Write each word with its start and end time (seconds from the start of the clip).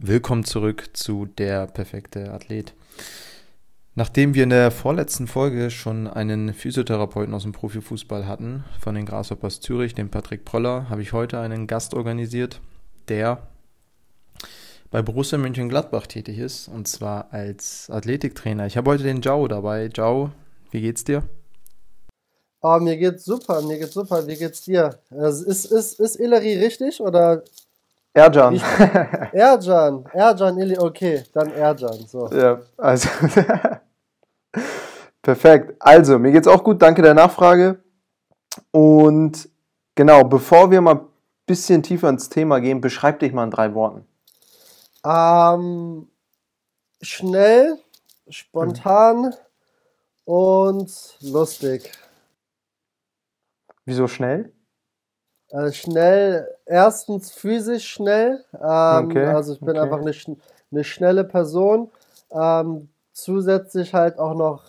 Willkommen 0.00 0.44
zurück 0.44 0.90
zu 0.94 1.26
der 1.26 1.66
perfekte 1.66 2.32
Athlet. 2.32 2.72
Nachdem 3.94 4.32
wir 4.32 4.44
in 4.44 4.50
der 4.50 4.70
vorletzten 4.70 5.26
Folge 5.26 5.70
schon 5.70 6.06
einen 6.06 6.54
Physiotherapeuten 6.54 7.34
aus 7.34 7.42
dem 7.42 7.52
Profifußball 7.52 8.26
hatten, 8.26 8.64
von 8.80 8.94
den 8.94 9.04
Grasshoppers 9.04 9.60
Zürich, 9.60 9.94
den 9.94 10.08
Patrick 10.08 10.44
Proller, 10.44 10.88
habe 10.88 11.02
ich 11.02 11.12
heute 11.12 11.40
einen 11.40 11.66
Gast 11.66 11.94
organisiert, 11.94 12.60
der 13.08 13.42
bei 14.90 15.02
Borussia 15.02 15.38
Mönchengladbach 15.38 16.06
tätig 16.06 16.38
ist, 16.38 16.68
und 16.68 16.88
zwar 16.88 17.32
als 17.32 17.90
Athletiktrainer. 17.90 18.66
Ich 18.66 18.76
habe 18.76 18.90
heute 18.90 19.02
den 19.02 19.20
Jao 19.20 19.46
dabei. 19.48 19.90
Jao, 19.94 20.30
wie 20.70 20.80
geht's 20.80 21.04
dir? 21.04 21.24
Oh, 22.60 22.78
mir 22.80 22.96
geht's 22.96 23.24
super, 23.24 23.62
mir 23.62 23.78
geht's 23.78 23.94
super. 23.94 24.26
Wie 24.26 24.36
geht's 24.36 24.62
dir? 24.62 24.98
Ist, 25.10 25.66
ist, 25.66 26.00
ist 26.00 26.16
Illeri 26.16 26.58
richtig 26.58 27.00
oder 27.00 27.42
Erjan. 28.14 28.60
Erjan, 29.32 30.04
Erjan, 30.12 30.58
Ili, 30.58 30.78
okay, 30.78 31.22
dann 31.34 31.52
Erjan. 31.52 32.06
So. 32.06 32.28
Ja, 32.32 32.60
also. 32.76 33.08
Perfekt. 35.22 35.76
Also, 35.78 36.18
mir 36.18 36.32
geht's 36.32 36.48
auch 36.48 36.64
gut, 36.64 36.82
danke 36.82 37.02
der 37.02 37.14
Nachfrage. 37.14 37.78
Und 38.72 39.48
genau, 39.94 40.24
bevor 40.24 40.70
wir 40.70 40.80
mal 40.80 40.94
ein 40.94 41.06
bisschen 41.46 41.82
tiefer 41.82 42.08
ins 42.08 42.28
Thema 42.28 42.60
gehen, 42.60 42.80
beschreib 42.80 43.20
dich 43.20 43.32
mal 43.32 43.44
in 43.44 43.50
drei 43.50 43.74
Worten. 43.74 44.07
Ähm, 45.04 46.08
schnell, 47.00 47.78
spontan 48.28 49.22
mhm. 49.22 49.32
und 50.24 51.16
lustig. 51.20 51.92
Wieso 53.84 54.06
schnell? 54.06 54.52
Äh, 55.50 55.72
schnell, 55.72 56.46
erstens 56.66 57.30
physisch 57.30 57.88
schnell. 57.88 58.44
Ähm, 58.52 59.06
okay. 59.06 59.26
Also 59.26 59.54
ich 59.54 59.60
bin 59.60 59.70
okay. 59.70 59.78
einfach 59.78 60.00
eine, 60.00 60.12
eine, 60.70 60.84
schnelle 60.84 61.24
Person. 61.24 61.90
Ähm, 62.30 62.90
zusätzlich 63.12 63.94
halt 63.94 64.18
auch 64.18 64.34
noch 64.34 64.64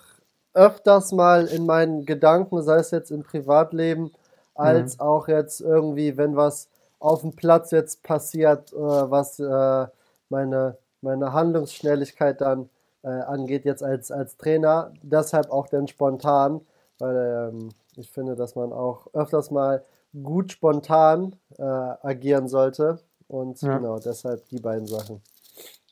öfters 0.53 1.11
mal 1.11 1.47
in 1.47 1.65
meinen 1.65 2.05
Gedanken, 2.05 2.61
sei 2.61 2.77
es 2.77 2.91
jetzt 2.91 3.11
im 3.11 3.23
Privatleben, 3.23 4.11
als 4.55 4.97
mhm. 4.97 5.01
auch 5.01 5.27
jetzt 5.27 5.59
irgendwie, 5.59 6.15
wenn 6.15 6.35
was 6.35 6.69
auf 6.99 7.21
dem 7.21 7.35
Platz 7.35 7.71
jetzt 7.71 8.03
passiert, 8.03 8.71
äh, 8.71 8.77
was 8.77 9.39
äh, 9.39 9.87
meine, 10.29 10.77
meine 11.01 11.33
Handlungsschnelligkeit 11.33 12.41
dann 12.41 12.69
äh, 13.03 13.07
angeht, 13.09 13.65
jetzt 13.65 13.83
als, 13.83 14.11
als 14.11 14.37
Trainer. 14.37 14.93
Deshalb 15.01 15.51
auch 15.51 15.67
dann 15.67 15.87
spontan, 15.87 16.61
weil 16.97 17.51
ähm, 17.53 17.69
ich 17.95 18.11
finde, 18.11 18.35
dass 18.35 18.55
man 18.55 18.73
auch 18.73 19.07
öfters 19.13 19.51
mal 19.51 19.83
gut 20.23 20.51
spontan 20.51 21.35
äh, 21.57 21.63
agieren 21.63 22.47
sollte. 22.47 22.99
Und 23.27 23.61
ja. 23.61 23.77
genau, 23.77 23.99
deshalb 23.99 24.47
die 24.49 24.59
beiden 24.59 24.87
Sachen. 24.87 25.21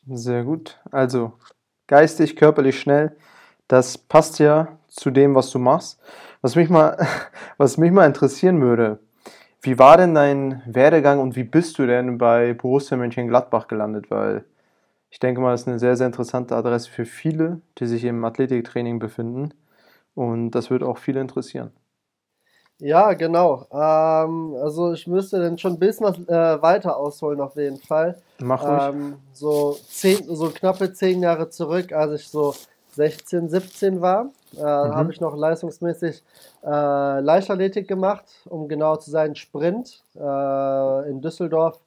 Sehr 0.09 0.43
gut. 0.43 0.79
Also 0.91 1.33
geistig, 1.85 2.35
körperlich 2.35 2.79
schnell. 2.79 3.15
Das 3.67 3.97
passt 3.97 4.39
ja 4.39 4.77
zu 4.87 5.11
dem, 5.11 5.35
was 5.35 5.51
du 5.51 5.59
machst. 5.59 5.99
Was 6.41 6.55
mich 6.55 6.69
mal, 6.69 6.97
was 7.57 7.77
mich 7.77 7.91
mal 7.91 8.05
interessieren 8.05 8.61
würde, 8.61 8.99
wie 9.61 9.79
war 9.79 9.97
denn 9.97 10.13
dein 10.13 10.61
Werdegang 10.65 11.19
und 11.19 11.35
wie 11.35 11.43
bist 11.43 11.77
du 11.79 11.85
denn 11.85 12.17
bei 12.17 12.53
Borussia 12.53 12.97
Mönchengladbach 12.97 13.67
gelandet? 13.67 14.11
Weil 14.11 14.45
ich 15.09 15.19
denke 15.19 15.41
mal, 15.41 15.51
das 15.51 15.61
ist 15.61 15.67
eine 15.67 15.79
sehr, 15.79 15.95
sehr 15.95 16.07
interessante 16.07 16.55
Adresse 16.55 16.89
für 16.89 17.05
viele, 17.05 17.61
die 17.77 17.87
sich 17.87 18.03
im 18.03 18.23
Athletiktraining 18.23 18.99
befinden. 18.99 19.53
Und 20.15 20.51
das 20.51 20.69
wird 20.69 20.83
auch 20.83 20.97
viele 20.97 21.21
interessieren. 21.21 21.71
Ja, 22.79 23.13
genau. 23.13 23.65
Ähm, 23.71 24.55
also 24.61 24.93
ich 24.93 25.07
müsste 25.07 25.39
dann 25.39 25.57
schon 25.57 25.73
ein 25.73 25.79
bisschen 25.79 26.05
was 26.05 26.17
äh, 26.27 26.61
weiter 26.61 26.97
ausholen 26.97 27.41
auf 27.41 27.55
jeden 27.55 27.79
Fall. 27.79 28.21
Mach 28.39 28.61
ruhig. 28.61 28.81
Ähm, 28.83 29.15
so, 29.33 29.77
zehn, 29.89 30.23
so 30.27 30.49
knappe 30.49 30.93
zehn 30.93 31.23
Jahre 31.23 31.49
zurück, 31.49 31.91
als 31.91 32.21
ich 32.21 32.27
so 32.27 32.53
16, 32.93 33.49
17 33.49 34.01
war, 34.01 34.29
äh, 34.55 34.59
mhm. 34.59 34.95
habe 34.95 35.11
ich 35.11 35.19
noch 35.19 35.35
leistungsmäßig 35.35 36.23
äh, 36.63 37.19
Leichtathletik 37.19 37.87
gemacht, 37.87 38.25
um 38.49 38.67
genau 38.67 38.95
zu 38.95 39.11
sein, 39.11 39.35
Sprint 39.35 40.03
äh, 40.15 41.09
in 41.09 41.21
Düsseldorf. 41.21 41.79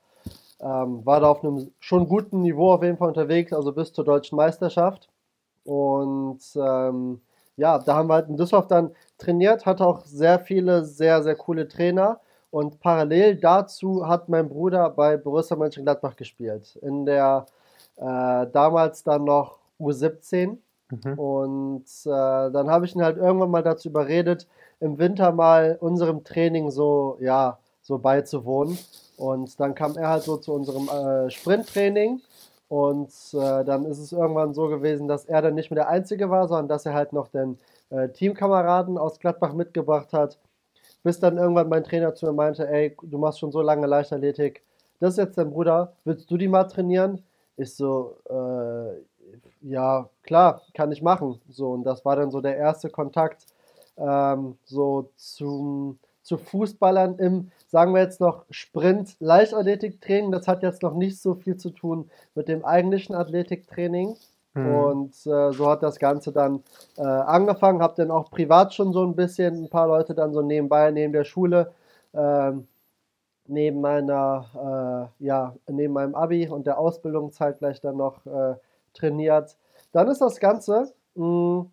Ähm, 0.60 1.04
war 1.06 1.20
da 1.20 1.30
auf 1.30 1.42
einem 1.42 1.72
schon 1.80 2.06
guten 2.06 2.42
Niveau 2.42 2.72
auf 2.72 2.82
jeden 2.82 2.98
Fall 2.98 3.08
unterwegs, 3.08 3.52
also 3.52 3.72
bis 3.72 3.92
zur 3.92 4.04
deutschen 4.04 4.36
Meisterschaft. 4.36 5.08
Und 5.64 6.40
ähm, 6.54 7.20
ja, 7.56 7.78
da 7.78 7.94
haben 7.94 8.08
wir 8.08 8.14
halt 8.14 8.28
in 8.28 8.36
Düsseldorf 8.36 8.66
dann 8.66 8.90
trainiert, 9.16 9.64
hatte 9.64 9.86
auch 9.86 10.04
sehr 10.04 10.38
viele 10.38 10.84
sehr, 10.84 11.22
sehr 11.22 11.36
coole 11.36 11.66
Trainer. 11.66 12.20
Und 12.50 12.80
parallel 12.80 13.36
dazu 13.36 14.06
hat 14.06 14.28
mein 14.28 14.48
Bruder 14.48 14.90
bei 14.90 15.16
Borussia 15.16 15.56
Mönchengladbach 15.56 16.16
gespielt. 16.16 16.76
In 16.82 17.06
der 17.06 17.46
äh, 17.96 18.46
damals 18.52 19.02
dann 19.04 19.24
noch 19.24 19.58
U17. 19.78 20.58
Mhm. 20.90 21.18
Und 21.18 21.84
äh, 22.04 22.50
dann 22.50 22.70
habe 22.70 22.84
ich 22.84 22.94
ihn 22.94 23.02
halt 23.02 23.16
irgendwann 23.16 23.50
mal 23.50 23.62
dazu 23.62 23.88
überredet, 23.88 24.46
im 24.80 24.98
Winter 24.98 25.32
mal 25.32 25.76
unserem 25.80 26.24
Training 26.24 26.70
so, 26.70 27.16
ja, 27.20 27.58
so 27.82 27.98
beizuwohnen. 27.98 28.78
Und 29.16 29.60
dann 29.60 29.74
kam 29.74 29.96
er 29.96 30.08
halt 30.08 30.22
so 30.22 30.36
zu 30.36 30.52
unserem 30.52 30.88
äh, 30.88 31.30
Sprinttraining. 31.30 32.20
Und 32.68 33.10
äh, 33.32 33.64
dann 33.64 33.84
ist 33.84 33.98
es 33.98 34.12
irgendwann 34.12 34.54
so 34.54 34.68
gewesen, 34.68 35.08
dass 35.08 35.24
er 35.24 35.42
dann 35.42 35.54
nicht 35.54 35.70
mehr 35.70 35.76
der 35.76 35.88
Einzige 35.88 36.30
war, 36.30 36.46
sondern 36.48 36.68
dass 36.68 36.86
er 36.86 36.94
halt 36.94 37.12
noch 37.12 37.28
den 37.28 37.58
äh, 37.90 38.08
Teamkameraden 38.08 38.96
aus 38.96 39.18
Gladbach 39.18 39.52
mitgebracht 39.52 40.12
hat. 40.12 40.38
Bis 41.02 41.18
dann 41.18 41.38
irgendwann 41.38 41.68
mein 41.68 41.84
Trainer 41.84 42.14
zu 42.14 42.26
mir 42.26 42.32
meinte, 42.32 42.68
ey, 42.68 42.96
du 43.02 43.18
machst 43.18 43.40
schon 43.40 43.52
so 43.52 43.60
lange 43.62 43.86
Leichtathletik, 43.86 44.62
das 45.00 45.14
ist 45.14 45.18
jetzt 45.18 45.38
dein 45.38 45.50
Bruder, 45.50 45.94
willst 46.04 46.30
du 46.30 46.36
die 46.36 46.46
mal 46.46 46.64
trainieren? 46.64 47.24
Ich 47.56 47.74
so, 47.74 48.16
äh, 48.28 49.00
ja, 49.60 50.08
klar, 50.22 50.62
kann 50.74 50.92
ich 50.92 51.02
machen. 51.02 51.40
So, 51.48 51.70
und 51.72 51.84
das 51.84 52.04
war 52.04 52.16
dann 52.16 52.30
so 52.30 52.40
der 52.40 52.56
erste 52.56 52.88
Kontakt 52.90 53.46
ähm, 53.96 54.56
so 54.64 55.10
zum, 55.16 55.98
zu 56.22 56.38
Fußballern 56.38 57.18
im, 57.18 57.50
sagen 57.68 57.94
wir 57.94 58.02
jetzt 58.02 58.20
noch, 58.20 58.44
Sprint-Leichtathletiktraining. 58.50 60.32
Das 60.32 60.48
hat 60.48 60.62
jetzt 60.62 60.82
noch 60.82 60.94
nicht 60.94 61.20
so 61.20 61.34
viel 61.34 61.56
zu 61.56 61.70
tun 61.70 62.10
mit 62.34 62.48
dem 62.48 62.64
eigentlichen 62.64 63.14
Athletiktraining. 63.14 64.16
Mhm. 64.54 64.74
Und 64.74 65.14
äh, 65.26 65.52
so 65.52 65.70
hat 65.70 65.82
das 65.82 65.98
Ganze 65.98 66.32
dann 66.32 66.62
äh, 66.96 67.02
angefangen. 67.02 67.82
Hab 67.82 67.96
dann 67.96 68.10
auch 68.10 68.30
privat 68.30 68.74
schon 68.74 68.92
so 68.92 69.04
ein 69.04 69.14
bisschen 69.14 69.64
ein 69.64 69.70
paar 69.70 69.86
Leute 69.86 70.14
dann 70.14 70.32
so 70.32 70.42
nebenbei, 70.42 70.90
neben 70.90 71.12
der 71.12 71.24
Schule, 71.24 71.72
äh, 72.12 72.52
neben 73.46 73.80
meiner, 73.80 75.10
äh, 75.20 75.24
ja, 75.24 75.54
neben 75.68 75.92
meinem 75.94 76.14
Abi 76.14 76.48
und 76.48 76.66
der 76.66 76.78
Ausbildung 76.78 77.32
zeitgleich 77.32 77.80
dann 77.80 77.96
noch 77.96 78.24
äh, 78.26 78.54
trainiert. 78.94 79.56
Dann 79.92 80.08
ist 80.08 80.20
das 80.20 80.38
Ganze 80.40 80.92
mh, 81.14 81.24
hm, 81.24 81.70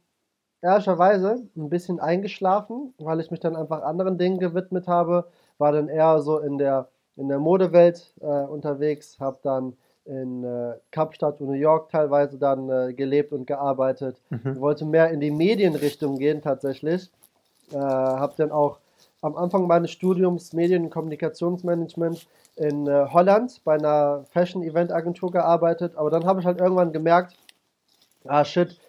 ehrlicherweise 0.61 1.47
ein 1.55 1.69
bisschen 1.69 1.99
eingeschlafen, 1.99 2.93
weil 2.97 3.19
ich 3.19 3.31
mich 3.31 3.39
dann 3.39 3.55
einfach 3.55 3.83
anderen 3.83 4.17
Dingen 4.17 4.39
gewidmet 4.39 4.87
habe. 4.87 5.27
War 5.57 5.71
dann 5.71 5.87
eher 5.87 6.21
so 6.21 6.39
in 6.39 6.57
der, 6.57 6.89
in 7.15 7.27
der 7.29 7.39
Modewelt 7.39 8.13
äh, 8.21 8.25
unterwegs, 8.25 9.19
habe 9.19 9.39
dann 9.43 9.73
in 10.05 10.43
äh, 10.43 10.75
Kapstadt 10.91 11.41
und 11.41 11.47
New 11.47 11.53
York 11.53 11.89
teilweise 11.89 12.37
dann 12.37 12.69
äh, 12.69 12.93
gelebt 12.93 13.33
und 13.33 13.45
gearbeitet. 13.45 14.21
Mhm. 14.29 14.59
Wollte 14.59 14.85
mehr 14.85 15.11
in 15.11 15.19
die 15.19 15.31
Medienrichtung 15.31 16.17
gehen 16.17 16.41
tatsächlich. 16.41 17.11
Äh, 17.71 17.77
habe 17.77 18.33
dann 18.37 18.51
auch 18.51 18.79
am 19.21 19.35
Anfang 19.35 19.67
meines 19.67 19.91
Studiums 19.91 20.53
Medien- 20.53 20.85
und 20.85 20.89
Kommunikationsmanagement 20.89 22.25
in 22.57 22.87
äh, 22.87 23.05
Holland 23.11 23.61
bei 23.63 23.75
einer 23.75 24.25
Fashion-Event-Agentur 24.31 25.31
gearbeitet. 25.31 25.95
Aber 25.95 26.09
dann 26.09 26.25
habe 26.25 26.39
ich 26.39 26.45
halt 26.45 26.59
irgendwann 26.59 26.91
gemerkt, 26.91 27.35
ah 28.25 28.43
shit, 28.43 28.79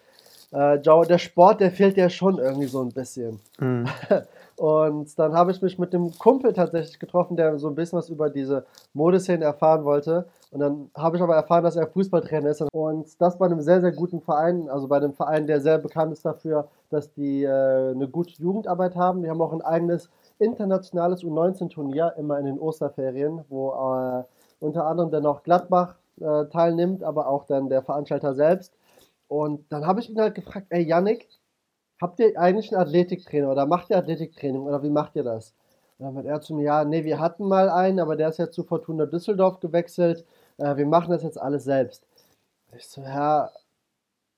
äh, 0.51 0.79
der 0.79 1.17
Sport, 1.17 1.61
der 1.61 1.71
fehlt 1.71 1.97
ja 1.97 2.09
schon 2.09 2.39
irgendwie 2.39 2.67
so 2.67 2.81
ein 2.81 2.91
bisschen. 2.91 3.39
Mhm. 3.59 3.87
Und 4.59 5.17
dann 5.17 5.33
habe 5.35 5.51
ich 5.51 5.61
mich 5.61 5.79
mit 5.79 5.93
dem 5.93 6.11
Kumpel 6.19 6.51
tatsächlich 6.51 6.99
getroffen, 6.99 7.37
der 7.37 7.57
so 7.59 7.69
ein 7.69 7.75
bisschen 7.75 7.97
was 7.97 8.09
über 8.09 8.29
diese 8.29 8.65
Modeszene 8.91 9.45
erfahren 9.45 9.85
wollte. 9.85 10.27
Und 10.51 10.59
dann 10.59 10.91
habe 10.97 11.15
ich 11.15 11.23
aber 11.23 11.33
erfahren, 11.33 11.63
dass 11.63 11.77
er 11.77 11.87
Fußballtrainer 11.87 12.49
ist. 12.49 12.65
Und 12.73 13.21
das 13.21 13.37
bei 13.37 13.45
einem 13.45 13.61
sehr, 13.61 13.79
sehr 13.79 13.93
guten 13.93 14.19
Verein, 14.19 14.67
also 14.67 14.89
bei 14.89 14.97
einem 14.97 15.13
Verein, 15.13 15.47
der 15.47 15.61
sehr 15.61 15.77
bekannt 15.77 16.11
ist 16.11 16.25
dafür, 16.25 16.67
dass 16.89 17.13
die 17.13 17.43
äh, 17.43 17.91
eine 17.91 18.09
gute 18.09 18.33
Jugendarbeit 18.33 18.97
haben. 18.97 19.23
Die 19.23 19.29
haben 19.29 19.41
auch 19.41 19.53
ein 19.53 19.61
eigenes 19.61 20.09
internationales 20.39 21.23
U19-Turnier, 21.23 22.15
immer 22.17 22.37
in 22.37 22.45
den 22.45 22.59
Osterferien, 22.59 23.45
wo 23.47 23.69
äh, 23.69 24.23
unter 24.59 24.87
anderem 24.87 25.09
dann 25.09 25.25
auch 25.25 25.43
Gladbach 25.43 25.95
äh, 26.19 26.47
teilnimmt, 26.47 27.01
aber 27.01 27.27
auch 27.27 27.45
dann 27.45 27.69
der 27.69 27.81
Veranstalter 27.81 28.33
selbst. 28.35 28.73
Und 29.29 29.71
dann 29.71 29.87
habe 29.87 30.01
ich 30.01 30.09
ihn 30.09 30.19
halt 30.19 30.35
gefragt, 30.35 30.67
ey 30.69 30.83
Yannick, 30.83 31.29
habt 32.01 32.19
ihr 32.19 32.39
eigentlich 32.39 32.71
einen 32.71 32.81
Athletiktrainer 32.81 33.51
oder 33.51 33.65
macht 33.65 33.89
ihr 33.89 33.97
Athletiktraining 33.97 34.61
oder 34.61 34.81
wie 34.83 34.89
macht 34.89 35.15
ihr 35.15 35.23
das? 35.23 35.53
Und 35.97 36.05
dann 36.05 36.17
hat 36.17 36.25
er 36.25 36.41
zu 36.41 36.53
mir, 36.55 36.63
ja, 36.63 36.85
nee, 36.85 37.03
wir 37.03 37.19
hatten 37.19 37.47
mal 37.47 37.69
einen, 37.69 37.99
aber 37.99 38.15
der 38.15 38.29
ist 38.29 38.37
ja 38.37 38.49
zu 38.49 38.63
Fortuna 38.63 39.05
Düsseldorf 39.05 39.59
gewechselt. 39.59 40.25
Äh, 40.57 40.77
wir 40.77 40.85
machen 40.85 41.11
das 41.11 41.23
jetzt 41.23 41.39
alles 41.39 41.65
selbst. 41.65 42.05
Ich 42.77 42.87
so, 42.87 43.01
ja, 43.01 43.49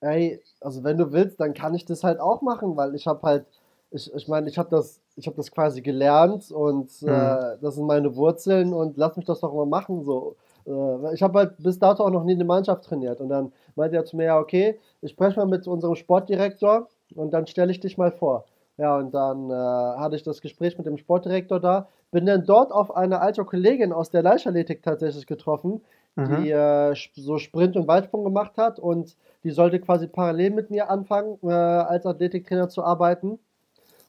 ey, 0.02 0.42
also 0.60 0.84
wenn 0.84 0.98
du 0.98 1.12
willst, 1.12 1.40
dann 1.40 1.54
kann 1.54 1.76
ich 1.76 1.86
das 1.86 2.04
halt 2.04 2.20
auch 2.20 2.42
machen, 2.42 2.76
weil 2.78 2.96
ich 2.96 3.08
habe 3.08 3.22
halt, 3.24 3.46
ich, 3.92 4.14
ich 4.14 4.28
meine, 4.28 4.50
ich 4.50 4.58
habe 4.58 4.70
das, 4.70 5.00
ich 5.16 5.28
habe 5.28 5.38
das 5.38 5.52
quasi 5.52 5.82
gelernt 5.82 6.52
und 6.52 6.90
mhm. 7.02 7.10
äh, 7.10 7.58
das 7.62 7.76
sind 7.76 7.86
meine 7.86 8.16
Wurzeln 8.16 8.74
und 8.74 8.98
lass 8.98 9.18
mich 9.18 9.26
das 9.26 9.42
doch 9.42 9.54
mal 9.54 9.66
machen, 9.66 10.04
so. 10.04 10.36
Äh, 10.66 11.14
ich 11.14 11.22
habe 11.22 11.40
halt 11.40 11.58
bis 11.58 11.78
dato 11.78 12.04
auch 12.04 12.10
noch 12.10 12.24
nie 12.24 12.34
eine 12.34 12.46
Mannschaft 12.46 12.86
trainiert 12.86 13.20
und 13.22 13.30
dann 13.30 13.52
meinte 13.76 13.98
er 13.98 14.06
zu 14.06 14.16
mir, 14.18 14.26
ja, 14.26 14.40
okay, 14.40 14.80
ich 15.02 15.12
spreche 15.12 15.40
mal 15.40 15.46
mit 15.46 15.68
unserem 15.68 15.96
Sportdirektor 15.96 16.88
und 17.16 17.32
dann 17.32 17.48
stelle 17.48 17.72
ich 17.72 17.80
dich 17.80 17.98
mal 17.98 18.12
vor. 18.12 18.46
Ja, 18.78 18.98
und 18.98 19.14
dann 19.14 19.50
äh, 19.50 19.54
hatte 19.54 20.16
ich 20.16 20.24
das 20.24 20.42
Gespräch 20.42 20.78
mit 20.78 20.88
dem 20.88 20.98
Sportdirektor 20.98 21.60
da, 21.60 21.88
bin 22.12 22.26
dann 22.26 22.46
dort 22.46 22.72
auf 22.72 22.96
eine 22.96 23.22
alte 23.22 23.44
Kollegin 23.46 23.94
aus 23.94 24.10
der 24.10 24.24
Leichtathletik 24.24 24.82
tatsächlich 24.82 25.28
getroffen, 25.28 25.82
mhm. 26.16 26.44
die 26.44 26.52
äh, 26.52 26.96
so 27.16 27.38
Sprint 27.38 27.76
und 27.76 27.88
Weitsprung 27.88 28.24
gemacht 28.24 28.58
hat 28.58 28.80
und 28.80 29.16
die 29.44 29.52
sollte 29.52 29.80
quasi 29.80 30.08
parallel 30.08 30.52
mit 30.52 30.72
mir 30.72 30.90
anfangen, 30.90 31.38
äh, 31.44 31.52
als 31.52 32.06
Athletiktrainer 32.06 32.70
zu 32.70 32.84
arbeiten. 32.84 33.40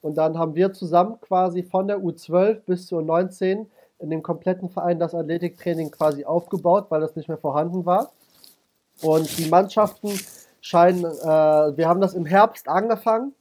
Und 0.01 0.17
dann 0.17 0.39
haben 0.39 0.55
wir 0.55 0.73
zusammen 0.73 1.21
quasi 1.21 1.63
von 1.63 1.87
der 1.87 1.99
U12 1.99 2.63
bis 2.67 2.87
zur 2.87 3.03
U19 3.03 3.67
in 4.01 4.11
dem 4.11 4.23
kompletten 4.23 4.69
Verein 4.69 4.99
das 4.99 5.15
Athletiktraining 5.15 5.91
quasi 5.91 6.25
aufgebaut, 6.25 6.87
weil 6.89 7.01
das 7.01 7.15
nicht 7.15 7.29
mehr 7.29 7.39
vorhanden 7.39 7.87
war. 7.87 8.13
Und 9.01 9.39
die 9.39 9.49
Mannschaften 9.49 10.09
scheinen, 10.63 11.05
äh, 11.05 11.77
wir 11.77 11.89
haben 11.89 12.01
das 12.01 12.15
im 12.15 12.25
Herbst 12.25 12.69
angefangen. 12.69 13.35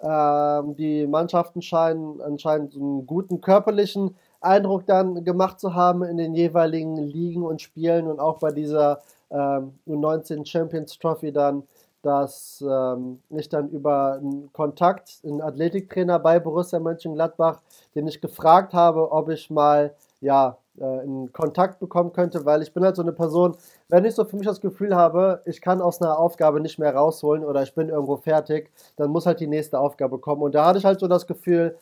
Ähm, 0.00 0.76
die 0.76 1.06
Mannschaften 1.06 1.62
scheinen 1.62 2.20
anscheinend 2.20 2.76
einen 2.76 3.06
guten 3.06 3.40
körperlichen 3.40 4.14
Eindruck 4.40 4.86
dann 4.86 5.24
gemacht 5.24 5.58
zu 5.58 5.74
haben 5.74 6.04
in 6.04 6.18
den 6.18 6.34
jeweiligen 6.34 6.96
Ligen 6.96 7.42
und 7.42 7.62
Spielen 7.62 8.06
und 8.06 8.20
auch 8.20 8.38
bei 8.38 8.52
dieser 8.52 9.00
ähm, 9.30 9.72
U19 9.88 10.46
Champions 10.46 10.98
Trophy 10.98 11.32
dann, 11.32 11.62
dass 12.02 12.62
ähm, 12.66 13.20
ich 13.30 13.48
dann 13.48 13.70
über 13.70 14.18
einen 14.20 14.52
Kontakt, 14.52 15.20
einen 15.24 15.40
Athletiktrainer 15.40 16.18
bei 16.18 16.38
Borussia 16.38 16.78
Mönchengladbach, 16.78 17.62
den 17.94 18.06
ich 18.06 18.20
gefragt 18.20 18.74
habe, 18.74 19.10
ob 19.10 19.30
ich 19.30 19.50
mal 19.50 19.94
ja, 20.20 20.58
äh, 20.78 21.04
in 21.04 21.32
Kontakt 21.32 21.78
bekommen 21.78 22.12
könnte, 22.12 22.44
weil 22.44 22.62
ich 22.62 22.72
bin 22.72 22.84
halt 22.84 22.96
so 22.96 23.02
eine 23.02 23.12
Person, 23.12 23.56
wenn 23.88 24.04
ich 24.04 24.14
so 24.14 24.24
für 24.24 24.36
mich 24.36 24.46
das 24.46 24.60
Gefühl 24.60 24.94
habe, 24.94 25.42
ich 25.46 25.60
kann 25.60 25.80
aus 25.80 26.00
einer 26.00 26.18
Aufgabe 26.18 26.60
nicht 26.60 26.78
mehr 26.78 26.94
rausholen 26.94 27.44
oder 27.44 27.62
ich 27.62 27.74
bin 27.74 27.88
irgendwo 27.88 28.16
fertig, 28.16 28.70
dann 28.96 29.10
muss 29.10 29.26
halt 29.26 29.40
die 29.40 29.46
nächste 29.46 29.78
Aufgabe 29.78 30.18
kommen. 30.18 30.42
Und 30.42 30.54
da 30.54 30.66
hatte 30.66 30.78
ich 30.78 30.84
halt 30.84 31.00
so 31.00 31.08
das 31.08 31.26
Gefühl, 31.26 31.76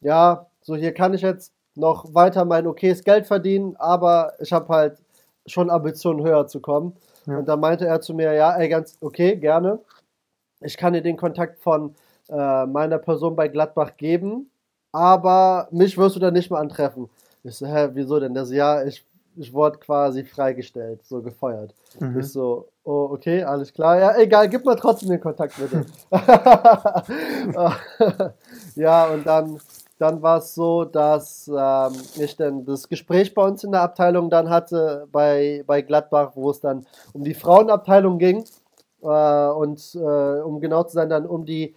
ja, 0.00 0.46
so 0.62 0.76
hier 0.76 0.92
kann 0.92 1.14
ich 1.14 1.22
jetzt 1.22 1.52
noch 1.74 2.14
weiter 2.14 2.44
mein 2.44 2.66
okayes 2.66 3.04
Geld 3.04 3.26
verdienen, 3.26 3.76
aber 3.76 4.34
ich 4.38 4.52
habe 4.52 4.68
halt 4.68 4.98
schon 5.46 5.70
Ambitionen 5.70 6.24
höher 6.24 6.46
zu 6.46 6.60
kommen. 6.60 6.96
Ja. 7.26 7.38
Und 7.38 7.48
da 7.48 7.56
meinte 7.56 7.86
er 7.86 8.00
zu 8.00 8.14
mir, 8.14 8.32
ja, 8.32 8.56
ey, 8.56 8.68
ganz 8.68 8.96
okay, 9.00 9.36
gerne. 9.36 9.80
Ich 10.60 10.76
kann 10.76 10.92
dir 10.92 11.02
den 11.02 11.16
Kontakt 11.16 11.58
von 11.60 11.94
äh, 12.28 12.66
meiner 12.66 12.98
Person 12.98 13.36
bei 13.36 13.48
Gladbach 13.48 13.96
geben, 13.96 14.50
aber 14.92 15.68
mich 15.70 15.98
wirst 15.98 16.16
du 16.16 16.20
da 16.20 16.30
nicht 16.30 16.50
mehr 16.50 16.60
antreffen. 16.60 17.08
Ich 17.44 17.56
so, 17.56 17.66
hä, 17.66 17.90
wieso 17.92 18.18
denn? 18.18 18.34
Das 18.34 18.50
ja, 18.50 18.84
ich, 18.84 19.04
ich 19.36 19.52
wurde 19.52 19.78
quasi 19.78 20.24
freigestellt, 20.24 21.04
so 21.04 21.22
gefeuert. 21.22 21.74
Mhm. 22.00 22.20
Ich 22.20 22.32
so, 22.32 22.68
oh, 22.84 23.10
okay, 23.12 23.44
alles 23.44 23.72
klar. 23.72 23.98
Ja, 23.98 24.18
egal, 24.18 24.48
gib 24.48 24.64
mal 24.64 24.76
trotzdem 24.76 25.10
den 25.10 25.20
Kontakt 25.20 25.54
bitte. 25.56 25.84
ja, 28.74 29.06
und 29.06 29.26
dann 29.26 29.60
dann 29.98 30.22
war 30.22 30.38
es 30.38 30.54
so, 30.54 30.84
dass 30.84 31.48
ähm, 31.48 31.92
ich 32.16 32.36
dann 32.36 32.64
das 32.64 32.88
Gespräch 32.88 33.32
bei 33.32 33.44
uns 33.44 33.62
in 33.62 33.72
der 33.72 33.82
Abteilung 33.82 34.28
dann 34.28 34.50
hatte, 34.50 35.06
bei, 35.12 35.62
bei 35.66 35.82
Gladbach, 35.82 36.32
wo 36.34 36.50
es 36.50 36.60
dann 36.60 36.84
um 37.12 37.22
die 37.22 37.34
Frauenabteilung 37.34 38.18
ging. 38.18 38.44
Äh, 39.04 39.48
und 39.50 39.94
äh, 39.94 40.40
um 40.40 40.60
genau 40.60 40.82
zu 40.84 40.94
sein, 40.94 41.10
dann 41.10 41.26
um 41.26 41.44
die, 41.44 41.74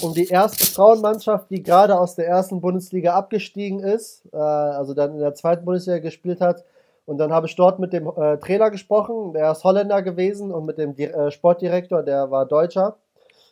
um 0.00 0.14
die 0.14 0.28
erste 0.28 0.64
Frauenmannschaft, 0.66 1.50
die 1.50 1.62
gerade 1.62 1.98
aus 1.98 2.14
der 2.14 2.28
ersten 2.28 2.60
Bundesliga 2.60 3.14
abgestiegen 3.14 3.80
ist, 3.80 4.22
äh, 4.32 4.36
also 4.36 4.94
dann 4.94 5.14
in 5.14 5.18
der 5.18 5.34
zweiten 5.34 5.64
Bundesliga 5.64 5.98
gespielt 5.98 6.40
hat. 6.40 6.64
Und 7.04 7.18
dann 7.18 7.32
habe 7.32 7.48
ich 7.48 7.56
dort 7.56 7.80
mit 7.80 7.92
dem 7.92 8.08
Trainer 8.40 8.70
gesprochen, 8.70 9.32
der 9.32 9.50
ist 9.50 9.64
Holländer 9.64 10.02
gewesen, 10.02 10.52
und 10.52 10.66
mit 10.66 10.78
dem 10.78 10.94
Sportdirektor, 11.32 12.04
der 12.04 12.30
war 12.30 12.46
Deutscher. 12.46 12.94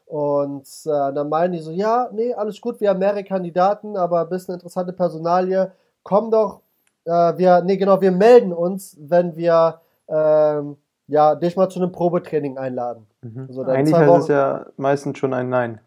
Und 0.06 0.68
dann 0.86 1.28
meinen 1.28 1.54
die 1.54 1.58
so, 1.58 1.72
ja, 1.72 2.08
nee, 2.12 2.32
alles 2.32 2.60
gut, 2.60 2.80
wir 2.80 2.90
haben 2.90 3.00
mehrere 3.00 3.24
Kandidaten, 3.24 3.96
aber 3.96 4.20
ein 4.20 4.28
bisschen 4.28 4.54
interessante 4.54 4.92
Personalie. 4.92 5.72
Komm 6.04 6.30
doch, 6.30 6.60
wir, 7.04 7.62
nee, 7.66 7.76
genau, 7.76 8.00
wir 8.00 8.12
melden 8.12 8.52
uns, 8.52 8.96
wenn 9.00 9.34
wir 9.34 9.80
ähm, 10.08 10.76
ja, 11.10 11.34
dich 11.34 11.56
mal 11.56 11.68
zu 11.68 11.80
einem 11.80 11.92
Probetraining 11.92 12.58
einladen. 12.58 13.06
Mhm. 13.22 13.46
Also 13.48 13.62
Eigentlich 13.62 13.94
heißt 13.94 14.22
es 14.22 14.28
ja 14.28 14.66
meistens 14.76 15.18
schon 15.18 15.34
ein 15.34 15.48
Nein. 15.48 15.80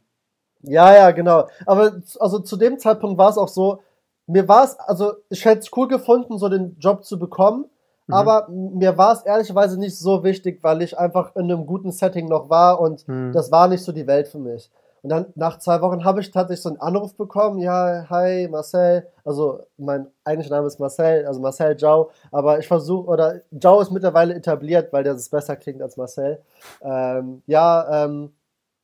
Ja, 0.61 0.93
ja, 0.93 1.11
genau. 1.11 1.47
Aber 1.65 2.01
also 2.19 2.39
zu 2.39 2.57
dem 2.57 2.79
Zeitpunkt 2.79 3.17
war 3.17 3.29
es 3.29 3.37
auch 3.37 3.49
so, 3.49 3.81
mir 4.27 4.47
war 4.47 4.63
es, 4.63 4.79
also 4.79 5.13
ich 5.29 5.43
hätte 5.43 5.59
es 5.59 5.71
cool 5.75 5.87
gefunden, 5.87 6.37
so 6.37 6.47
den 6.47 6.77
Job 6.79 7.03
zu 7.03 7.19
bekommen, 7.19 7.65
Mhm. 8.07 8.13
Aber 8.13 8.47
mir 8.49 8.97
war 8.97 9.13
es 9.13 9.21
ehrlicherweise 9.21 9.79
nicht 9.79 9.97
so 9.97 10.23
wichtig, 10.23 10.59
weil 10.61 10.81
ich 10.81 10.97
einfach 10.97 11.35
in 11.35 11.43
einem 11.43 11.65
guten 11.65 11.91
Setting 11.91 12.27
noch 12.27 12.49
war 12.49 12.79
und 12.79 13.07
mhm. 13.07 13.31
das 13.31 13.51
war 13.51 13.67
nicht 13.67 13.83
so 13.83 13.91
die 13.91 14.07
Welt 14.07 14.27
für 14.27 14.39
mich. 14.39 14.69
Und 15.03 15.09
dann 15.09 15.25
nach 15.35 15.59
zwei 15.59 15.81
Wochen 15.81 16.05
habe 16.05 16.21
ich 16.21 16.31
tatsächlich 16.31 16.63
so 16.63 16.69
einen 16.69 16.79
Anruf 16.79 17.13
bekommen, 17.15 17.59
ja, 17.59 18.05
hi 18.09 18.47
Marcel, 18.49 19.05
also 19.25 19.59
mein 19.77 20.07
eigentlicher 20.23 20.55
Name 20.55 20.67
ist 20.67 20.79
Marcel, 20.79 21.25
also 21.27 21.41
Marcel 21.41 21.75
Jau, 21.77 22.09
aber 22.31 22.59
ich 22.59 22.67
versuche, 22.67 23.09
oder 23.09 23.41
Jau 23.51 23.81
ist 23.81 23.91
mittlerweile 23.91 24.33
etabliert, 24.33 24.93
weil 24.93 25.03
der 25.03 25.13
es 25.13 25.27
besser 25.27 25.57
klingt 25.57 25.81
als 25.81 25.97
Marcel. 25.97 26.41
Ähm, 26.81 27.43
ja, 27.47 28.05
ähm, 28.05 28.31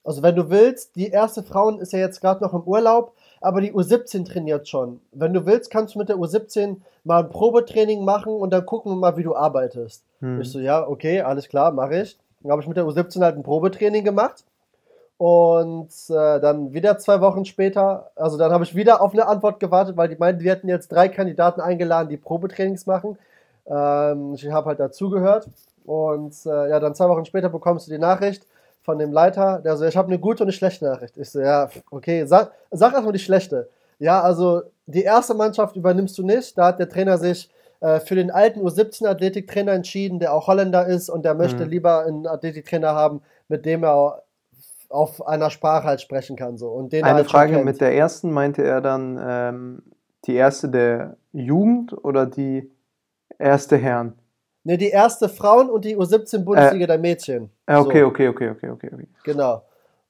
also 0.04 0.22
wenn 0.22 0.36
du 0.36 0.50
willst, 0.50 0.98
die 0.98 1.08
erste 1.08 1.42
Frauen 1.42 1.80
ist 1.80 1.94
ja 1.94 2.00
jetzt 2.00 2.20
gerade 2.20 2.44
noch 2.44 2.54
im 2.54 2.64
Urlaub, 2.64 3.14
aber 3.40 3.62
die 3.62 3.72
U17 3.74 4.26
trainiert 4.26 4.68
schon. 4.68 5.00
Wenn 5.14 5.34
du 5.34 5.46
willst, 5.46 5.72
kannst 5.72 5.96
du 5.96 6.00
mit 6.00 6.10
der 6.10 6.18
U17 6.18 6.78
mal 7.06 7.24
ein 7.24 7.30
Probetraining 7.30 8.04
machen 8.04 8.34
und 8.34 8.52
dann 8.52 8.66
gucken 8.66 8.92
wir 8.92 8.98
mal, 8.98 9.16
wie 9.16 9.24
du 9.24 9.38
arbeitest. 9.38 10.04
Hm. 10.20 10.42
Ich 10.42 10.52
so, 10.52 10.60
ja, 10.60 10.86
okay, 10.86 11.22
alles 11.22 11.48
klar, 11.48 11.72
mache 11.72 12.02
ich. 12.02 12.18
Dann 12.42 12.52
habe 12.52 12.62
ich 12.62 12.68
mit 12.68 12.76
der 12.76 12.86
U17 12.86 13.22
halt 13.22 13.38
ein 13.38 13.44
Probetraining 13.44 14.04
gemacht. 14.04 14.44
Und 15.20 15.92
äh, 16.10 16.40
dann 16.40 16.74
wieder 16.74 16.98
zwei 16.98 17.20
Wochen 17.20 17.44
später, 17.44 18.10
also 18.16 18.38
dann 18.38 18.52
habe 18.52 18.64
ich 18.64 18.74
wieder 18.74 19.02
auf 19.02 19.12
eine 19.12 19.28
Antwort 19.28 19.60
gewartet, 19.60 19.98
weil 19.98 20.08
die 20.08 20.16
meinten, 20.16 20.42
wir 20.42 20.52
hätten 20.52 20.70
jetzt 20.70 20.88
drei 20.88 21.10
Kandidaten 21.10 21.60
eingeladen, 21.60 22.10
die 22.10 22.18
Probetrainings 22.18 22.86
machen. 22.86 23.18
Ähm, 23.68 24.34
ich 24.34 24.50
habe 24.50 24.70
halt 24.70 24.80
dazugehört. 24.80 25.48
Und 25.86 26.34
äh, 26.46 26.70
ja, 26.70 26.80
dann 26.80 26.96
zwei 26.96 27.10
Wochen 27.10 27.26
später 27.26 27.50
bekommst 27.50 27.88
du 27.88 27.92
die 27.92 27.98
Nachricht, 27.98 28.46
von 28.82 28.98
dem 28.98 29.12
Leiter, 29.12 29.60
der 29.60 29.78
so, 29.78 29.86
ich 29.86 29.98
habe 29.98 30.08
eine 30.08 30.20
gute 30.20 30.42
und 30.44 30.48
eine 30.48 30.54
schlechte 30.54 30.86
Nachricht. 30.86 31.18
Ich 31.18 31.30
so, 31.30 31.40
ja, 31.40 31.70
okay, 31.92 32.26
sag, 32.26 32.52
sag 32.72 32.94
erstmal 32.94 33.14
die 33.14 33.20
schlechte. 33.20 33.70
Ja, 34.00 34.22
also 34.22 34.62
die 34.86 35.04
erste 35.04 35.34
Mannschaft 35.34 35.76
übernimmst 35.76 36.18
du 36.18 36.26
nicht. 36.26 36.58
Da 36.58 36.68
hat 36.68 36.80
der 36.80 36.90
Trainer 36.90 37.18
sich 37.18 37.50
äh, 37.82 38.00
für 38.00 38.16
den 38.16 38.32
alten 38.32 38.62
U17-Athletiktrainer 38.62 39.74
entschieden, 39.74 40.20
der 40.20 40.34
auch 40.34 40.48
Holländer 40.48 40.88
ist 40.88 41.10
und 41.10 41.24
der 41.24 41.36
möchte 41.36 41.66
mhm. 41.66 41.70
lieber 41.70 42.06
einen 42.06 42.26
Athletiktrainer 42.26 42.96
haben, 42.96 43.22
mit 43.48 43.66
dem 43.66 43.84
er 43.84 44.24
auf 44.90 45.26
einer 45.26 45.50
Sprache 45.50 45.88
halt 45.88 46.02
sprechen 46.02 46.36
kann. 46.36 46.58
So. 46.58 46.70
Und 46.70 46.92
den 46.92 47.04
Eine 47.04 47.16
halt 47.16 47.30
Frage, 47.30 47.64
mit 47.64 47.80
der 47.80 47.96
ersten 47.96 48.32
meinte 48.32 48.64
er 48.64 48.82
dann 48.82 49.20
ähm, 49.22 49.84
die 50.26 50.36
erste 50.36 50.70
der 50.70 51.18
Jugend 51.32 51.94
oder 52.04 52.26
die 52.26 52.72
erste 53.38 53.78
Herren? 53.78 54.14
Ne, 54.64 54.78
die 54.78 54.90
erste 54.90 55.30
Frauen 55.30 55.70
und 55.70 55.86
die 55.86 55.96
U17-Bundesliga 55.96 56.84
äh, 56.84 56.88
der 56.88 56.98
Mädchen. 56.98 57.50
Äh, 57.66 57.78
okay, 57.78 58.02
so. 58.02 58.08
okay, 58.08 58.28
okay, 58.28 58.50
okay, 58.50 58.70
okay, 58.70 58.90
okay. 58.94 59.08
Genau. 59.24 59.64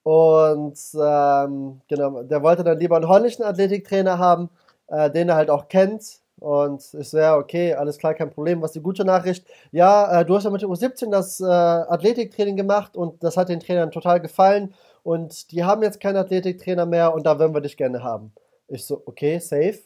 Und 0.03 0.79
ähm, 0.95 1.81
genau, 1.88 2.24
der 2.24 2.41
wollte 2.41 2.63
dann 2.63 2.79
lieber 2.79 2.95
einen 2.95 3.07
holländischen 3.07 3.43
Athletiktrainer 3.43 4.17
haben, 4.17 4.50
äh, 4.88 5.12
den 5.12 5.29
er 5.29 5.36
halt 5.36 5.50
auch 5.50 5.67
kennt. 5.67 6.19
Und 6.39 6.81
ich 6.93 7.10
so, 7.10 7.17
ja, 7.17 7.38
okay, 7.38 7.74
alles 7.74 7.98
klar, 7.98 8.13
kein 8.13 8.31
Problem. 8.31 8.62
Was 8.62 8.72
die 8.72 8.81
gute 8.81 9.03
Nachricht? 9.03 9.46
Ja, 9.72 10.22
äh, 10.22 10.25
du 10.25 10.36
hast 10.36 10.46
ja 10.46 10.50
mit 10.50 10.62
der 10.62 10.69
U17 10.69 11.12
das 11.12 11.39
äh, 11.39 11.46
Athletiktraining 11.46 12.55
gemacht 12.55 12.96
und 12.96 13.22
das 13.24 13.38
hat 13.38 13.50
den 13.50 13.60
Trainern 13.60 13.91
total 13.91 14.19
gefallen. 14.22 14.74
Und 15.03 15.51
die 15.51 15.63
haben 15.63 15.84
jetzt 15.84 16.00
keinen 16.00 16.17
Athletiktrainer 16.17 16.86
mehr 16.86 17.13
und 17.13 17.25
da 17.25 17.39
würden 17.39 17.53
wir 17.53 17.62
dich 17.62 17.77
gerne 17.77 18.03
haben. 18.03 18.34
Ich 18.67 18.86
so, 18.86 19.01
okay, 19.05 19.39
safe, 19.39 19.79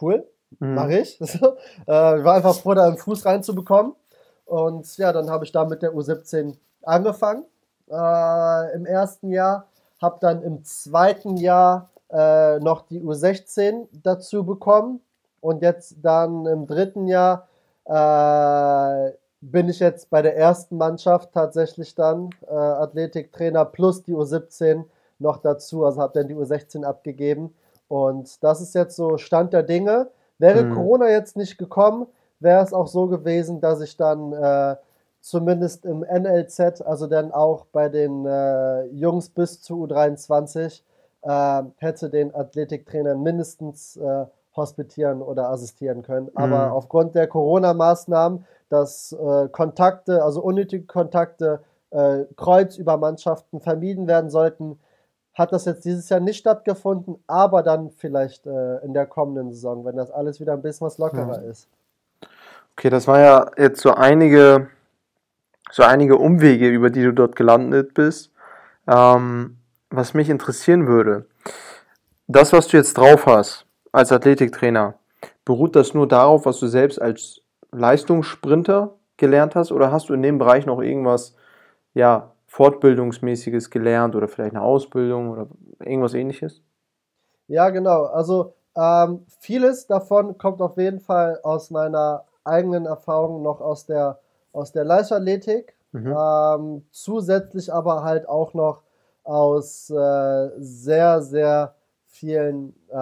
cool, 0.00 0.26
mhm. 0.58 0.74
mache 0.74 0.98
ich. 0.98 1.18
So, 1.20 1.56
äh, 1.86 1.92
war 2.24 2.34
einfach 2.34 2.54
froh, 2.54 2.74
da 2.74 2.86
einen 2.86 2.98
Fuß 2.98 3.26
reinzubekommen. 3.26 3.94
Und 4.46 4.96
ja, 4.96 5.12
dann 5.12 5.30
habe 5.30 5.44
ich 5.44 5.52
da 5.52 5.64
mit 5.64 5.82
der 5.82 5.92
U17 5.92 6.56
angefangen 6.82 7.44
äh, 7.90 8.74
im 8.74 8.86
ersten 8.86 9.30
Jahr, 9.30 9.68
habe 10.00 10.18
dann 10.20 10.42
im 10.42 10.64
zweiten 10.64 11.36
Jahr 11.36 11.90
äh, 12.10 12.58
noch 12.58 12.82
die 12.82 13.00
U16 13.00 13.86
dazu 13.92 14.44
bekommen 14.44 15.00
und 15.40 15.62
jetzt 15.62 15.96
dann 16.02 16.46
im 16.46 16.66
dritten 16.66 17.06
Jahr 17.06 17.48
äh, 17.86 19.12
bin 19.40 19.68
ich 19.68 19.80
jetzt 19.80 20.10
bei 20.10 20.22
der 20.22 20.36
ersten 20.36 20.76
Mannschaft 20.76 21.32
tatsächlich 21.32 21.94
dann 21.94 22.30
äh, 22.46 22.54
Athletiktrainer 22.54 23.64
plus 23.64 24.02
die 24.02 24.14
U17 24.14 24.84
noch 25.18 25.38
dazu, 25.38 25.84
also 25.84 26.00
habe 26.00 26.12
dann 26.18 26.28
die 26.28 26.36
U16 26.36 26.84
abgegeben 26.84 27.54
und 27.88 28.42
das 28.44 28.60
ist 28.60 28.74
jetzt 28.74 28.94
so 28.94 29.18
Stand 29.18 29.52
der 29.52 29.64
Dinge. 29.64 30.10
Wäre 30.38 30.60
hm. 30.60 30.74
Corona 30.74 31.10
jetzt 31.10 31.36
nicht 31.36 31.58
gekommen, 31.58 32.06
wäre 32.38 32.62
es 32.62 32.72
auch 32.72 32.86
so 32.86 33.08
gewesen, 33.08 33.60
dass 33.60 33.80
ich 33.80 33.96
dann 33.96 34.32
äh, 34.32 34.76
zumindest 35.20 35.84
im 35.84 36.00
NLZ, 36.00 36.82
also 36.82 37.08
dann 37.08 37.32
auch 37.32 37.66
bei 37.72 37.88
den 37.88 38.24
äh, 38.26 38.84
Jungs 38.86 39.28
bis 39.28 39.60
zu 39.60 39.84
U23, 39.84 40.82
äh, 41.22 41.62
hätte 41.78 42.10
den 42.10 42.34
Athletiktrainer 42.34 43.16
mindestens 43.16 43.96
äh, 43.96 44.26
hospitieren 44.60 45.22
oder 45.22 45.48
assistieren 45.50 46.02
können. 46.02 46.30
Aber 46.34 46.66
Mhm. 46.66 46.72
aufgrund 46.72 47.14
der 47.14 47.26
Corona-Maßnahmen, 47.26 48.44
dass 48.68 49.12
äh, 49.12 49.48
Kontakte, 49.48 50.22
also 50.22 50.40
unnötige 50.40 50.84
Kontakte, 50.84 51.60
äh, 51.90 52.24
Kreuzübermannschaften 52.36 53.60
vermieden 53.60 54.06
werden 54.06 54.30
sollten, 54.30 54.78
hat 55.34 55.52
das 55.52 55.64
jetzt 55.64 55.84
dieses 55.84 56.08
Jahr 56.08 56.20
nicht 56.20 56.38
stattgefunden, 56.38 57.16
aber 57.26 57.62
dann 57.62 57.90
vielleicht 57.90 58.46
äh, 58.46 58.78
in 58.78 58.94
der 58.94 59.06
kommenden 59.06 59.50
Saison, 59.52 59.84
wenn 59.84 59.96
das 59.96 60.10
alles 60.10 60.40
wieder 60.40 60.52
ein 60.52 60.62
bisschen 60.62 60.86
was 60.86 60.98
lockerer 60.98 61.42
ist. 61.42 61.68
Okay, 62.76 62.90
das 62.90 63.06
war 63.06 63.20
ja 63.20 63.50
jetzt 63.56 63.80
so 63.80 63.92
einige, 63.94 64.68
so 65.70 65.82
einige 65.82 66.16
Umwege, 66.16 66.68
über 66.68 66.90
die 66.90 67.02
du 67.02 67.12
dort 67.12 67.36
gelandet 67.36 67.94
bist. 67.94 68.30
Ähm, 68.86 69.56
was 69.90 70.14
mich 70.14 70.30
interessieren 70.30 70.86
würde, 70.86 71.26
das, 72.26 72.52
was 72.52 72.68
du 72.68 72.76
jetzt 72.76 72.96
drauf 72.96 73.26
hast 73.26 73.66
als 73.92 74.12
Athletiktrainer, 74.12 74.94
beruht 75.44 75.76
das 75.76 75.94
nur 75.94 76.08
darauf, 76.08 76.46
was 76.46 76.58
du 76.60 76.66
selbst 76.66 77.00
als 77.00 77.42
Leistungssprinter 77.72 78.94
gelernt 79.16 79.54
hast, 79.54 79.72
oder 79.72 79.92
hast 79.92 80.08
du 80.08 80.14
in 80.14 80.22
dem 80.22 80.38
Bereich 80.38 80.66
noch 80.66 80.80
irgendwas, 80.80 81.34
ja, 81.94 82.32
Fortbildungsmäßiges 82.46 83.70
gelernt 83.70 84.16
oder 84.16 84.26
vielleicht 84.26 84.56
eine 84.56 84.62
Ausbildung 84.62 85.30
oder 85.30 85.46
irgendwas 85.78 86.14
ähnliches? 86.14 86.62
Ja, 87.46 87.70
genau. 87.70 88.06
Also 88.06 88.54
ähm, 88.76 89.24
vieles 89.40 89.86
davon 89.86 90.36
kommt 90.36 90.60
auf 90.60 90.76
jeden 90.76 91.00
Fall 91.00 91.38
aus 91.42 91.70
meiner 91.70 92.24
eigenen 92.44 92.86
Erfahrung 92.86 93.42
noch 93.42 93.60
aus 93.60 93.86
der, 93.86 94.18
aus 94.52 94.72
der 94.72 94.84
Leichtathletik. 94.84 95.76
Mhm. 95.92 96.16
Ähm, 96.16 96.86
zusätzlich 96.90 97.72
aber 97.72 98.02
halt 98.02 98.28
auch 98.28 98.54
noch 98.54 98.82
aus 99.22 99.90
äh, 99.90 100.50
sehr, 100.58 101.22
sehr 101.22 101.74
vielen, 102.10 102.74
äh, 102.92 102.94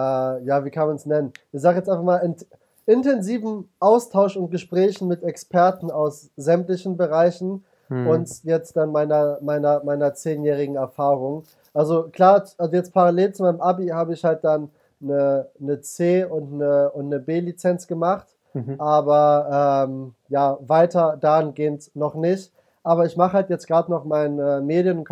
ja, 0.43 0.63
wie 0.63 0.69
kann 0.71 0.87
man 0.87 0.95
es 0.95 1.05
nennen? 1.05 1.33
Ich 1.51 1.61
sage 1.61 1.77
jetzt 1.77 1.89
einfach 1.89 2.03
mal 2.03 2.17
int 2.17 2.45
intensiven 2.85 3.69
Austausch 3.79 4.35
und 4.35 4.49
Gesprächen 4.49 5.07
mit 5.07 5.21
Experten 5.21 5.91
aus 5.91 6.31
sämtlichen 6.37 6.97
Bereichen 6.97 7.63
Hm. 7.89 8.07
und 8.07 8.43
jetzt 8.43 8.77
dann 8.77 8.91
meiner, 8.91 9.37
meiner, 9.41 9.83
meiner 9.83 10.13
zehnjährigen 10.13 10.75
Erfahrung. 10.75 11.43
Also 11.73 12.03
klar, 12.11 12.43
also 12.57 12.75
jetzt 12.75 12.93
parallel 12.93 13.33
zu 13.33 13.43
meinem 13.43 13.61
Abi 13.61 13.87
habe 13.87 14.13
ich 14.13 14.23
halt 14.23 14.43
dann 14.43 14.69
eine, 15.01 15.47
eine 15.59 15.81
C 15.81 16.23
und 16.23 16.53
eine, 16.53 16.91
und 16.91 17.05
eine 17.07 17.19
B-Lizenz 17.19 17.87
gemacht, 17.87 18.27
Mhm. 18.53 18.75
aber 18.79 19.85
ähm, 19.87 20.13
ja, 20.29 20.57
weiter 20.61 21.15
dahingehend 21.21 21.91
noch 21.95 22.15
nicht. 22.15 22.51
Aber 22.83 23.05
ich 23.05 23.15
mache 23.17 23.33
halt 23.33 23.49
jetzt 23.51 23.67
gerade 23.67 23.91
noch 23.91 24.05
mein 24.05 24.39
äh, 24.39 24.61
Medien- 24.61 24.97
und 24.97 25.05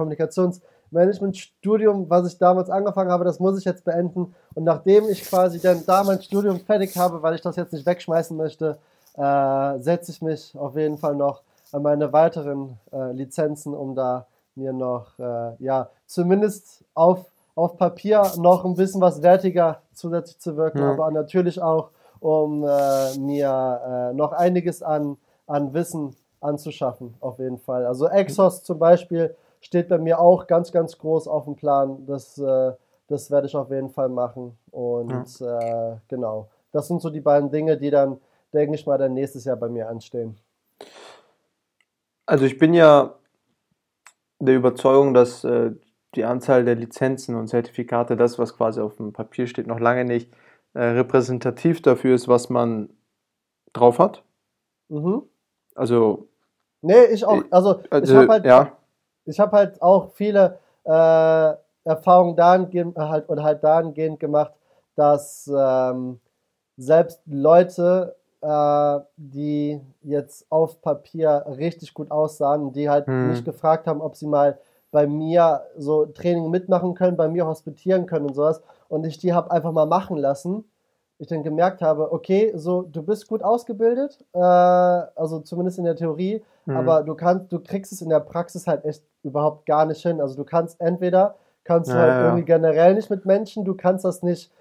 Kommunikationsmanagement-Studium, 0.92 2.10
was 2.10 2.32
ich 2.32 2.38
damals 2.38 2.70
angefangen 2.70 3.12
habe, 3.12 3.24
das 3.26 3.40
muss 3.40 3.58
ich 3.58 3.66
jetzt 3.66 3.84
beenden. 3.84 4.34
Und 4.56 4.64
nachdem 4.64 5.08
ich 5.10 5.24
quasi 5.26 5.60
dann 5.60 5.84
da 5.86 6.04
mein 6.04 6.22
Studium 6.22 6.60
fertig 6.60 6.98
habe, 6.98 7.22
weil 7.22 7.36
ich 7.36 7.42
das 7.42 7.56
jetzt 7.56 7.74
nicht 7.74 7.86
wegschmeißen 7.86 8.36
möchte, 8.36 8.78
äh, 9.16 9.80
setze 9.80 10.12
ich 10.12 10.22
mich 10.22 10.54
auf 10.58 10.76
jeden 10.76 10.98
Fall 10.98 11.16
noch 11.16 11.42
an 11.72 11.82
meine 11.84 12.14
weiteren 12.14 12.78
äh, 12.94 13.12
Lizenzen, 13.12 13.74
um 13.74 13.96
da 13.96 14.26
mir 14.56 14.74
noch, 14.74 15.18
äh, 15.20 15.54
ja, 15.60 15.90
zumindest 16.06 16.84
auf, 16.94 17.26
auf 17.56 17.78
Papier 17.78 18.24
noch 18.38 18.66
ein 18.66 18.76
bisschen 18.76 19.02
was 19.02 19.22
wertiger 19.22 19.82
zusätzlich 19.94 20.40
zu 20.40 20.56
wirken, 20.56 20.80
Ja. 20.80 20.92
aber 20.92 21.12
natürlich 21.12 21.62
auch, 21.62 21.90
um 22.20 22.64
äh, 22.64 23.18
mir 23.20 23.82
äh, 24.12 24.14
noch 24.16 24.32
einiges 24.32 24.82
an, 24.82 25.18
an 25.46 25.74
Wissen 25.74 26.16
anzuschaffen, 26.42 27.16
auf 27.20 27.38
jeden 27.40 27.58
Fall. 27.60 27.86
Also 27.86 28.08
Exos 28.08 28.64
zum 28.64 28.80
Beispiel 28.80 29.36
steht 29.62 29.90
bei 29.90 29.98
mir 29.98 30.20
auch 30.20 30.48
ganz, 30.48 30.72
ganz 30.72 30.98
groß 30.98 31.28
auf 31.28 31.46
dem 31.46 31.56
Plan. 31.56 32.06
Das, 32.06 32.38
äh, 32.38 32.74
das 33.08 33.32
werde 33.32 33.48
ich 33.48 33.56
auf 33.56 33.70
jeden 33.70 33.90
Fall 33.90 34.10
machen. 34.10 34.58
Und 34.72 35.42
äh, 35.42 35.96
genau, 36.08 36.50
das 36.72 36.88
sind 36.88 37.02
so 37.02 37.10
die 37.10 37.22
beiden 37.22 37.52
Dinge, 37.52 37.78
die 37.78 37.90
dann, 37.90 38.20
denke 38.54 38.76
ich 38.76 38.86
mal, 38.86 38.98
dann 38.98 39.14
nächstes 39.14 39.46
Jahr 39.46 39.58
bei 39.58 39.70
mir 39.70 39.90
anstehen. 39.90 40.38
Also 42.26 42.46
ich 42.46 42.58
bin 42.58 42.74
ja 42.74 43.16
der 44.40 44.56
Überzeugung, 44.56 45.14
dass 45.14 45.44
äh, 45.44 45.72
die 46.16 46.26
Anzahl 46.26 46.66
der 46.66 46.76
Lizenzen 46.76 47.36
und 47.36 47.48
Zertifikate, 47.48 48.18
das, 48.18 48.38
was 48.38 48.56
quasi 48.56 48.82
auf 48.82 48.96
dem 48.96 49.14
Papier 49.14 49.48
steht, 49.48 49.68
noch 49.68 49.80
lange 49.80 50.06
nicht 50.06 50.32
äh, 50.74 50.84
repräsentativ 50.84 51.82
dafür 51.82 52.16
ist, 52.16 52.28
was 52.28 52.50
man 52.50 52.90
drauf 53.74 54.00
hat. 54.00 54.24
Mhm. 54.90 55.24
Also, 55.76 56.28
Nee, 56.82 57.06
ich 57.12 57.26
auch. 57.26 57.44
Also, 57.50 57.80
ich 57.82 57.92
also 57.92 58.18
habe 58.18 58.28
halt, 58.30 58.46
ja, 58.46 58.78
ich 59.28 59.40
hab 59.40 59.52
halt 59.52 59.82
auch 59.82 60.12
viele 60.14 60.60
äh, 60.86 61.54
Erfahrungen 61.84 62.36
dahingehend, 62.36 62.98
halt, 62.98 63.30
oder 63.30 63.44
halt 63.44 63.64
dahingehend 63.64 64.20
gemacht, 64.20 64.54
dass 64.96 65.50
ähm, 65.56 66.20
selbst 66.78 67.22
Leute, 67.26 68.16
äh, 68.42 69.00
die 69.18 69.82
jetzt 70.04 70.46
auf 70.52 70.82
Papier 70.82 71.46
richtig 71.58 71.94
gut 71.94 72.12
aussahen, 72.12 72.72
die 72.74 72.90
halt 72.90 73.08
Hm. 73.08 73.28
mich 73.28 73.44
gefragt 73.44 73.88
haben, 73.88 74.02
ob 74.02 74.16
sie 74.16 74.28
mal 74.28 74.60
bei 74.92 75.08
mir 75.08 75.64
so 75.78 76.06
Training 76.06 76.50
mitmachen 76.50 76.94
können, 76.94 77.18
bei 77.18 77.28
mir 77.28 77.46
hospitieren 77.48 78.06
können 78.06 78.28
und 78.28 78.36
sowas. 78.36 78.62
Und 78.90 79.06
ich 79.06 79.18
die 79.18 79.34
habe 79.34 79.52
einfach 79.52 79.72
mal 79.72 79.86
machen 79.86 80.18
lassen. 80.18 80.64
Ich 81.20 81.28
dann 81.28 81.44
gemerkt 81.44 81.82
habe, 81.82 82.12
okay, 82.12 82.52
so 82.56 82.84
du 82.84 83.02
bist 83.02 83.28
gut 83.28 83.42
ausgebildet, 83.44 84.24
äh, 84.34 84.40
also 84.40 85.40
zumindest 85.40 85.80
in 85.80 85.86
der 85.86 85.96
Theorie, 85.96 86.44
Mhm. 86.66 86.78
aber 86.78 87.04
du 87.04 87.16
kannst, 87.16 87.52
du 87.52 87.60
kriegst 87.60 87.92
es 87.92 88.02
in 88.02 88.10
der 88.10 88.20
Praxis 88.20 88.68
halt 88.68 88.86
echt 88.86 89.04
überhaupt 89.28 89.66
gar 89.66 89.86
nicht 89.86 90.02
hin. 90.02 90.22
Also 90.22 90.36
du 90.36 90.44
kannst 90.44 90.80
entweder 90.82 91.36
kannst 91.64 91.94
du 91.94 91.98
Ja, 91.98 92.04
halt 92.04 92.16
ja, 92.16 92.22
irgendwie 92.24 92.46
generell 92.46 92.96
nicht 92.96 93.10
mit 93.10 93.26
Menschen, 93.26 93.66
du 93.66 93.76
kannst 93.76 94.06
das 94.06 94.24
nicht, 94.24 94.52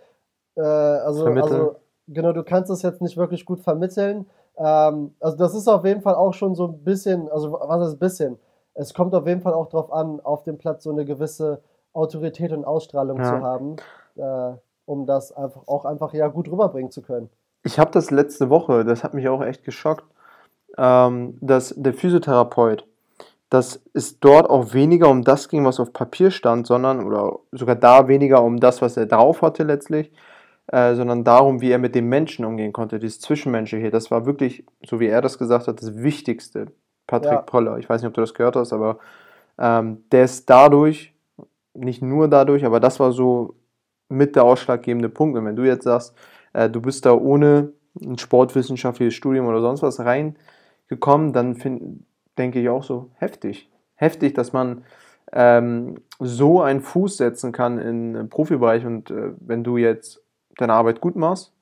äh, 0.57 0.61
also, 0.63 1.23
Vermitteln. 1.25 1.43
also 1.43 1.77
genau, 2.09 2.33
du 2.33 2.43
kannst 2.45 2.71
das 2.71 2.83
jetzt 2.83 3.03
nicht 3.03 3.17
wirklich 3.17 3.45
gut 3.45 3.61
vermitteln. 3.61 4.27
Ähm, 4.59 5.15
also 5.21 5.37
das 5.37 5.55
ist 5.55 5.69
auf 5.69 5.85
jeden 5.85 6.03
Fall 6.03 6.15
auch 6.15 6.35
schon 6.35 6.55
so 6.55 6.67
ein 6.69 6.85
bisschen, 6.85 7.29
also 7.31 7.53
was 7.53 7.89
ist 7.89 7.99
bisschen? 7.99 8.39
Es 8.75 8.93
kommt 8.95 9.15
auf 9.15 9.27
jeden 9.27 9.41
Fall 9.41 9.55
auch 9.55 9.69
darauf 9.69 9.93
an, 9.93 10.21
auf 10.21 10.43
dem 10.45 10.59
Platz 10.59 10.85
so 10.85 10.91
eine 10.91 11.05
gewisse 11.05 11.61
Autorität 11.95 12.53
und 12.53 12.65
Ausstrahlung 12.65 13.19
Ja. 13.19 13.25
zu 13.25 13.43
haben, 13.43 13.77
äh, 14.17 14.53
um 14.85 15.07
das 15.07 15.33
einfach 15.33 15.67
auch 15.69 15.85
einfach 15.85 16.13
ja 16.13 16.29
gut 16.29 16.49
rüberbringen 16.51 16.91
zu 16.91 17.03
können. 17.03 17.31
ich 17.65 17.79
habe 17.79 17.91
das 17.91 18.11
letzte 18.11 18.49
Woche, 18.51 18.85
das 18.85 19.03
hat 19.05 19.15
mich 19.15 19.29
auch 19.29 19.43
echt 19.43 19.65
geschockt, 19.65 20.05
ähm, 20.79 21.39
dass 21.41 21.75
der 21.77 21.95
Physiotherapeut, 21.95 22.87
dass 23.57 23.83
es 23.95 24.21
dort 24.21 24.51
auch 24.51 24.75
weniger 24.75 25.09
um 25.09 25.25
das 25.25 25.49
ging, 25.49 25.65
was 25.65 25.81
auf 25.81 25.95
Papier 25.95 26.31
stand, 26.31 26.67
sondern, 26.67 27.03
oder 27.03 27.39
sogar 27.53 27.75
da 27.75 28.07
weniger 28.07 28.43
um 28.43 28.61
das, 28.61 28.83
was 28.83 28.99
er 28.99 29.07
drauf 29.07 29.41
hatte 29.41 29.63
letztlich, 29.63 30.13
äh, 30.67 30.95
sondern 30.95 31.25
darum, 31.25 31.63
wie 31.63 31.71
er 31.71 31.79
mit 31.79 31.95
dem 31.95 32.07
Menschen 32.11 32.45
umgehen 32.45 32.75
konnte, 32.75 32.99
dieses 32.99 33.19
Zwischenmenschliche. 33.21 33.91
Das 33.91 34.11
war 34.11 34.27
wirklich, 34.27 34.67
so 34.85 35.01
wie 35.01 35.07
er 35.07 35.23
das 35.23 35.39
gesagt 35.39 35.69
hat, 35.69 35.81
das 35.81 35.97
Wichtigste. 35.97 36.67
Patrick 37.07 37.33
Ja. 37.33 37.41
Poller, 37.43 37.79
ich 37.79 37.89
weiß 37.89 38.03
nicht, 38.03 38.09
ob 38.09 38.15
du 38.15 38.21
das 38.21 38.35
gehört 38.35 38.57
hast, 38.57 38.75
aber 38.75 38.99
ähm, 39.59 40.05
der 40.13 40.25
ist 40.25 40.51
dadurch, 40.51 41.15
nicht 41.73 42.03
nur 42.03 42.29
dadurch, 42.29 42.67
aber 42.67 42.79
das 42.79 43.01
war 43.01 43.13
so 43.13 43.55
mit 44.11 44.37
der 44.37 44.45
ausschlaggebende 44.45 45.09
Punkt. 45.09 45.39
Und 45.39 45.47
wenn 45.47 45.57
du 45.57 45.65
jetzt 45.65 45.85
sagst, 45.85 46.15
äh, 46.53 46.69
du 46.69 46.83
bist 46.83 47.07
da 47.07 47.15
ohne 47.15 47.73
ein 48.05 48.19
sportwissenschaftliches 48.19 49.15
Studium 49.15 49.47
oder 49.47 49.63
sonst 49.63 49.83
was 49.83 50.01
reingekommen, 50.01 51.33
dann 51.33 51.55
find, 51.55 52.05
denke 52.39 52.61
ich 52.61 52.69
auch 52.69 52.83
so 52.83 53.11
heftig. 53.15 53.71
Heftig, 53.95 54.35
dass 54.35 54.53
man 54.53 54.85
ähm, 55.33 56.01
so 56.19 56.61
einen 56.61 56.81
Fuß 56.81 57.17
setzen 57.17 57.53
kann 57.53 57.79
im 57.79 58.29
Profibereich 58.29 58.87
und 58.87 59.11
äh, 59.11 59.33
wenn 59.39 59.65
du 59.65 59.77
jetzt 59.77 60.23
deine 60.57 60.75
Arbeit 60.75 61.01
gut 61.01 61.17
machst, 61.17 61.53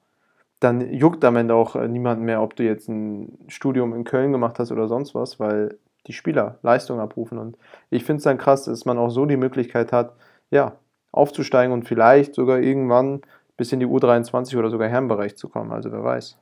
dann 0.61 0.93
juckt 0.93 1.25
am 1.25 1.37
Ende 1.37 1.55
auch 1.55 1.77
äh, 1.77 1.89
niemanden 1.89 2.25
mehr, 2.25 2.43
ob 2.43 2.57
du 2.57 2.63
jetzt 2.63 2.89
ein 2.89 3.39
Studium 3.49 3.95
in 3.95 4.05
Köln 4.05 4.33
gemacht 4.33 4.59
hast 4.59 4.73
oder 4.73 4.89
sonst 4.89 5.15
was, 5.15 5.39
weil 5.41 5.79
die 6.07 6.13
Spieler 6.13 6.59
Leistung 6.63 7.01
abrufen. 7.01 7.39
Und 7.39 7.57
ich 7.91 8.05
finde 8.05 8.19
es 8.19 8.25
dann 8.25 8.39
krass, 8.39 8.65
dass 8.65 8.85
man 8.85 8.99
auch 8.99 9.11
so 9.11 9.27
die 9.27 9.37
Möglichkeit 9.37 9.93
hat, 9.93 10.15
ja, 10.51 10.77
aufzusteigen 11.13 11.73
und 11.73 11.85
vielleicht 11.85 12.35
sogar 12.35 12.59
irgendwann 12.59 13.23
bis 13.57 13.73
in 13.73 13.81
die 13.81 13.87
U23 13.87 14.59
oder 14.59 14.71
sogar 14.71 14.89
Herrenbereich 14.89 15.37
zu 15.37 15.49
kommen. 15.49 15.73
Also 15.73 15.93
wer 15.93 16.03
weiß. 16.03 16.39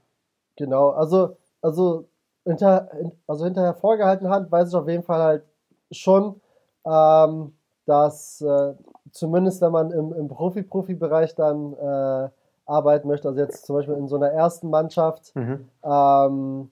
Genau, 0.57 0.91
also, 0.91 1.37
also, 1.61 2.09
hinter, 2.45 2.89
also 3.27 3.45
hinterher 3.45 3.75
vorgehalten 3.75 4.29
hat, 4.29 4.51
weiß 4.51 4.69
ich 4.71 4.75
auf 4.75 4.89
jeden 4.89 5.03
Fall 5.03 5.21
halt 5.21 5.43
schon, 5.91 6.41
ähm, 6.85 7.55
dass 7.87 8.41
äh, 8.41 8.75
zumindest 9.11 9.61
wenn 9.61 9.73
man 9.73 9.91
im, 9.91 10.13
im 10.13 10.29
Profi-Profi-Bereich 10.29 11.35
dann 11.35 11.75
äh, 11.75 12.29
arbeiten 12.67 13.09
möchte, 13.09 13.29
also 13.29 13.41
jetzt 13.41 13.67
zum 13.67 13.77
Beispiel 13.77 13.95
in 13.95 14.09
so 14.09 14.17
einer 14.17 14.31
ersten 14.31 14.71
Mannschaft, 14.71 15.35
Mhm. 15.35 15.69
ähm, 15.85 16.71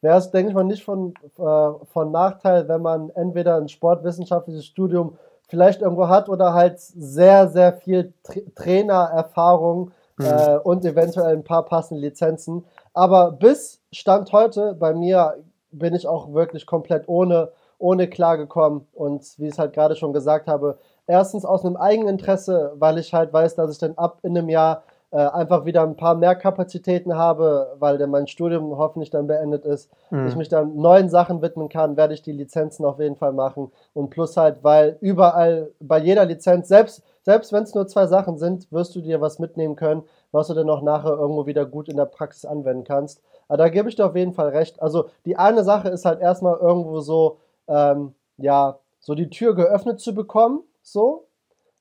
wäre 0.00 0.18
es, 0.18 0.30
denke 0.30 0.50
ich 0.50 0.54
mal, 0.54 0.64
nicht 0.64 0.84
von, 0.84 1.14
äh, 1.38 1.84
von 1.86 2.10
Nachteil, 2.10 2.68
wenn 2.68 2.82
man 2.82 3.10
entweder 3.10 3.56
ein 3.56 3.68
sportwissenschaftliches 3.68 4.64
Studium 4.66 5.18
vielleicht 5.48 5.82
irgendwo 5.82 6.08
hat 6.08 6.28
oder 6.28 6.54
halt 6.54 6.80
sehr, 6.80 7.48
sehr 7.48 7.72
viel 7.72 8.12
Tra 8.22 8.40
Trainererfahrung 8.54 9.92
Mhm. 10.18 10.24
äh, 10.24 10.56
und 10.58 10.84
eventuell 10.84 11.36
ein 11.36 11.44
paar 11.44 11.64
passende 11.64 12.00
Lizenzen. 12.00 12.64
Aber 12.94 13.32
bis 13.32 13.80
Stand 13.96 14.30
heute 14.32 14.74
bei 14.74 14.92
mir 14.92 15.42
bin 15.72 15.94
ich 15.94 16.06
auch 16.06 16.34
wirklich 16.34 16.66
komplett 16.66 17.08
ohne, 17.08 17.50
ohne 17.78 18.08
klargekommen. 18.08 18.86
Und 18.92 19.22
wie 19.38 19.46
ich 19.46 19.52
es 19.52 19.58
halt 19.58 19.72
gerade 19.72 19.96
schon 19.96 20.12
gesagt 20.12 20.48
habe, 20.48 20.78
erstens 21.06 21.46
aus 21.46 21.64
einem 21.64 21.76
Eigeninteresse, 21.78 22.74
weil 22.76 22.98
ich 22.98 23.14
halt 23.14 23.32
weiß, 23.32 23.54
dass 23.54 23.72
ich 23.72 23.78
dann 23.78 23.94
ab 23.96 24.18
in 24.22 24.36
einem 24.36 24.50
Jahr 24.50 24.82
äh, 25.12 25.16
einfach 25.16 25.64
wieder 25.64 25.82
ein 25.82 25.96
paar 25.96 26.14
mehr 26.14 26.34
Kapazitäten 26.34 27.16
habe, 27.16 27.74
weil 27.78 27.96
dann 27.96 28.10
mein 28.10 28.26
Studium 28.26 28.76
hoffentlich 28.76 29.08
dann 29.08 29.28
beendet 29.28 29.64
ist, 29.64 29.90
mhm. 30.10 30.26
ich 30.28 30.36
mich 30.36 30.48
dann 30.50 30.76
neuen 30.76 31.08
Sachen 31.08 31.40
widmen 31.40 31.70
kann, 31.70 31.96
werde 31.96 32.12
ich 32.12 32.20
die 32.20 32.32
Lizenzen 32.32 32.84
auf 32.84 32.98
jeden 32.98 33.16
Fall 33.16 33.32
machen. 33.32 33.72
Und 33.94 34.10
plus 34.10 34.36
halt, 34.36 34.62
weil 34.62 34.98
überall 35.00 35.70
bei 35.80 35.98
jeder 35.98 36.26
Lizenz, 36.26 36.68
selbst, 36.68 37.02
selbst 37.22 37.50
wenn 37.52 37.62
es 37.62 37.74
nur 37.74 37.86
zwei 37.86 38.06
Sachen 38.08 38.36
sind, 38.36 38.70
wirst 38.70 38.94
du 38.94 39.00
dir 39.00 39.22
was 39.22 39.38
mitnehmen 39.38 39.76
können, 39.76 40.02
was 40.32 40.48
du 40.48 40.54
dann 40.54 40.68
auch 40.68 40.82
nachher 40.82 41.12
irgendwo 41.12 41.46
wieder 41.46 41.64
gut 41.64 41.88
in 41.88 41.96
der 41.96 42.04
Praxis 42.04 42.44
anwenden 42.44 42.84
kannst. 42.84 43.22
Aber 43.48 43.58
da 43.58 43.68
gebe 43.68 43.88
ich 43.88 43.96
dir 43.96 44.06
auf 44.06 44.16
jeden 44.16 44.32
Fall 44.32 44.48
recht. 44.48 44.80
Also 44.82 45.06
die 45.24 45.36
eine 45.36 45.64
Sache 45.64 45.88
ist 45.88 46.04
halt 46.04 46.20
erstmal 46.20 46.56
irgendwo 46.58 47.00
so, 47.00 47.38
ähm, 47.68 48.14
ja, 48.38 48.78
so 48.98 49.14
die 49.14 49.30
Tür 49.30 49.54
geöffnet 49.54 50.00
zu 50.00 50.14
bekommen, 50.14 50.62
so. 50.82 51.26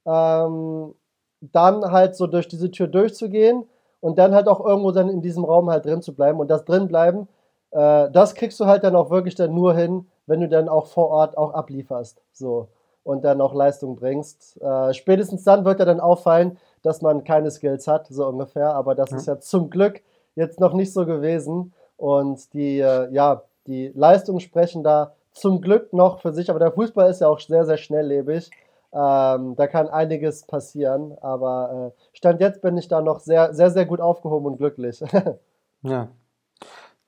Ähm, 0.06 0.94
dann 1.42 1.92
halt 1.92 2.16
so 2.16 2.28
durch 2.28 2.48
diese 2.48 2.72
Tür 2.72 2.88
durchzugehen 2.88 3.68
und 4.00 4.18
dann 4.18 4.34
halt 4.34 4.48
auch 4.48 4.64
irgendwo 4.64 4.92
dann 4.92 5.10
in 5.10 5.22
diesem 5.22 5.44
Raum 5.44 5.70
halt 5.70 5.86
drin 5.86 6.02
zu 6.02 6.14
bleiben. 6.14 6.40
Und 6.40 6.50
das 6.50 6.66
drinbleiben, 6.66 7.28
äh, 7.72 8.10
das 8.12 8.36
kriegst 8.36 8.60
du 8.60 8.66
halt 8.66 8.84
dann 8.84 8.96
auch 8.96 9.10
wirklich 9.10 9.36
dann 9.36 9.54
nur 9.54 9.74
hin, 9.74 10.08
wenn 10.28 10.42
du 10.42 10.48
dann 10.48 10.70
auch 10.70 10.88
vor 10.88 11.10
Ort 11.10 11.38
auch 11.38 11.54
ablieferst. 11.54 12.22
So. 12.32 12.68
Und 13.04 13.24
dann 13.24 13.42
auch 13.42 13.54
Leistung 13.54 13.96
bringst. 13.96 14.62
Äh, 14.62 14.94
spätestens 14.94 15.44
dann 15.44 15.66
wird 15.66 15.80
ja 15.80 15.86
dann 15.86 16.00
auffallen, 16.00 16.58
dass 16.82 17.02
man 17.02 17.24
keine 17.24 17.52
Skills 17.52 17.88
hat, 17.88 18.08
so 18.08 18.26
ungefähr. 18.28 18.74
Aber 18.74 18.96
das 18.96 19.12
mhm. 19.12 19.18
ist 19.18 19.28
ja 19.28 19.40
zum 19.40 19.70
Glück 19.70 20.02
jetzt 20.36 20.60
noch 20.60 20.74
nicht 20.74 20.94
so 20.94 21.06
gewesen. 21.06 21.74
Und 21.98 22.54
die, 22.54 22.80
äh, 22.80 23.12
ja, 23.12 23.44
die 23.68 23.92
Leistungen 23.96 24.40
sprechen 24.40 24.84
da 24.84 25.14
zum 25.34 25.62
Glück 25.62 25.94
noch 25.94 26.22
für 26.22 26.34
sich. 26.34 26.50
Aber 26.50 26.60
der 26.60 26.72
Fußball 26.72 27.10
ist 27.10 27.22
ja 27.22 27.28
auch 27.28 27.40
sehr, 27.40 27.66
sehr 27.66 27.78
schnelllebig. 27.78 28.52
Ähm, 28.94 29.56
da 29.56 29.68
kann 29.68 29.90
einiges 29.90 30.44
passieren, 30.46 31.18
aber 31.20 31.94
äh, 31.94 32.18
Stand 32.18 32.40
jetzt 32.40 32.62
bin 32.62 32.78
ich 32.78 32.88
da 32.88 33.02
noch 33.02 33.20
sehr, 33.20 33.54
sehr, 33.54 33.70
sehr 33.70 33.86
gut 33.86 34.00
aufgehoben 34.00 34.46
und 34.46 34.58
glücklich. 34.58 35.04
ja, 35.82 36.08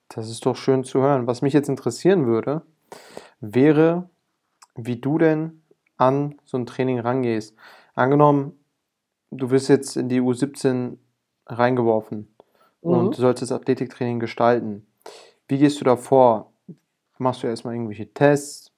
das 0.10 0.30
ist 0.30 0.46
doch 0.46 0.58
schön 0.58 0.84
zu 0.84 1.00
hören. 1.00 1.28
Was 1.28 1.42
mich 1.42 1.54
jetzt 1.54 1.70
interessieren 1.70 2.26
würde, 2.26 2.62
wäre, 3.40 4.10
wie 4.76 4.98
du 4.98 5.18
denn 5.18 5.62
an 5.96 6.36
so 6.44 6.58
ein 6.58 6.66
Training 6.66 7.00
rangehst. 7.00 7.56
Angenommen, 7.96 8.60
du 9.32 9.50
wirst 9.50 9.70
jetzt 9.70 9.96
in 9.96 10.10
die 10.10 10.20
U17 10.20 10.98
reingeworfen 11.46 12.28
mhm. 12.88 13.00
und 13.00 13.18
du 13.18 13.22
sollst 13.22 13.42
das 13.42 13.52
Athletiktraining 13.52 14.20
gestalten. 14.20 14.86
Wie 15.48 15.58
gehst 15.58 15.80
du 15.80 15.86
da 15.86 15.96
vor? 15.96 16.52
Machst 17.18 17.44
du 17.44 17.48
erstmal 17.48 17.74
irgendwelche 17.74 18.14
Tests, 18.14 18.72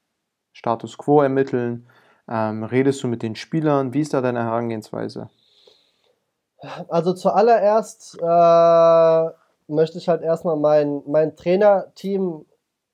Status 0.54 0.98
quo 0.98 1.22
ermitteln? 1.22 1.88
Ähm, 2.30 2.63
redest 2.63 3.04
du 3.04 3.08
mit 3.08 3.24
den 3.24 3.36
Spielern? 3.36 3.94
Wie 3.94 4.01
ist 4.01 4.13
da 4.13 4.22
deine 4.22 4.44
Herangehensweise? 4.44 5.30
Also 6.89 7.13
zuallererst 7.13 8.18
äh, 8.22 9.30
möchte 9.68 9.98
ich 9.98 10.10
halt 10.10 10.22
erstmal 10.22 10.58
mein, 10.58 11.01
mein 11.08 11.36
Trainerteam 11.36 12.46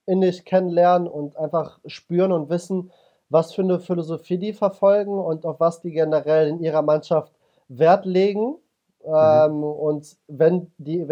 innig 0.05 0.45
kennenlernen 0.45 1.07
und 1.07 1.35
einfach 1.35 1.79
spüren 1.85 2.31
und 2.31 2.49
wissen, 2.49 2.91
was 3.29 3.53
für 3.53 3.63
eine 3.63 3.79
Philosophie 3.79 4.37
die 4.37 4.53
verfolgen 4.53 5.17
und 5.17 5.45
auf 5.45 5.59
was 5.59 5.81
die 5.81 5.91
generell 5.91 6.47
in 6.47 6.59
ihrer 6.59 6.83
Mannschaft 6.83 7.33
Wert 7.67 8.05
legen. 8.05 8.55
Mhm. 9.05 9.13
Ähm, 9.13 9.63
und 9.63 10.17
wenn 10.27 10.71
die 10.77 11.05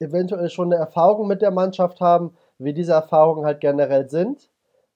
eventuell 0.00 0.50
schon 0.50 0.72
eine 0.72 0.80
Erfahrung 0.80 1.26
mit 1.26 1.42
der 1.42 1.50
Mannschaft 1.50 2.00
haben, 2.00 2.36
wie 2.58 2.74
diese 2.74 2.92
Erfahrungen 2.92 3.44
halt 3.44 3.60
generell 3.60 4.08
sind. 4.08 4.50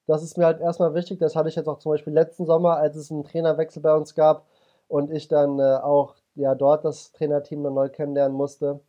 Das 0.06 0.22
ist 0.22 0.38
mir 0.38 0.46
halt 0.46 0.60
erstmal 0.60 0.94
wichtig. 0.94 1.18
Das 1.18 1.36
hatte 1.36 1.48
ich 1.48 1.56
jetzt 1.56 1.68
auch 1.68 1.78
zum 1.78 1.92
Beispiel 1.92 2.12
letzten 2.12 2.46
Sommer, 2.46 2.76
als 2.76 2.96
es 2.96 3.10
einen 3.10 3.24
Trainerwechsel 3.24 3.82
bei 3.82 3.94
uns 3.94 4.14
gab 4.14 4.46
und 4.88 5.10
ich 5.10 5.28
dann 5.28 5.58
äh, 5.58 5.76
auch 5.76 6.14
ja 6.34 6.54
dort 6.54 6.84
das 6.84 7.12
Trainerteam 7.12 7.62
noch 7.62 7.70
neu 7.70 7.88
kennenlernen 7.88 8.36
musste. 8.36 8.80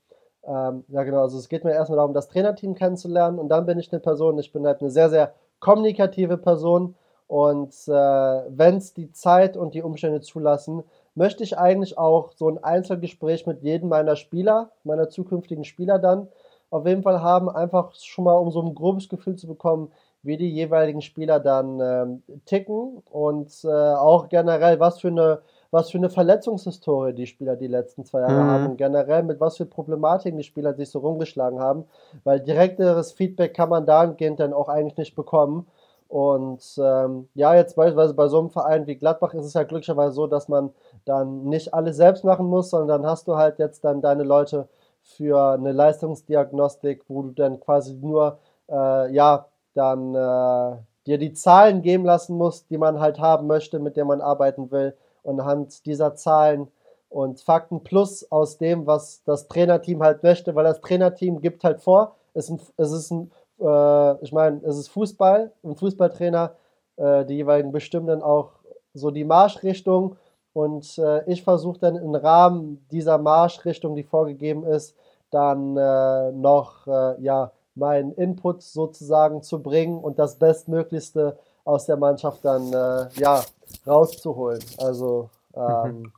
Ähm, 0.46 0.86
ja, 0.88 1.04
genau. 1.04 1.22
Also 1.22 1.38
es 1.38 1.50
geht 1.50 1.64
mir 1.64 1.74
erstmal 1.74 1.98
darum, 1.98 2.14
das 2.14 2.30
Trainerteam 2.30 2.74
kennenzulernen 2.74 3.40
und 3.40 3.50
dann 3.50 3.66
bin 3.66 3.80
ich 3.80 3.92
eine 3.92 4.00
Person. 4.00 4.40
Ich 4.40 4.54
bin 4.54 4.66
halt 4.66 4.82
eine 4.82 4.90
sehr, 4.90 5.10
sehr 5.10 5.34
kommunikative 5.60 6.38
Person 6.38 6.96
und 7.28 7.74
äh, 7.88 7.92
wenn 7.92 8.78
es 8.78 8.94
die 8.94 9.12
Zeit 9.12 9.58
und 9.58 9.74
die 9.74 9.84
Umstände 9.84 10.22
zulassen, 10.22 10.84
möchte 11.20 11.44
ich 11.44 11.58
eigentlich 11.58 11.98
auch 11.98 12.32
so 12.38 12.48
ein 12.48 12.64
Einzelgespräch 12.64 13.46
mit 13.46 13.62
jedem 13.62 13.90
meiner 13.90 14.16
Spieler, 14.16 14.72
meiner 14.86 15.10
zukünftigen 15.10 15.66
Spieler 15.66 16.00
dann 16.00 16.30
auf 16.70 16.88
jeden 16.88 17.04
Fall 17.04 17.22
haben, 17.22 17.50
einfach 17.50 17.94
schon 17.96 18.24
mal 18.24 18.36
um 18.36 18.52
so 18.52 18.62
ein 18.62 18.74
grobes 18.74 19.10
Gefühl 19.10 19.36
zu 19.36 19.46
bekommen, 19.46 19.92
wie 20.24 20.38
die 20.38 20.50
jeweiligen 20.50 21.02
Spieler 21.02 21.42
dann 21.42 21.80
ähm, 21.82 22.24
ticken 22.46 23.04
und 23.12 23.52
äh, 23.66 23.68
auch 23.68 24.30
generell, 24.30 24.80
was 24.80 25.02
für 25.02 25.10
eine 25.10 25.42
was 25.72 25.92
für 25.92 25.98
eine 25.98 26.10
Verletzungshistorie 26.10 27.14
die 27.14 27.28
Spieler 27.28 27.56
die 27.56 27.68
letzten 27.68 28.04
zwei 28.04 28.22
Jahre 28.22 28.44
mhm. 28.44 28.50
haben 28.50 28.66
und 28.72 28.78
generell 28.78 29.24
mit 29.24 29.40
was 29.40 29.58
für 29.58 29.66
Problematiken 29.66 30.38
die 30.38 30.44
Spieler 30.44 30.74
sich 30.74 30.90
so 30.90 31.00
rumgeschlagen 31.00 31.60
haben, 31.60 31.84
weil 32.24 32.40
direkteres 32.40 33.12
Feedback 33.12 33.54
kann 33.54 33.70
man 33.70 33.86
dahingehend 33.86 34.40
dann 34.40 34.54
auch 34.54 34.68
eigentlich 34.68 34.98
nicht 34.98 35.16
bekommen. 35.16 35.68
Und 36.10 36.64
ähm, 36.82 37.30
ja, 37.36 37.54
jetzt 37.54 37.76
beispielsweise 37.76 38.16
bei 38.16 38.28
so 38.28 38.40
einem 38.40 38.50
Verein 38.50 38.88
wie 38.88 38.96
Gladbach 38.96 39.36
ist 39.36 39.46
es 39.46 39.54
ja 39.54 39.62
glücklicherweise 39.62 40.14
so, 40.16 40.26
dass 40.26 40.48
man 40.48 40.72
dann 41.06 41.46
nicht 41.46 41.74
alles 41.74 41.98
selbst 41.98 42.24
machen 42.24 42.48
muss, 42.48 42.72
sondern 42.72 43.04
dann 43.04 43.12
hast 43.12 43.28
du 43.28 43.36
halt 43.36 43.60
jetzt 43.60 43.86
dann 43.86 44.02
deine 44.02 44.24
Leute 44.24 44.68
für 45.04 45.54
eine 45.54 45.72
Leistungsdiagnostik, 45.72 47.04
wo 47.08 47.22
du 47.22 47.32
dann 47.32 47.60
quasi 47.60 47.94
nur 47.94 48.40
äh, 48.70 49.14
ja 49.14 49.46
dann 49.76 50.16
äh, 50.16 50.78
dir 51.06 51.20
die 51.20 51.34
Zahlen 51.34 51.84
geben 51.84 52.06
lassen 52.06 52.36
musst, 52.36 52.72
die 52.72 52.80
man 52.80 53.00
halt 53.00 53.20
haben 53.20 53.46
möchte, 53.46 53.78
mit 53.78 53.96
denen 53.96 54.08
man 54.08 54.22
arbeiten 54.22 54.72
will. 54.72 54.96
Und 55.22 55.40
anhand 55.40 55.86
dieser 55.86 56.16
Zahlen 56.16 56.70
und 57.10 57.40
Fakten 57.42 57.84
plus 57.84 58.32
aus 58.32 58.58
dem, 58.58 58.88
was 58.88 59.22
das 59.26 59.48
Trainerteam 59.48 60.02
halt 60.02 60.24
möchte, 60.24 60.56
weil 60.56 60.64
das 60.64 60.82
Trainerteam 60.82 61.40
gibt 61.40 61.64
halt 61.64 61.82
vor, 61.82 62.16
es 62.34 62.46
ist 62.46 62.52
ein, 62.52 62.60
es 62.78 62.92
ist 62.92 63.12
ein 63.12 63.32
äh, 63.60 64.24
ich 64.24 64.32
meine, 64.32 64.62
es 64.64 64.78
ist 64.78 64.90
Fußball, 64.90 65.52
ein 65.64 65.76
Fußballtrainer, 65.76 66.56
äh, 66.98 67.26
die 67.26 67.36
jeweiligen 67.36 67.72
bestimmen 67.72 68.08
dann 68.08 68.22
auch 68.22 68.52
so 68.94 69.12
die 69.12 69.24
Marschrichtung 69.24 70.16
und 70.54 70.98
äh, 70.98 71.24
ich 71.32 71.44
versuche 71.44 71.80
dann 71.80 71.96
im 71.96 72.16
Rahmen 72.16 72.86
dieser 72.92 73.18
Marschrichtung, 73.18 73.96
die 73.96 74.04
vorgegeben 74.04 74.64
ist, 74.64 74.96
dann 75.30 75.78
äh, 75.78 76.32
noch 76.32 76.88
äh, 76.88 77.22
ja, 77.22 77.52
meinen 77.76 78.12
Input 78.14 78.64
sozusagen 78.64 79.42
zu 79.42 79.62
bringen 79.62 80.00
und 80.00 80.20
das 80.20 80.38
Bestmöglichste 80.38 81.38
aus 81.64 81.86
der 81.86 81.98
Mannschaft 81.98 82.44
dann 82.44 82.74
äh, 82.74 83.10
ja, 83.20 83.44
rauszuholen. 83.86 84.64
Also 84.80 85.30
ähm, 85.54 86.02
mhm. 86.02 86.14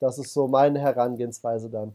das 0.00 0.18
ist 0.18 0.32
so 0.32 0.48
meine 0.48 0.80
Herangehensweise 0.80 1.68
dann. 1.68 1.94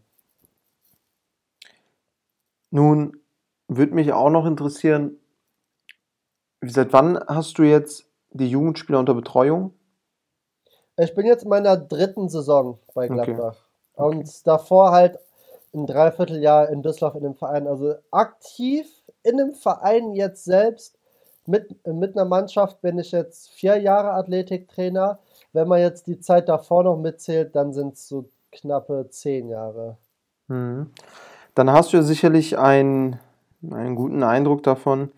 Nun 2.71 3.19
würde 3.69 3.95
mich 3.95 4.11
auch 4.11 4.29
noch 4.29 4.45
interessieren, 4.45 5.17
seit 6.61 6.91
wann 6.91 7.17
hast 7.27 7.57
du 7.57 7.63
jetzt 7.63 8.05
die 8.31 8.49
Jugendspieler 8.49 8.99
unter 8.99 9.13
Betreuung? 9.13 9.73
Ich 10.97 11.15
bin 11.15 11.25
jetzt 11.25 11.43
in 11.43 11.49
meiner 11.49 11.77
dritten 11.77 12.27
Saison 12.27 12.79
bei 12.93 13.07
Gladbach. 13.07 13.55
Okay. 13.93 14.17
Und 14.17 14.47
davor 14.47 14.91
halt 14.91 15.17
ein 15.73 15.85
Dreivierteljahr 15.85 16.69
in 16.69 16.81
Düsseldorf 16.81 17.15
in 17.15 17.23
dem 17.23 17.35
Verein. 17.35 17.67
Also 17.67 17.95
aktiv 18.11 18.87
in 19.23 19.37
dem 19.37 19.53
Verein 19.53 20.13
jetzt 20.13 20.43
selbst 20.43 20.97
mit, 21.45 21.87
mit 21.87 22.15
einer 22.15 22.25
Mannschaft 22.25 22.81
bin 22.81 22.99
ich 22.99 23.11
jetzt 23.11 23.49
vier 23.51 23.77
Jahre 23.77 24.11
Athletiktrainer. 24.11 25.19
Wenn 25.53 25.67
man 25.67 25.79
jetzt 25.79 26.07
die 26.07 26.19
Zeit 26.19 26.49
davor 26.49 26.83
noch 26.83 26.97
mitzählt, 26.97 27.55
dann 27.55 27.73
sind 27.73 27.93
es 27.93 28.07
so 28.07 28.29
knappe 28.51 29.07
zehn 29.09 29.49
Jahre. 29.49 29.97
Mhm. 30.47 30.91
Dann 31.55 31.71
hast 31.71 31.91
du 31.91 31.97
ja 31.97 32.03
sicherlich 32.03 32.57
einen, 32.57 33.19
einen 33.69 33.95
guten 33.95 34.23
Eindruck 34.23 34.63
davon, 34.63 35.11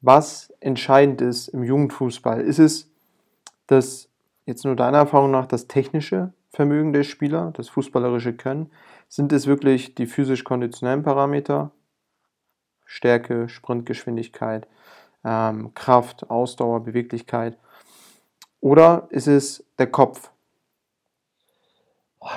was 0.00 0.52
entscheidend 0.60 1.20
ist 1.20 1.48
im 1.48 1.62
Jugendfußball. 1.62 2.40
Ist 2.40 2.58
es 2.58 2.90
das, 3.66 4.08
jetzt 4.44 4.64
nur 4.64 4.76
deiner 4.76 4.98
Erfahrung 4.98 5.30
nach, 5.30 5.46
das 5.46 5.66
technische 5.66 6.32
Vermögen 6.50 6.92
der 6.92 7.02
Spieler, 7.02 7.52
das 7.54 7.68
fußballerische 7.68 8.34
Können? 8.34 8.70
Sind 9.08 9.32
es 9.32 9.46
wirklich 9.46 9.94
die 9.94 10.06
physisch-konditionellen 10.06 11.02
Parameter? 11.02 11.70
Stärke, 12.84 13.48
Sprintgeschwindigkeit, 13.48 14.68
ähm, 15.24 15.74
Kraft, 15.74 16.30
Ausdauer, 16.30 16.84
Beweglichkeit? 16.84 17.58
Oder 18.60 19.08
ist 19.10 19.26
es 19.26 19.64
der 19.78 19.88
Kopf? 19.88 20.30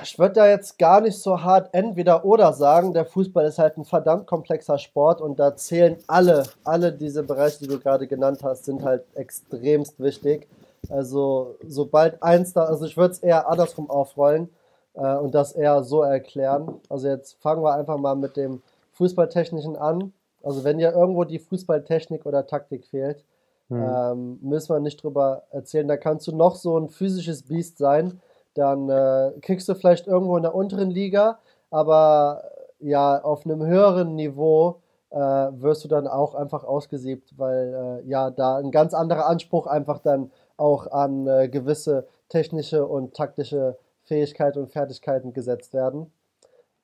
Ich 0.03 0.19
würde 0.19 0.35
da 0.35 0.47
jetzt 0.47 0.77
gar 0.77 1.01
nicht 1.01 1.17
so 1.19 1.41
hart 1.41 1.69
entweder 1.73 2.25
oder 2.25 2.53
sagen. 2.53 2.93
Der 2.93 3.05
Fußball 3.05 3.45
ist 3.45 3.59
halt 3.59 3.77
ein 3.77 3.85
verdammt 3.85 4.27
komplexer 4.27 4.77
Sport 4.77 5.21
und 5.21 5.39
da 5.39 5.55
zählen 5.55 5.97
alle, 6.07 6.43
alle 6.63 6.91
diese 6.91 7.23
Bereiche, 7.23 7.59
die 7.59 7.67
du 7.67 7.79
gerade 7.79 8.07
genannt 8.07 8.41
hast, 8.43 8.65
sind 8.65 8.83
halt 8.83 9.03
extremst 9.15 9.99
wichtig. 9.99 10.47
Also 10.89 11.55
sobald 11.67 12.21
eins 12.23 12.53
da, 12.53 12.65
also 12.65 12.85
ich 12.85 12.97
würde 12.97 13.13
es 13.13 13.19
eher 13.19 13.49
andersrum 13.49 13.89
aufrollen 13.89 14.49
äh, 14.93 15.15
und 15.15 15.33
das 15.35 15.53
eher 15.53 15.83
so 15.83 16.01
erklären. 16.03 16.79
Also 16.89 17.07
jetzt 17.07 17.41
fangen 17.41 17.63
wir 17.63 17.73
einfach 17.73 17.97
mal 17.97 18.15
mit 18.15 18.37
dem 18.37 18.61
Fußballtechnischen 18.93 19.75
an. 19.75 20.13
also 20.43 20.63
wenn 20.63 20.77
dir 20.77 20.91
irgendwo 20.93 21.23
die 21.25 21.39
Fußballtechnik 21.39 22.25
oder 22.25 22.45
Taktik 22.47 22.85
fehlt, 22.85 23.23
Mhm. 23.71 23.77
ähm, 23.83 24.39
müssen 24.41 24.73
wir 24.73 24.79
nicht 24.79 25.03
drüber 25.03 25.43
erzählen. 25.51 25.87
Da 25.87 25.95
kannst 25.95 26.25
du 26.27 26.35
noch 26.35 26.55
so 26.55 26.75
ein 26.79 26.89
physisches 26.89 27.43
Biest 27.43 27.77
sein, 27.77 28.19
dann 28.59 28.89
äh, 28.89 29.31
kriegst 29.41 29.69
du 29.69 29.75
vielleicht 29.75 30.07
irgendwo 30.07 30.35
in 30.37 30.43
der 30.43 30.55
unteren 30.55 30.91
Liga, 30.91 31.39
aber 31.71 32.43
äh, 32.79 32.89
ja, 32.89 33.21
auf 33.21 33.45
einem 33.45 33.65
höheren 33.65 34.15
Niveau 34.15 34.81
äh, 35.11 35.17
wirst 35.17 35.83
du 35.83 35.87
dann 35.87 36.07
auch 36.07 36.35
einfach 36.35 36.63
ausgesiebt, 36.63 37.37
weil 37.37 38.01
äh, 38.05 38.09
ja, 38.09 38.29
da 38.29 38.57
ein 38.57 38.71
ganz 38.71 38.93
anderer 38.93 39.27
Anspruch 39.27 39.65
einfach 39.65 39.99
dann 39.99 40.31
auch 40.57 40.87
an 40.91 41.27
äh, 41.27 41.47
gewisse 41.49 42.07
technische 42.27 42.85
und 42.85 43.15
taktische 43.15 43.77
Fähigkeiten 44.03 44.59
und 44.59 44.71
Fertigkeiten 44.71 45.33
gesetzt 45.33 45.73
werden. 45.73 46.11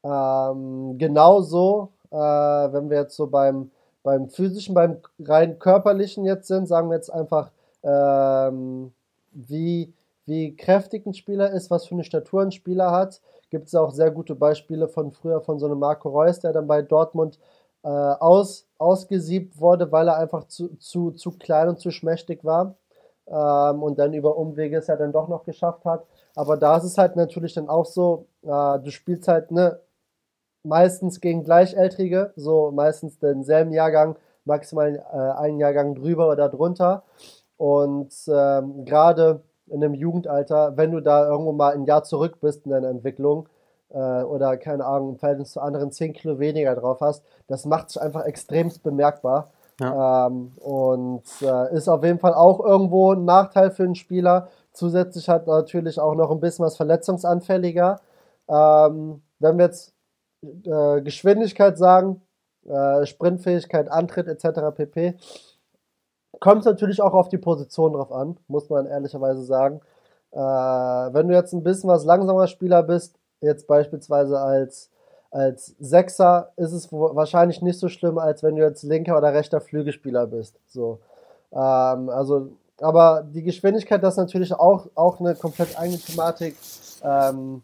Ähm, 0.03 0.97
genauso, 0.97 1.89
äh, 2.11 2.15
wenn 2.17 2.89
wir 2.89 2.99
jetzt 2.99 3.15
so 3.15 3.27
beim, 3.27 3.71
beim 4.03 4.29
physischen, 4.29 4.75
beim 4.75 4.97
rein 5.19 5.59
körperlichen 5.59 6.25
jetzt 6.25 6.47
sind, 6.47 6.67
sagen 6.67 6.89
wir 6.89 6.95
jetzt 6.95 7.11
einfach, 7.11 7.51
ähm, 7.83 8.93
wie, 9.31 9.93
wie 10.25 10.55
kräftig 10.55 11.05
ein 11.05 11.13
Spieler 11.13 11.51
ist, 11.51 11.69
was 11.71 11.85
für 11.85 11.95
eine 11.95 12.03
Statur 12.03 12.41
ein 12.41 12.51
Spieler 12.51 12.91
hat. 12.91 13.21
Gibt 13.49 13.67
es 13.67 13.75
auch 13.75 13.91
sehr 13.91 14.11
gute 14.11 14.35
Beispiele 14.35 14.87
von 14.87 15.11
früher 15.11 15.41
von 15.41 15.59
so 15.59 15.67
einem 15.67 15.79
Marco 15.79 16.09
Reus, 16.09 16.39
der 16.39 16.53
dann 16.53 16.67
bei 16.67 16.81
Dortmund 16.81 17.39
äh, 17.83 17.87
aus, 17.87 18.67
ausgesiebt 18.77 19.59
wurde, 19.59 19.91
weil 19.91 20.07
er 20.07 20.17
einfach 20.17 20.45
zu, 20.45 20.75
zu, 20.77 21.11
zu 21.11 21.31
klein 21.31 21.69
und 21.69 21.79
zu 21.79 21.91
schmächtig 21.91 22.43
war. 22.43 22.75
Ähm, 23.27 23.83
und 23.83 23.99
dann 23.99 24.13
über 24.13 24.37
Umwege 24.37 24.77
es 24.77 24.87
ja 24.87 24.95
dann 24.95 25.11
doch 25.11 25.27
noch 25.27 25.43
geschafft 25.43 25.85
hat. 25.85 26.05
Aber 26.35 26.57
da 26.57 26.77
ist 26.77 26.83
es 26.83 26.97
halt 26.97 27.15
natürlich 27.15 27.53
dann 27.53 27.69
auch 27.69 27.85
so, 27.85 28.27
äh, 28.43 28.79
du 28.79 28.91
spielst 28.91 29.27
halt 29.27 29.51
ne, 29.51 29.79
meistens 30.63 31.21
gegen 31.21 31.43
Gleichaltrige, 31.43 32.33
so 32.35 32.71
meistens 32.71 33.19
denselben 33.19 33.71
Jahrgang, 33.71 34.17
maximal 34.45 34.95
äh, 35.11 35.39
einen 35.39 35.59
Jahrgang 35.59 35.95
drüber 35.95 36.29
oder 36.31 36.49
drunter. 36.49 37.03
Und 37.57 38.13
ähm, 38.27 38.85
gerade 38.85 39.43
in 39.67 39.83
einem 39.83 39.93
Jugendalter, 39.93 40.77
wenn 40.77 40.91
du 40.91 41.01
da 41.01 41.27
irgendwo 41.27 41.51
mal 41.51 41.73
ein 41.73 41.85
Jahr 41.85 42.03
zurück 42.03 42.39
bist 42.41 42.65
in 42.65 42.71
deiner 42.71 42.89
Entwicklung 42.89 43.49
äh, 43.89 44.23
oder 44.23 44.57
keine 44.57 44.85
Ahnung, 44.85 45.09
im 45.09 45.17
Verhältnis 45.17 45.51
zu 45.51 45.61
anderen 45.61 45.91
10 45.91 46.13
Kilo 46.13 46.39
weniger 46.39 46.75
drauf 46.75 47.01
hast, 47.01 47.23
das 47.47 47.65
macht 47.65 47.89
sich 47.89 48.01
einfach 48.01 48.25
extremst 48.25 48.83
bemerkbar. 48.83 49.51
Ja. 49.79 50.27
Ähm, 50.27 50.53
und 50.61 51.23
äh, 51.41 51.73
ist 51.75 51.89
auf 51.89 52.03
jeden 52.03 52.19
Fall 52.19 52.33
auch 52.33 52.59
irgendwo 52.63 53.11
ein 53.11 53.25
Nachteil 53.25 53.71
für 53.71 53.83
einen 53.83 53.95
Spieler. 53.95 54.47
Zusätzlich 54.71 55.27
hat 55.27 55.47
natürlich 55.47 55.99
auch 55.99 56.15
noch 56.15 56.31
ein 56.31 56.39
bisschen 56.39 56.65
was 56.65 56.77
verletzungsanfälliger. 56.77 57.99
Ähm, 58.47 59.21
wenn 59.39 59.57
wir 59.57 59.65
jetzt 59.65 59.93
äh, 60.43 61.01
Geschwindigkeit 61.01 61.77
sagen, 61.77 62.21
äh, 62.65 63.05
Sprintfähigkeit, 63.05 63.91
Antritt 63.91 64.27
etc. 64.27 64.75
pp. 64.75 65.15
Kommt 66.39 66.61
es 66.61 66.65
natürlich 66.65 67.01
auch 67.01 67.13
auf 67.13 67.29
die 67.29 67.37
Position 67.37 67.93
drauf 67.93 68.11
an, 68.11 68.37
muss 68.47 68.69
man 68.69 68.85
ehrlicherweise 68.85 69.43
sagen. 69.43 69.81
Äh, 70.31 70.37
wenn 70.37 71.27
du 71.27 71.33
jetzt 71.33 71.53
ein 71.53 71.63
bisschen 71.63 71.89
was 71.89 72.03
langsamer 72.05 72.47
Spieler 72.47 72.83
bist, 72.83 73.15
jetzt 73.41 73.67
beispielsweise 73.67 74.39
als, 74.39 74.89
als 75.31 75.75
Sechser, 75.79 76.51
ist 76.57 76.73
es 76.73 76.91
wahrscheinlich 76.91 77.61
nicht 77.61 77.79
so 77.79 77.87
schlimm, 77.87 78.17
als 78.17 78.43
wenn 78.43 78.55
du 78.55 78.63
jetzt 78.63 78.83
linker 78.83 79.17
oder 79.17 79.33
rechter 79.33 79.61
Flügelspieler 79.61 80.27
bist. 80.27 80.59
So. 80.67 80.99
Ähm, 81.51 82.09
also, 82.09 82.49
aber 82.81 83.23
die 83.23 83.43
Geschwindigkeit, 83.43 84.03
das 84.03 84.15
ist 84.15 84.19
natürlich 84.19 84.53
auch, 84.53 84.87
auch 84.95 85.19
eine 85.19 85.35
komplett 85.35 85.79
eigene 85.79 85.99
Thematik. 85.99 86.55
Ähm, 87.03 87.63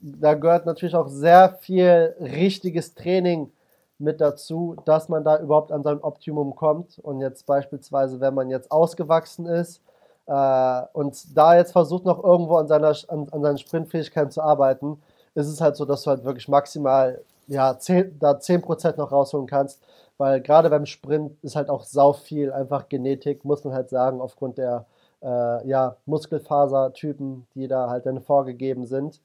da 0.00 0.34
gehört 0.34 0.66
natürlich 0.66 0.94
auch 0.94 1.08
sehr 1.08 1.56
viel 1.60 2.14
richtiges 2.20 2.94
Training 2.94 3.50
mit 3.98 4.20
dazu, 4.20 4.76
dass 4.84 5.08
man 5.08 5.24
da 5.24 5.38
überhaupt 5.38 5.72
an 5.72 5.82
sein 5.82 6.00
Optimum 6.00 6.54
kommt. 6.56 6.98
Und 6.98 7.20
jetzt 7.20 7.46
beispielsweise, 7.46 8.20
wenn 8.20 8.34
man 8.34 8.50
jetzt 8.50 8.70
ausgewachsen 8.70 9.46
ist 9.46 9.80
äh, 10.26 10.82
und 10.92 11.36
da 11.36 11.56
jetzt 11.56 11.72
versucht 11.72 12.04
noch 12.04 12.22
irgendwo 12.22 12.56
an 12.56 12.68
seiner 12.68 12.94
an, 13.08 13.28
an 13.30 13.42
seinen 13.42 13.58
Sprintfähigkeiten 13.58 14.30
zu 14.30 14.42
arbeiten, 14.42 15.02
ist 15.34 15.48
es 15.48 15.60
halt 15.60 15.76
so, 15.76 15.84
dass 15.84 16.02
du 16.02 16.10
halt 16.10 16.24
wirklich 16.24 16.48
maximal 16.48 17.22
ja, 17.46 17.78
10, 17.78 18.18
da 18.18 18.32
10% 18.32 18.96
noch 18.96 19.12
rausholen 19.12 19.46
kannst. 19.46 19.82
Weil 20.16 20.40
gerade 20.40 20.70
beim 20.70 20.86
Sprint 20.86 21.36
ist 21.42 21.56
halt 21.56 21.68
auch 21.70 21.82
sau 21.82 22.12
viel 22.12 22.52
einfach 22.52 22.88
Genetik, 22.88 23.44
muss 23.44 23.64
man 23.64 23.74
halt 23.74 23.90
sagen, 23.90 24.20
aufgrund 24.20 24.58
der 24.58 24.86
äh, 25.22 25.66
ja, 25.66 25.96
Muskelfasertypen, 26.06 27.46
die 27.54 27.66
da 27.68 27.88
halt 27.90 28.06
dann 28.06 28.20
vorgegeben 28.20 28.86
sind. 28.86 29.20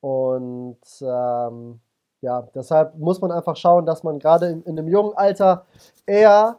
Und 0.00 0.78
ähm, 1.00 1.80
ja, 2.22 2.48
deshalb 2.54 2.96
muss 2.96 3.20
man 3.20 3.32
einfach 3.32 3.56
schauen, 3.56 3.84
dass 3.84 4.04
man 4.04 4.18
gerade 4.18 4.46
in, 4.46 4.62
in 4.62 4.78
einem 4.78 4.88
jungen 4.88 5.14
Alter 5.14 5.66
eher 6.06 6.58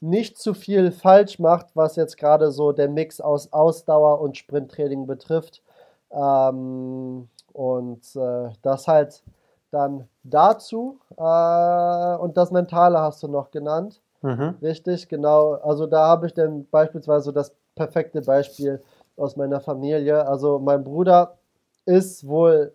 nicht 0.00 0.36
zu 0.36 0.52
viel 0.52 0.92
falsch 0.92 1.38
macht, 1.38 1.68
was 1.74 1.96
jetzt 1.96 2.18
gerade 2.18 2.50
so 2.50 2.72
der 2.72 2.88
Mix 2.88 3.20
aus 3.20 3.52
Ausdauer 3.52 4.20
und 4.20 4.36
Sprinttraining 4.36 5.06
betrifft. 5.06 5.62
Ähm, 6.10 7.28
und 7.52 8.16
äh, 8.16 8.50
das 8.62 8.88
halt 8.88 9.22
dann 9.70 10.08
dazu. 10.24 10.98
Äh, 11.16 12.16
und 12.16 12.36
das 12.36 12.50
Mentale 12.50 12.98
hast 13.00 13.22
du 13.22 13.28
noch 13.28 13.50
genannt. 13.50 14.00
Mhm. 14.22 14.56
Richtig, 14.60 15.08
genau. 15.08 15.52
Also 15.54 15.86
da 15.86 16.08
habe 16.08 16.26
ich 16.26 16.34
dann 16.34 16.66
beispielsweise 16.68 17.32
das 17.32 17.54
perfekte 17.76 18.22
Beispiel 18.22 18.82
aus 19.16 19.36
meiner 19.36 19.60
Familie. 19.60 20.26
Also 20.26 20.58
mein 20.58 20.84
Bruder 20.84 21.38
ist 21.84 22.26
wohl 22.26 22.72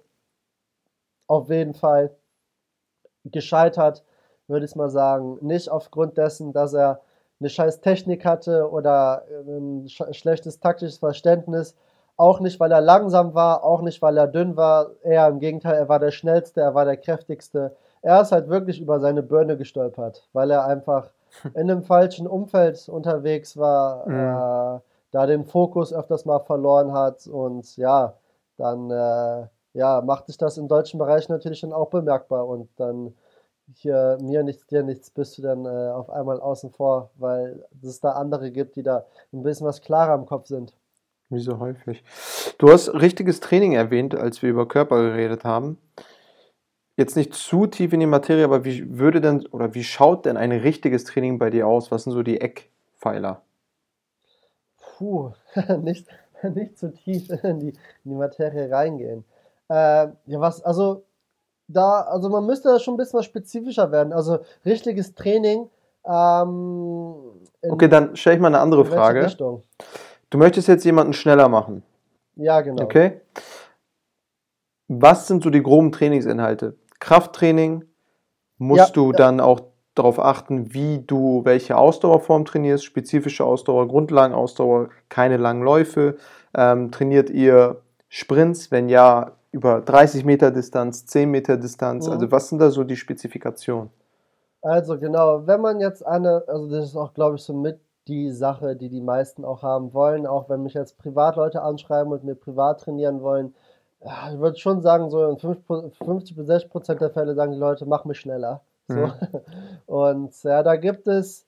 auf 1.28 1.50
jeden 1.50 1.74
Fall 1.74 2.12
gescheitert, 3.26 4.04
würde 4.48 4.66
ich 4.66 4.76
mal 4.76 4.90
sagen. 4.90 5.38
Nicht 5.42 5.70
aufgrund 5.70 6.18
dessen, 6.18 6.54
dass 6.54 6.74
er 6.74 7.02
eine 7.40 7.50
scheiß 7.50 7.82
Technik 7.82 8.26
hatte 8.26 8.70
oder 8.70 9.24
ein 9.48 9.88
sch 9.88 10.04
schlechtes 10.12 10.60
taktisches 10.60 10.98
Verständnis. 11.00 11.76
Auch 12.18 12.40
nicht, 12.40 12.60
weil 12.60 12.72
er 12.72 12.82
langsam 12.82 13.34
war, 13.34 13.64
auch 13.64 13.82
nicht, 13.82 14.02
weil 14.02 14.18
er 14.18 14.28
dünn 14.28 14.56
war. 14.56 14.92
Eher 15.04 15.28
im 15.28 15.40
Gegenteil, 15.40 15.76
er 15.76 15.90
war 15.90 16.00
der 16.00 16.12
schnellste, 16.12 16.62
er 16.62 16.76
war 16.76 16.86
der 16.86 16.98
kräftigste. 16.98 17.76
Er 18.02 18.22
ist 18.22 18.32
halt 18.32 18.48
wirklich 18.50 18.80
über 18.80 19.00
seine 19.00 19.24
Birne 19.24 19.58
gestolpert, 19.58 20.28
weil 20.34 20.52
er 20.52 20.66
einfach 20.66 21.10
in 21.56 21.72
einem 21.72 21.84
falschen 21.84 22.28
Umfeld 22.28 22.90
unterwegs 22.90 23.58
war, 23.58 24.08
mhm. 24.08 24.78
äh, 24.78 24.82
da 25.12 25.26
den 25.26 25.46
Fokus 25.46 25.94
öfters 25.94 26.26
mal 26.26 26.40
verloren 26.40 26.94
hat 26.94 27.28
und 27.28 27.76
ja, 27.78 28.14
dann 28.58 28.92
äh, 28.92 29.48
ja, 29.74 30.02
macht 30.02 30.28
sich 30.28 30.38
das 30.38 30.58
im 30.58 30.68
deutschen 30.68 31.00
Bereich 31.00 31.30
natürlich 31.30 31.62
dann 31.62 31.74
auch 31.74 31.90
bemerkbar 31.90 32.48
und 32.48 32.70
dann 32.78 33.14
hier 33.74 34.18
mir 34.22 34.44
nichts, 34.44 34.68
dir 34.68 34.84
nichts, 34.84 35.10
bist 35.12 35.38
du 35.38 35.42
dann 35.42 35.66
äh, 35.66 35.92
auf 35.92 36.10
einmal 36.10 36.40
außen 36.40 36.72
vor, 36.72 37.12
weil 37.16 37.66
es 37.82 38.00
da 38.00 38.12
andere 38.14 38.52
gibt, 38.52 38.76
die 38.76 38.84
da 38.84 39.06
ein 39.32 39.44
bisschen 39.44 39.68
was 39.68 39.82
klarer 39.82 40.16
im 40.16 40.26
Kopf 40.26 40.48
sind. 40.48 40.74
Wie 41.30 41.40
so 41.40 41.60
häufig. 41.60 42.04
Du 42.58 42.70
hast 42.70 42.90
richtiges 42.90 43.40
Training 43.40 43.72
erwähnt, 43.72 44.16
als 44.16 44.42
wir 44.42 44.50
über 44.50 44.68
Körper 44.68 45.02
geredet 45.02 45.46
haben. 45.46 45.78
Jetzt 46.98 47.16
nicht 47.16 47.34
zu 47.34 47.68
tief 47.68 47.94
in 47.94 48.02
die 48.02 48.06
Materie, 48.06 48.44
aber 48.44 48.66
wie 48.66 49.00
würde 49.00 49.22
denn 49.22 49.46
oder 49.48 49.74
wie 49.74 49.84
schaut 49.84 50.26
denn 50.26 50.36
ein 50.36 50.52
richtiges 50.52 51.06
Training 51.06 51.40
bei 51.40 51.50
dir 51.50 51.68
aus? 51.68 51.90
Was 51.90 52.04
sind 52.04 52.12
so 52.12 52.22
die 52.22 52.42
Eckpfeiler? 52.42 53.42
Puh, 54.78 55.32
nicht, 55.82 56.08
nicht 56.44 56.78
zu 56.78 56.94
tief 56.94 57.30
in 57.44 57.60
die, 57.62 57.70
in 57.70 58.12
die 58.12 58.16
Materie 58.16 58.70
reingehen. 58.70 59.24
Äh, 59.72 60.10
ja, 60.26 60.40
was, 60.42 60.62
also 60.64 61.06
da, 61.68 62.02
also 62.02 62.28
man 62.28 62.46
müsste 62.46 62.68
da 62.68 62.80
schon 62.80 62.96
ein 62.96 62.98
bisschen 62.98 63.20
was 63.20 63.26
spezifischer 63.26 63.90
werden. 63.92 64.12
Also 64.12 64.40
richtiges 64.66 65.16
Training. 65.16 65.70
Ähm, 66.06 67.16
okay, 67.62 67.88
dann 67.88 68.18
stelle 68.18 68.36
ich 68.36 68.42
mal 68.42 68.50
eine 68.50 68.60
andere 68.60 68.84
Frage. 68.84 69.24
Richtung? 69.24 69.64
Du 70.30 70.38
möchtest 70.38 70.68
jetzt 70.68 70.84
jemanden 70.84 71.14
schneller 71.14 71.48
machen. 71.48 71.84
Ja, 72.36 72.60
genau. 72.60 72.84
Okay. 72.84 73.22
Was 74.90 75.28
sind 75.28 75.42
so 75.42 75.50
die 75.50 75.64
groben 75.64 75.94
Trainingsinhalte? 75.94 76.76
Krafttraining. 77.00 77.86
Musst 78.58 78.90
ja, 78.90 78.94
du 78.94 79.12
ja. 79.12 79.18
dann 79.18 79.40
auch 79.40 79.62
darauf 79.96 80.20
achten, 80.20 80.74
wie 80.74 81.00
du 81.00 81.46
welche 81.46 81.78
Ausdauerform 81.78 82.44
trainierst, 82.44 82.84
spezifische 82.84 83.46
Ausdauer, 83.46 83.88
Grundlagenausdauer, 83.88 84.90
keine 85.08 85.38
langen 85.38 85.64
Läufe. 85.64 86.18
Ähm, 86.54 86.92
trainiert 86.92 87.30
ihr 87.30 87.82
Sprints? 88.10 88.70
Wenn 88.72 88.90
ja, 88.90 89.38
über 89.52 89.82
30 89.82 90.26
Meter 90.26 90.52
Distanz, 90.52 91.06
10 91.06 91.30
Meter 91.30 91.58
Distanz? 91.58 92.08
Mhm. 92.08 92.14
Also 92.14 92.32
was 92.32 92.50
sind 92.50 92.60
da 92.60 92.70
so 92.70 92.84
die 92.84 92.96
Spezifikationen? 92.96 93.90
Also 94.62 95.00
genau, 95.00 95.48
wenn 95.48 95.62
man 95.62 95.80
jetzt 95.80 96.06
eine, 96.06 96.44
also 96.48 96.70
das 96.70 96.86
ist 96.86 96.96
auch, 96.96 97.14
glaube 97.14 97.38
ich, 97.38 97.42
so 97.42 97.54
mit 97.54 97.80
die 98.08 98.32
Sache, 98.32 98.76
die 98.76 98.90
die 98.90 99.02
meisten 99.02 99.46
auch 99.46 99.64
haben 99.64 99.94
wollen, 99.94 100.26
auch 100.26 100.50
wenn 100.50 100.64
mich 100.64 100.74
jetzt 100.74 100.98
Privatleute 100.98 101.62
anschreiben 101.62 102.12
und 102.12 102.24
mir 102.24 102.36
privat 102.36 102.82
trainieren 102.82 103.22
wollen, 103.22 103.54
ich 104.02 104.40
würde 104.40 104.58
schon 104.58 104.82
sagen, 104.82 105.10
so 105.12 105.24
in 105.30 105.38
50 105.38 106.36
bis 106.36 106.48
60 106.48 106.72
Prozent 106.72 107.02
der 107.02 107.12
Fälle 107.12 107.36
sagen 107.36 107.52
die 107.52 107.60
Leute, 107.60 107.86
mach 107.86 108.06
mich 108.06 108.20
schneller. 108.20 108.62
So. 108.88 108.96
Mhm. 108.96 109.14
Und 109.86 110.44
ja, 110.44 110.64
da 110.64 110.76
gibt 110.76 111.08
es, 111.08 111.46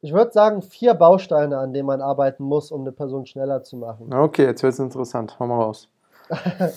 ich 0.00 0.12
würde 0.12 0.30
sagen, 0.30 0.62
vier 0.62 0.94
Bausteine, 0.94 1.58
an 1.58 1.72
denen 1.72 1.86
man 1.86 2.00
arbeiten 2.00 2.44
muss, 2.44 2.70
um 2.70 2.82
eine 2.82 2.92
Person 2.92 3.26
schneller 3.26 3.64
zu 3.64 3.76
machen. 3.76 4.14
Okay, 4.14 4.44
jetzt 4.44 4.62
wird 4.62 4.74
es 4.74 4.78
interessant. 4.78 5.38
Hau 5.40 5.46
mal 5.46 5.60
raus. 5.60 5.88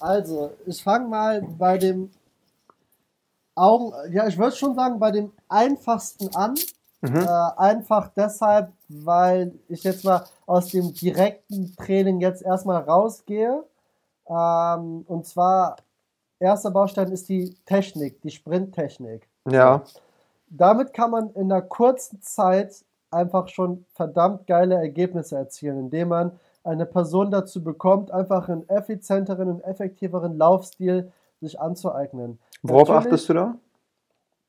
also, 0.00 0.52
ich 0.66 0.82
fange 0.82 1.08
mal 1.08 1.42
bei 1.58 1.78
dem 1.78 2.10
Augen, 3.54 3.92
ja, 4.10 4.26
ich 4.26 4.38
würde 4.38 4.56
schon 4.56 4.74
sagen, 4.74 4.98
bei 4.98 5.10
dem 5.10 5.32
einfachsten 5.48 6.34
an. 6.34 6.54
Mhm. 7.02 7.16
Äh, 7.16 7.26
einfach 7.56 8.10
deshalb, 8.16 8.72
weil 8.88 9.52
ich 9.68 9.82
jetzt 9.82 10.04
mal 10.04 10.24
aus 10.46 10.68
dem 10.68 10.94
direkten 10.94 11.74
Training 11.76 12.20
jetzt 12.20 12.42
erstmal 12.42 12.82
rausgehe. 12.82 13.64
Ähm, 14.28 15.04
und 15.08 15.26
zwar, 15.26 15.76
erster 16.38 16.70
Baustein 16.70 17.10
ist 17.10 17.28
die 17.28 17.56
Technik, 17.66 18.20
die 18.22 18.30
Sprinttechnik. 18.30 19.28
Ja. 19.50 19.82
Damit 20.48 20.92
kann 20.92 21.10
man 21.10 21.30
in 21.30 21.50
einer 21.50 21.62
kurzen 21.62 22.22
Zeit 22.22 22.84
einfach 23.10 23.48
schon 23.48 23.84
verdammt 23.94 24.46
geile 24.46 24.76
Ergebnisse 24.76 25.36
erzielen, 25.36 25.78
indem 25.78 26.08
man 26.08 26.38
eine 26.64 26.86
Person 26.86 27.30
dazu 27.30 27.62
bekommt, 27.62 28.10
einfach 28.10 28.48
einen 28.48 28.68
effizienteren 28.68 29.48
und 29.48 29.60
effektiveren 29.64 30.36
Laufstil 30.36 31.10
sich 31.40 31.60
anzueignen. 31.60 32.38
Worauf 32.62 32.88
Natürlich- 32.88 33.06
achtest 33.06 33.28
du 33.28 33.34
da? 33.34 33.54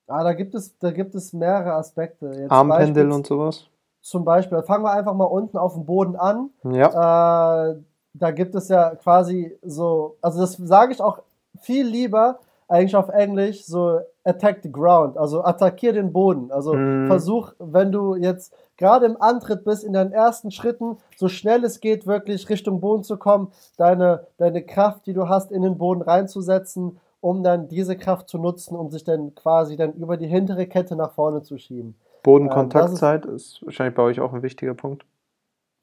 Ah, 0.07 0.23
da 0.23 0.33
gibt 0.33 0.53
es, 0.53 0.77
da 0.77 0.91
gibt 0.91 1.15
es 1.15 1.33
mehrere 1.33 1.73
Aspekte. 1.73 2.27
Jetzt 2.27 2.51
Armpendel 2.51 3.11
und 3.11 3.25
sowas? 3.25 3.67
Zum 4.01 4.25
Beispiel, 4.25 4.61
fangen 4.63 4.83
wir 4.83 4.91
einfach 4.91 5.13
mal 5.13 5.23
unten 5.25 5.57
auf 5.57 5.73
dem 5.75 5.85
Boden 5.85 6.15
an. 6.17 6.49
Ja. 6.63 7.69
Äh, 7.69 7.75
da 8.13 8.31
gibt 8.31 8.53
es 8.53 8.67
ja 8.67 8.95
quasi 8.95 9.57
so, 9.63 10.17
also 10.21 10.41
das 10.41 10.53
sage 10.53 10.91
ich 10.91 11.01
auch 11.01 11.19
viel 11.61 11.87
lieber 11.87 12.39
eigentlich 12.73 12.95
auf 12.95 13.09
Englisch, 13.09 13.65
so 13.65 13.99
attack 14.23 14.61
the 14.63 14.71
ground, 14.71 15.15
also 15.15 15.43
attackier 15.43 15.93
den 15.93 16.11
Boden. 16.11 16.51
Also 16.51 16.77
Mhm. 16.77 17.05
versuch, 17.05 17.53
wenn 17.59 17.91
du 17.91 18.15
jetzt 18.15 18.51
gerade 18.77 19.05
im 19.05 19.21
Antritt 19.21 19.63
bist, 19.63 19.83
in 19.83 19.93
deinen 19.93 20.11
ersten 20.11 20.49
Schritten, 20.49 20.97
so 21.15 21.27
schnell 21.27 21.63
es 21.63 21.81
geht, 21.81 22.07
wirklich 22.07 22.49
Richtung 22.49 22.81
Boden 22.81 23.03
zu 23.03 23.17
kommen, 23.17 23.51
deine, 23.77 24.25
deine 24.37 24.63
Kraft, 24.63 25.05
die 25.05 25.13
du 25.13 25.29
hast, 25.29 25.51
in 25.51 25.61
den 25.61 25.77
Boden 25.77 26.01
reinzusetzen, 26.01 26.99
um 27.21 27.43
dann 27.43 27.67
diese 27.67 27.95
Kraft 27.95 28.27
zu 28.27 28.39
nutzen, 28.39 28.75
um 28.75 28.89
sich 28.89 29.03
dann 29.03 29.35
quasi 29.35 29.77
dann 29.77 29.93
über 29.93 30.17
die 30.17 30.27
hintere 30.27 30.65
Kette 30.65 30.95
nach 30.95 31.11
vorne 31.11 31.43
zu 31.43 31.59
schieben. 31.59 31.95
Bodenkontaktzeit 32.23 33.25
ist 33.27 33.63
wahrscheinlich 33.63 33.95
bei 33.95 34.01
euch 34.03 34.19
auch 34.19 34.33
ein 34.33 34.41
wichtiger 34.41 34.73
Punkt. 34.73 35.05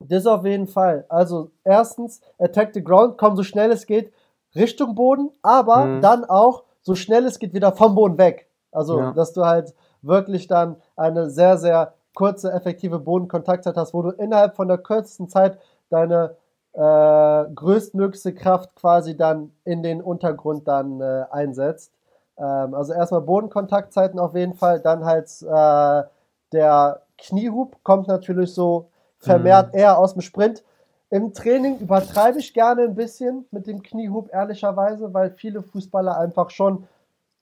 Das 0.01 0.27
auf 0.27 0.45
jeden 0.45 0.67
Fall. 0.67 1.05
Also 1.09 1.51
erstens, 1.63 2.21
attack 2.39 2.71
the 2.75 2.83
ground, 2.83 3.17
komm 3.17 3.37
so 3.37 3.45
schnell 3.45 3.71
es 3.71 3.87
geht 3.87 4.13
Richtung 4.57 4.97
Boden, 4.97 5.31
aber 5.43 5.87
Mhm. 5.87 6.01
dann 6.01 6.25
auch 6.25 6.65
so 6.83 6.95
schnell 6.95 7.25
es 7.27 7.39
geht 7.39 7.55
wieder 7.55 7.73
vom 7.73 7.95
Boden 7.95 8.19
weg. 8.19 8.49
Also, 8.73 8.99
Ja. 8.99 9.13
dass 9.13 9.33
du 9.33 9.45
halt 9.45 9.75
wirklich 10.03 10.47
dann 10.47 10.77
eine 10.97 11.31
sehr, 11.31 11.59
sehr 11.59 11.95
kurze, 12.15 12.53
effektive 12.53 12.99
Bodenkontaktzeit 12.99 13.77
hast, 13.77 13.95
wo 13.95 14.03
du 14.03 14.11
innerhalb 14.11 14.57
von 14.57 14.69
der 14.69 14.79
kürzesten 14.79 15.29
Zeit 15.29 15.59
deine 15.91 16.37
äh, 16.73 17.45
größtmöglichste 17.55 18.35
Kraft 18.35 18.75
quasi 18.77 19.17
dann 19.17 19.53
in 19.65 19.83
den 19.83 20.01
Untergrund 20.01 20.69
dann 20.69 21.01
äh, 21.01 21.25
einsetzt. 21.31 21.93
Ähm, 22.39 22.75
also 22.75 22.93
erstmal 22.93 23.23
Bodenkontaktzeiten 23.23 24.19
auf 24.21 24.35
jeden 24.35 24.55
Fall, 24.55 24.81
dann 24.81 25.05
halt 25.05 25.31
äh, 25.43 26.03
der 26.53 27.03
Kniehub 27.19 27.77
kommt 27.83 28.09
natürlich 28.09 28.55
so 28.55 28.89
vermehrt 29.19 29.75
eher 29.75 29.99
aus 29.99 30.15
dem 30.15 30.23
Sprint. 30.23 30.63
Im 31.11 31.35
Training 31.35 31.79
übertreibe 31.79 32.39
ich 32.39 32.55
gerne 32.55 32.83
ein 32.83 32.95
bisschen 32.95 33.45
mit 33.51 33.67
dem 33.67 33.83
Kniehub, 33.83 34.33
ehrlicherweise, 34.33 35.13
weil 35.13 35.31
viele 35.33 35.63
Fußballer 35.63 36.17
einfach 36.17 36.51
schon 36.51 36.87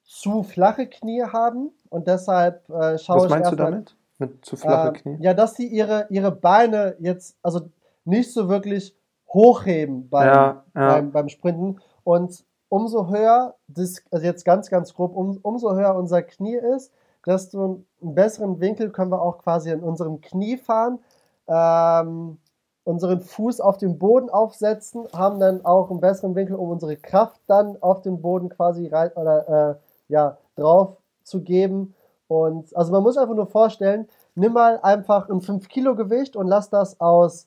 zu 0.05 0.43
flache 0.43 0.87
Knie 0.87 1.23
haben 1.23 1.71
und 1.91 2.09
deshalb 2.09 2.69
äh, 2.71 2.99
schaue 2.99 3.19
Was 3.19 3.25
ich 3.25 3.31
meinst 3.31 3.53
du 3.53 3.57
damit? 3.57 3.97
Mit 4.19 4.45
zu 4.45 4.57
flache 4.57 4.89
ähm, 4.89 4.95
Knie? 4.95 5.17
Ja, 5.21 5.35
dass 5.35 5.55
sie 5.55 5.67
ihre, 5.67 6.07
ihre 6.09 6.33
Beine 6.33 6.97
jetzt, 6.99 7.37
also 7.43 7.69
nicht 8.07 8.33
so 8.33 8.49
wirklich 8.49 8.97
hochheben 9.29 10.09
beim, 10.09 10.27
Ja, 10.27 10.65
ja. 10.75 10.89
beim, 10.95 11.13
beim 11.13 11.29
Sprinten. 11.29 11.79
Und 12.05 12.43
umso 12.71 13.09
höher, 13.09 13.55
das, 13.67 14.03
also 14.11 14.25
jetzt 14.25 14.47
ganz, 14.47 14.71
ganz 14.71 14.95
grob, 14.95 15.15
um, 15.15 15.39
umso 15.43 15.75
höher 15.75 15.95
unser 15.95 16.23
Knie 16.23 16.57
ist, 16.57 16.91
desto 17.27 17.85
einen 18.01 18.15
besseren 18.15 18.61
Winkel 18.61 18.91
können 18.91 19.11
wir 19.11 19.21
auch 19.21 19.39
quasi 19.39 19.71
in 19.71 19.81
unserem 19.81 20.23
Knie 20.23 20.57
fahren, 20.57 21.01
ähm, 21.47 22.39
unseren 22.89 23.21
Fuß 23.21 23.61
auf 23.61 23.77
den 23.77 23.99
Boden 23.99 24.31
aufsetzen, 24.31 25.05
haben 25.15 25.39
dann 25.39 25.63
auch 25.67 25.91
einen 25.91 26.01
besseren 26.01 26.35
Winkel, 26.35 26.57
um 26.57 26.71
unsere 26.71 26.97
Kraft 26.97 27.39
dann 27.47 27.77
auf 27.83 28.01
den 28.01 28.23
Boden 28.23 28.49
quasi 28.49 28.87
rein, 28.87 29.11
oder, 29.15 29.49
äh, 29.71 29.75
ja, 30.13 30.39
drauf 30.57 30.97
zu 31.23 31.43
geben. 31.43 31.95
Und 32.29 32.75
also 32.75 32.91
man 32.91 33.03
muss 33.03 33.19
einfach 33.19 33.35
nur 33.35 33.47
vorstellen, 33.47 34.09
nimm 34.35 34.55
mal 34.55 34.81
einfach 34.83 35.29
ein 35.29 35.43
5 35.43 35.69
Kilo 35.69 35.97
Gewicht 35.97 36.35
und 36.35 36.47
lass 36.47 36.71
das 36.71 36.99
aus 36.99 37.47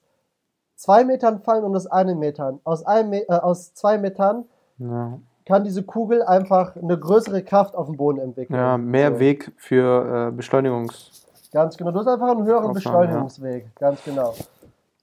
zwei 0.75 1.03
Metern 1.03 1.39
fallen 1.41 1.63
und 1.63 1.75
aus 1.75 1.87
einem 1.87 2.19
Metern. 2.19 2.59
Aus, 2.63 2.85
einem, 2.85 3.13
äh, 3.13 3.25
aus 3.27 3.73
zwei 3.73 3.97
Metern 3.97 4.45
Ja, 4.77 5.17
kann 5.47 5.63
diese 5.63 5.81
Kugel 5.81 6.21
einfach 6.21 6.75
eine 6.75 6.99
größere 6.99 7.41
Kraft 7.41 7.75
auf 7.75 7.87
dem 7.87 7.97
Boden 7.97 8.19
entwickeln. 8.19 8.59
ja 8.59 8.77
mehr 8.77 9.13
So, 9.13 9.19
Weg 9.19 9.51
für 9.57 10.27
äh, 10.27 10.31
Beschleunigungs. 10.31 11.25
Ganz 11.51 11.75
genau. 11.77 11.89
Du 11.89 11.99
hast 11.99 12.07
einfach 12.07 12.29
einen 12.29 12.45
höheren 12.45 12.57
Aufnahme, 12.69 12.73
Beschleunigungsweg. 12.75 13.75
Ganz 13.75 14.03
genau. 14.03 14.35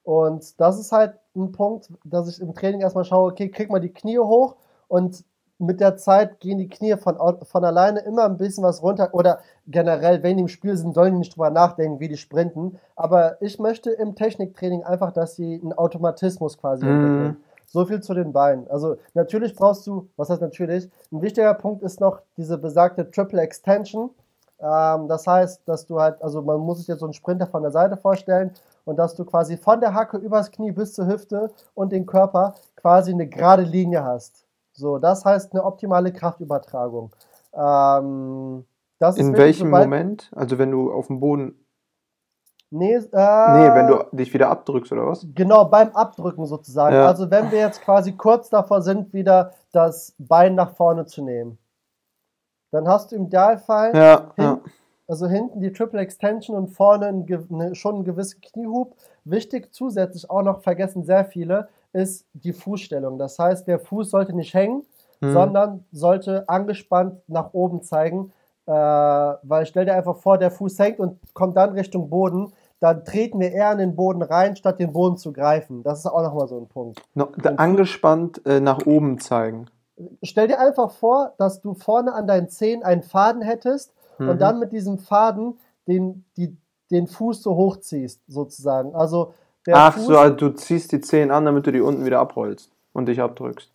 Und 0.08 0.58
das 0.58 0.78
ist 0.78 0.90
halt 0.90 1.12
ein 1.36 1.52
Punkt, 1.52 1.90
dass 2.02 2.30
ich 2.30 2.40
im 2.40 2.54
Training 2.54 2.80
erstmal 2.80 3.04
schaue, 3.04 3.30
okay, 3.30 3.50
krieg 3.50 3.68
mal 3.68 3.78
die 3.78 3.92
Knie 3.92 4.18
hoch 4.18 4.56
und 4.88 5.22
mit 5.58 5.80
der 5.80 5.98
Zeit 5.98 6.40
gehen 6.40 6.56
die 6.56 6.70
Knie 6.70 6.96
von, 6.96 7.18
von 7.44 7.62
alleine 7.62 8.00
immer 8.00 8.24
ein 8.24 8.38
bisschen 8.38 8.64
was 8.64 8.82
runter 8.82 9.10
oder 9.12 9.40
generell, 9.66 10.22
wenn 10.22 10.38
die 10.38 10.44
im 10.44 10.48
Spiel 10.48 10.78
sind, 10.78 10.94
sollen 10.94 11.12
die 11.12 11.18
nicht 11.18 11.36
drüber 11.36 11.50
nachdenken, 11.50 12.00
wie 12.00 12.08
die 12.08 12.16
sprinten. 12.16 12.78
Aber 12.96 13.36
ich 13.42 13.58
möchte 13.58 13.90
im 13.90 14.14
Techniktraining 14.14 14.82
einfach, 14.82 15.12
dass 15.12 15.36
sie 15.36 15.60
einen 15.62 15.74
Automatismus 15.74 16.56
quasi 16.56 16.86
Mhm. 16.86 16.92
entwickeln. 16.92 17.36
So 17.66 17.84
viel 17.84 18.00
zu 18.00 18.14
den 18.14 18.32
Beinen. 18.32 18.66
Also 18.70 18.96
natürlich 19.12 19.54
brauchst 19.54 19.86
du, 19.86 20.08
was 20.16 20.30
heißt 20.30 20.40
natürlich? 20.40 20.88
Ein 21.12 21.20
wichtiger 21.20 21.52
Punkt 21.52 21.82
ist 21.82 22.00
noch 22.00 22.22
diese 22.38 22.56
besagte 22.56 23.10
Triple 23.10 23.42
Extension. 23.42 24.08
Ähm, 24.60 25.06
das 25.06 25.26
heißt, 25.26 25.62
dass 25.66 25.84
du 25.84 26.00
halt, 26.00 26.22
also 26.22 26.40
man 26.40 26.60
muss 26.60 26.78
sich 26.78 26.88
jetzt 26.88 27.00
so 27.00 27.06
einen 27.06 27.12
Sprinter 27.12 27.46
von 27.46 27.60
der 27.62 27.72
Seite 27.72 27.98
vorstellen 27.98 28.52
und 28.88 28.96
dass 28.96 29.14
du 29.14 29.26
quasi 29.26 29.58
von 29.58 29.80
der 29.80 29.92
Hacke 29.92 30.16
übers 30.16 30.50
Knie 30.50 30.72
bis 30.72 30.94
zur 30.94 31.06
Hüfte 31.06 31.50
und 31.74 31.92
den 31.92 32.06
Körper 32.06 32.54
quasi 32.74 33.12
eine 33.12 33.28
gerade 33.28 33.62
Linie 33.62 34.02
hast. 34.02 34.46
So, 34.72 34.98
das 34.98 35.26
heißt 35.26 35.52
eine 35.52 35.62
optimale 35.64 36.10
Kraftübertragung. 36.10 37.14
Ähm, 37.52 38.64
In 39.16 39.36
welchem 39.36 39.68
Moment? 39.70 40.30
Also 40.34 40.56
wenn 40.58 40.70
du 40.70 40.90
auf 40.90 41.08
dem 41.08 41.20
Boden. 41.20 41.66
Nee, 42.70 42.94
äh, 42.94 43.00
Nee, 43.02 43.74
wenn 43.74 43.88
du 43.88 44.04
dich 44.12 44.32
wieder 44.32 44.48
abdrückst 44.48 44.92
oder 44.92 45.06
was? 45.06 45.26
Genau, 45.34 45.66
beim 45.66 45.90
Abdrücken 45.90 46.46
sozusagen. 46.46 46.94
Ja. 46.94 47.06
Also 47.06 47.30
wenn 47.30 47.50
wir 47.50 47.58
jetzt 47.58 47.82
quasi 47.82 48.12
kurz 48.12 48.48
davor 48.48 48.80
sind, 48.80 49.12
wieder 49.12 49.52
das 49.72 50.14
Bein 50.18 50.54
nach 50.54 50.74
vorne 50.76 51.04
zu 51.04 51.22
nehmen, 51.22 51.58
dann 52.70 52.88
hast 52.88 53.12
du 53.12 53.16
im 53.16 53.26
Idealfall 53.26 53.94
Ja, 53.94 54.32
hin, 54.36 54.44
ja. 54.44 54.60
Also 55.08 55.26
hinten 55.26 55.60
die 55.60 55.72
Triple 55.72 56.00
Extension 56.00 56.56
und 56.56 56.68
vorne 56.68 57.06
ein, 57.06 57.26
ne, 57.48 57.74
schon 57.74 57.96
einen 57.96 58.04
gewissen 58.04 58.40
Kniehub. 58.40 58.94
Wichtig 59.24 59.74
zusätzlich 59.74 60.30
auch 60.30 60.42
noch 60.42 60.60
vergessen 60.60 61.04
sehr 61.04 61.24
viele, 61.24 61.68
ist 61.92 62.26
die 62.34 62.52
Fußstellung. 62.52 63.18
Das 63.18 63.38
heißt, 63.38 63.66
der 63.66 63.80
Fuß 63.80 64.10
sollte 64.10 64.34
nicht 64.34 64.54
hängen, 64.54 64.84
Mhm. 65.20 65.32
sondern 65.32 65.84
sollte 65.90 66.48
angespannt 66.48 67.20
nach 67.26 67.52
oben 67.52 67.82
zeigen. 67.82 68.32
Äh, 68.66 68.72
weil 68.72 69.66
stell 69.66 69.86
dir 69.86 69.94
einfach 69.94 70.16
vor, 70.18 70.38
der 70.38 70.50
Fuß 70.50 70.78
hängt 70.78 71.00
und 71.00 71.18
kommt 71.34 71.56
dann 71.56 71.70
Richtung 71.70 72.10
Boden, 72.10 72.52
dann 72.80 73.04
treten 73.04 73.40
wir 73.40 73.50
eher 73.50 73.72
in 73.72 73.78
den 73.78 73.96
Boden 73.96 74.22
rein, 74.22 74.54
statt 74.54 74.78
den 74.78 74.92
Boden 74.92 75.16
zu 75.16 75.32
greifen. 75.32 75.82
Das 75.82 76.00
ist 76.00 76.06
auch 76.06 76.22
nochmal 76.22 76.46
so 76.46 76.58
ein 76.58 76.68
Punkt. 76.68 77.02
No, 77.14 77.28
angespannt 77.56 78.42
äh, 78.46 78.60
nach 78.60 78.86
oben 78.86 79.18
zeigen. 79.18 79.66
Stell 80.22 80.46
dir 80.46 80.60
einfach 80.60 80.92
vor, 80.92 81.32
dass 81.38 81.60
du 81.60 81.74
vorne 81.74 82.12
an 82.14 82.28
deinen 82.28 82.48
Zehen 82.48 82.84
einen 82.84 83.02
Faden 83.02 83.42
hättest 83.42 83.92
Mhm. 84.18 84.28
und 84.28 84.40
dann 84.40 84.58
mit 84.58 84.72
diesem 84.72 84.98
Faden 84.98 85.58
den, 85.86 86.24
die, 86.36 86.56
den 86.90 87.06
Fuß 87.06 87.42
so 87.42 87.56
hochziehst, 87.56 88.22
sozusagen. 88.26 88.94
Also 88.94 89.34
der 89.66 89.76
Ach 89.76 89.94
Fuß, 89.94 90.06
so, 90.06 90.18
also 90.18 90.36
du 90.36 90.50
ziehst 90.50 90.92
die 90.92 91.00
Zehen 91.00 91.30
an, 91.30 91.44
damit 91.44 91.66
du 91.66 91.72
die 91.72 91.80
unten 91.80 92.04
wieder 92.04 92.20
abrollst 92.20 92.70
und 92.92 93.06
dich 93.06 93.20
abdrückst. 93.20 93.70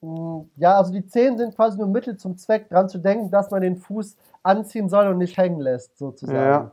mh, 0.00 0.44
ja, 0.56 0.76
also 0.76 0.92
die 0.92 1.06
Zehen 1.06 1.38
sind 1.38 1.54
quasi 1.54 1.78
nur 1.78 1.88
Mittel 1.88 2.16
zum 2.16 2.36
Zweck, 2.36 2.68
dran 2.68 2.88
zu 2.88 2.98
denken, 2.98 3.30
dass 3.30 3.50
man 3.50 3.62
den 3.62 3.76
Fuß 3.76 4.16
anziehen 4.42 4.88
soll 4.88 5.08
und 5.08 5.18
nicht 5.18 5.36
hängen 5.36 5.60
lässt, 5.60 5.98
sozusagen. 5.98 6.38
Ja. 6.38 6.70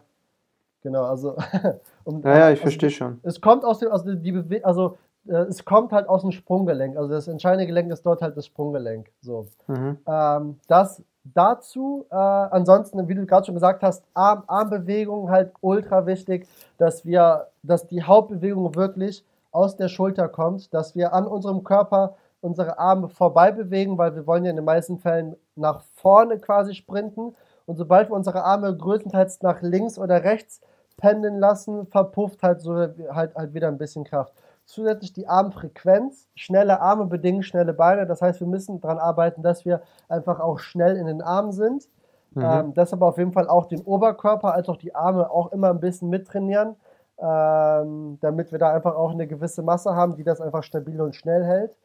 Genau, 0.81 1.03
also. 1.05 1.35
um, 2.03 2.21
Ja, 2.21 2.29
ja, 2.29 2.37
ich 2.37 2.59
also 2.59 2.61
verstehe 2.61 2.91
schon. 2.91 3.19
Es 3.23 3.41
kommt 3.41 3.65
aus 3.65 3.79
dem, 3.79 3.91
also 3.91 4.13
die 4.13 4.31
Bewe 4.31 4.63
also 4.63 4.97
äh, 5.27 5.37
es 5.49 5.65
kommt 5.65 5.91
halt 5.91 6.07
aus 6.07 6.21
dem 6.21 6.31
Sprunggelenk. 6.31 6.97
Also 6.97 7.09
das 7.09 7.27
entscheidende 7.27 7.65
Gelenk 7.65 7.91
ist 7.91 8.05
dort 8.05 8.21
halt 8.21 8.37
das 8.37 8.45
Sprunggelenk. 8.45 9.11
So. 9.21 9.47
Mhm. 9.67 9.97
Ähm, 10.07 10.59
das 10.67 11.01
dazu, 11.33 12.05
äh, 12.09 12.15
ansonsten, 12.15 13.07
wie 13.07 13.15
du 13.15 13.25
gerade 13.25 13.45
schon 13.45 13.55
gesagt 13.55 13.83
hast, 13.83 14.03
Arm, 14.13 14.43
Armbewegung 14.47 15.29
halt 15.29 15.51
ultra 15.61 16.05
wichtig, 16.05 16.47
dass 16.77 17.05
wir, 17.05 17.47
dass 17.63 17.87
die 17.87 18.03
Hauptbewegung 18.03 18.75
wirklich 18.75 19.25
aus 19.51 19.75
der 19.75 19.87
Schulter 19.87 20.27
kommt, 20.27 20.73
dass 20.73 20.95
wir 20.95 21.13
an 21.13 21.25
unserem 21.27 21.63
Körper 21.63 22.15
unsere 22.41 22.77
Arme 22.77 23.09
vorbei 23.09 23.51
bewegen, 23.51 23.97
weil 23.97 24.15
wir 24.15 24.27
wollen 24.27 24.43
ja 24.43 24.51
in 24.51 24.57
den 24.57 24.65
meisten 24.65 24.99
Fällen 24.99 25.35
nach 25.55 25.81
vorne 25.95 26.37
quasi 26.37 26.75
sprinten. 26.75 27.35
Und 27.65 27.77
sobald 27.77 28.09
wir 28.09 28.15
unsere 28.15 28.43
Arme 28.43 28.75
größtenteils 28.75 29.41
nach 29.41 29.61
links 29.61 29.97
oder 29.97 30.23
rechts 30.23 30.61
pendeln 30.97 31.39
lassen, 31.39 31.87
verpufft 31.87 32.43
halt 32.43 32.61
so 32.61 32.75
halt, 32.75 33.35
halt 33.35 33.53
wieder 33.53 33.67
ein 33.67 33.79
bisschen 33.79 34.03
Kraft. 34.03 34.33
Zusätzlich 34.65 35.13
die 35.13 35.27
Armfrequenz. 35.27 36.27
Schnelle 36.35 36.81
Arme 36.81 37.05
bedingen 37.05 37.43
schnelle 37.43 37.73
Beine. 37.73 38.05
Das 38.05 38.21
heißt, 38.21 38.39
wir 38.39 38.47
müssen 38.47 38.81
daran 38.81 38.97
arbeiten, 38.97 39.41
dass 39.43 39.65
wir 39.65 39.81
einfach 40.09 40.39
auch 40.39 40.59
schnell 40.59 40.97
in 40.97 41.05
den 41.05 41.21
Armen 41.21 41.51
sind. 41.51 41.87
Mhm. 42.31 42.43
Ähm, 42.43 42.73
deshalb 42.73 43.01
auf 43.01 43.17
jeden 43.17 43.31
Fall 43.31 43.47
auch 43.47 43.67
den 43.67 43.81
Oberkörper 43.81 44.53
als 44.53 44.67
auch 44.67 44.77
die 44.77 44.93
Arme 44.93 45.29
auch 45.29 45.51
immer 45.51 45.69
ein 45.69 45.79
bisschen 45.79 46.09
mittrainieren, 46.09 46.75
ähm, 47.17 48.17
damit 48.21 48.51
wir 48.51 48.59
da 48.59 48.73
einfach 48.73 48.95
auch 48.95 49.11
eine 49.11 49.27
gewisse 49.27 49.63
Masse 49.63 49.95
haben, 49.95 50.15
die 50.15 50.23
das 50.23 50.41
einfach 50.41 50.63
stabil 50.63 50.99
und 50.99 51.15
schnell 51.15 51.45
hält 51.45 51.75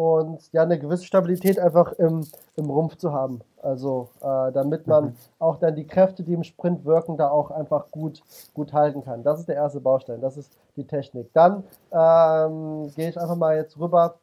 und 0.00 0.50
ja, 0.54 0.62
eine 0.62 0.78
gewisse 0.78 1.04
Stabilität 1.04 1.58
einfach 1.58 1.92
im, 1.92 2.26
im 2.56 2.70
Rumpf 2.70 2.96
zu 2.96 3.12
haben. 3.12 3.42
Also 3.60 4.08
äh, 4.22 4.50
damit 4.50 4.86
man 4.86 5.04
mhm. 5.04 5.14
auch 5.38 5.58
dann 5.58 5.76
die 5.76 5.86
Kräfte, 5.86 6.22
die 6.22 6.32
im 6.32 6.42
Sprint 6.42 6.86
wirken, 6.86 7.18
da 7.18 7.28
auch 7.28 7.50
einfach 7.50 7.90
gut, 7.90 8.22
gut 8.54 8.72
halten 8.72 9.04
kann. 9.04 9.22
Das 9.22 9.40
ist 9.40 9.48
der 9.50 9.56
erste 9.56 9.78
Baustein, 9.78 10.22
das 10.22 10.38
ist 10.38 10.56
die 10.76 10.86
Technik. 10.86 11.30
Dann 11.34 11.64
ähm, 11.92 12.90
gehe 12.96 13.10
ich 13.10 13.20
einfach 13.20 13.36
mal 13.36 13.56
jetzt 13.56 13.78
rüber 13.78 14.14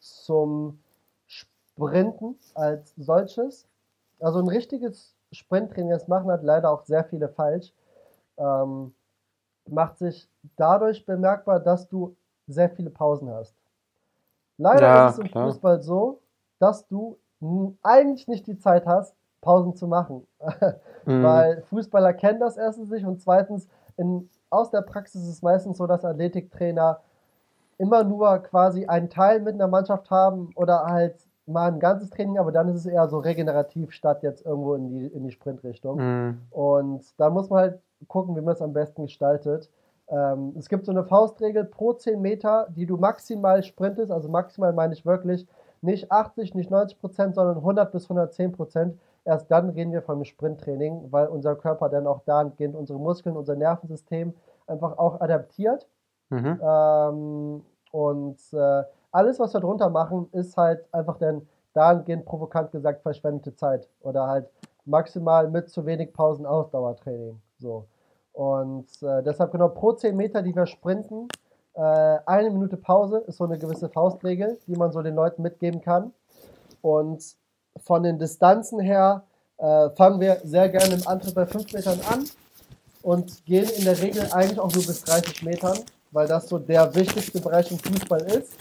zum 0.00 0.80
Sprinten 1.28 2.34
als 2.54 2.92
solches. 2.96 3.68
Also 4.18 4.40
ein 4.40 4.48
richtiges 4.48 5.14
Sprinttraining, 5.30 5.92
das 5.92 6.08
machen 6.08 6.28
halt 6.28 6.42
leider 6.42 6.72
auch 6.72 6.82
sehr 6.86 7.04
viele 7.04 7.28
falsch, 7.28 7.72
ähm, 8.36 8.92
macht 9.68 9.98
sich 9.98 10.28
dadurch 10.56 11.06
bemerkbar, 11.06 11.60
dass 11.60 11.86
du 11.86 12.16
sehr 12.48 12.68
viele 12.68 12.90
Pausen 12.90 13.30
hast. 13.30 13.59
Leider 14.60 14.86
ja, 14.86 15.08
ist 15.08 15.14
es 15.14 15.18
im 15.20 15.30
klar. 15.30 15.46
Fußball 15.46 15.80
so, 15.80 16.20
dass 16.58 16.86
du 16.86 17.18
eigentlich 17.82 18.28
nicht 18.28 18.46
die 18.46 18.58
Zeit 18.58 18.86
hast, 18.86 19.16
Pausen 19.40 19.74
zu 19.74 19.86
machen. 19.86 20.26
mhm. 21.06 21.22
Weil 21.22 21.62
Fußballer 21.62 22.12
kennen 22.12 22.40
das 22.40 22.58
erstens 22.58 22.90
nicht 22.90 23.06
und 23.06 23.22
zweitens, 23.22 23.66
in, 23.96 24.28
aus 24.50 24.70
der 24.70 24.82
Praxis 24.82 25.22
ist 25.22 25.28
es 25.28 25.42
meistens 25.42 25.78
so, 25.78 25.86
dass 25.86 26.04
Athletiktrainer 26.04 27.00
immer 27.78 28.04
nur 28.04 28.38
quasi 28.40 28.84
einen 28.84 29.08
Teil 29.08 29.40
mit 29.40 29.54
einer 29.54 29.68
Mannschaft 29.68 30.10
haben 30.10 30.50
oder 30.54 30.84
halt 30.84 31.16
mal 31.46 31.72
ein 31.72 31.80
ganzes 31.80 32.10
Training, 32.10 32.38
aber 32.38 32.52
dann 32.52 32.68
ist 32.68 32.76
es 32.76 32.86
eher 32.86 33.08
so 33.08 33.18
regenerativ 33.18 33.92
statt 33.92 34.22
jetzt 34.22 34.44
irgendwo 34.44 34.74
in 34.74 34.88
die, 34.88 35.06
in 35.06 35.24
die 35.24 35.30
Sprintrichtung. 35.30 35.98
Mhm. 35.98 36.42
Und 36.50 37.02
da 37.18 37.30
muss 37.30 37.48
man 37.48 37.60
halt 37.60 37.80
gucken, 38.08 38.36
wie 38.36 38.42
man 38.42 38.54
es 38.54 38.60
am 38.60 38.74
besten 38.74 39.04
gestaltet. 39.04 39.70
Ähm, 40.10 40.54
es 40.58 40.68
gibt 40.68 40.84
so 40.86 40.92
eine 40.92 41.04
Faustregel 41.04 41.64
pro 41.64 41.92
10 41.92 42.20
Meter, 42.20 42.68
die 42.70 42.86
du 42.86 42.96
maximal 42.96 43.62
sprintest, 43.62 44.10
also 44.10 44.28
maximal 44.28 44.72
meine 44.72 44.92
ich 44.92 45.06
wirklich 45.06 45.46
nicht 45.82 46.10
80, 46.10 46.54
nicht 46.54 46.70
90 46.70 46.98
Prozent, 47.00 47.34
sondern 47.34 47.56
100 47.58 47.90
bis 47.92 48.04
110 48.04 48.52
Prozent. 48.52 48.98
Erst 49.24 49.50
dann 49.50 49.70
reden 49.70 49.92
wir 49.92 50.02
von 50.02 50.24
Sprinttraining, 50.24 51.10
weil 51.10 51.28
unser 51.28 51.54
Körper 51.54 51.88
dann 51.88 52.06
auch 52.06 52.20
dahingehend 52.24 52.74
unsere 52.74 52.98
Muskeln, 52.98 53.36
unser 53.36 53.54
Nervensystem 53.54 54.34
einfach 54.66 54.98
auch 54.98 55.20
adaptiert. 55.20 55.86
Mhm. 56.30 56.60
Ähm, 56.62 57.64
und 57.92 58.38
äh, 58.52 58.82
alles, 59.12 59.38
was 59.40 59.54
wir 59.54 59.60
drunter 59.60 59.90
machen, 59.90 60.28
ist 60.32 60.56
halt 60.56 60.84
einfach 60.92 61.18
dann 61.18 61.46
dahingehend 61.72 62.24
provokant 62.24 62.72
gesagt 62.72 63.02
verschwendete 63.02 63.54
Zeit 63.54 63.88
oder 64.00 64.26
halt 64.26 64.48
maximal 64.84 65.48
mit 65.48 65.68
zu 65.68 65.86
wenig 65.86 66.12
Pausen 66.12 66.46
Ausdauertraining. 66.46 67.40
So. 67.58 67.86
Und 68.40 68.86
äh, 69.02 69.22
deshalb 69.22 69.52
genau 69.52 69.68
pro 69.68 69.92
10 69.92 70.16
Meter, 70.16 70.40
die 70.40 70.56
wir 70.56 70.64
sprinten, 70.64 71.28
äh, 71.74 71.80
eine 72.24 72.48
Minute 72.48 72.78
Pause 72.78 73.18
ist 73.26 73.36
so 73.36 73.44
eine 73.44 73.58
gewisse 73.58 73.90
Faustregel, 73.90 74.58
die 74.66 74.76
man 74.76 74.92
so 74.92 75.02
den 75.02 75.14
Leuten 75.14 75.42
mitgeben 75.42 75.82
kann. 75.82 76.14
Und 76.80 77.22
von 77.84 78.02
den 78.02 78.18
Distanzen 78.18 78.80
her 78.80 79.24
äh, 79.58 79.90
fangen 79.90 80.20
wir 80.20 80.38
sehr 80.42 80.70
gerne 80.70 80.94
im 80.94 81.06
Antritt 81.06 81.34
bei 81.34 81.44
5 81.44 81.70
Metern 81.74 82.00
an 82.10 82.24
und 83.02 83.44
gehen 83.44 83.68
in 83.76 83.84
der 83.84 84.00
Regel 84.00 84.26
eigentlich 84.32 84.58
auch 84.58 84.72
nur 84.72 84.86
bis 84.86 85.04
30 85.04 85.42
Metern, 85.42 85.78
weil 86.10 86.26
das 86.26 86.48
so 86.48 86.58
der 86.58 86.94
wichtigste 86.94 87.42
Bereich 87.42 87.70
im 87.70 87.78
Fußball 87.78 88.22
ist. 88.22 88.54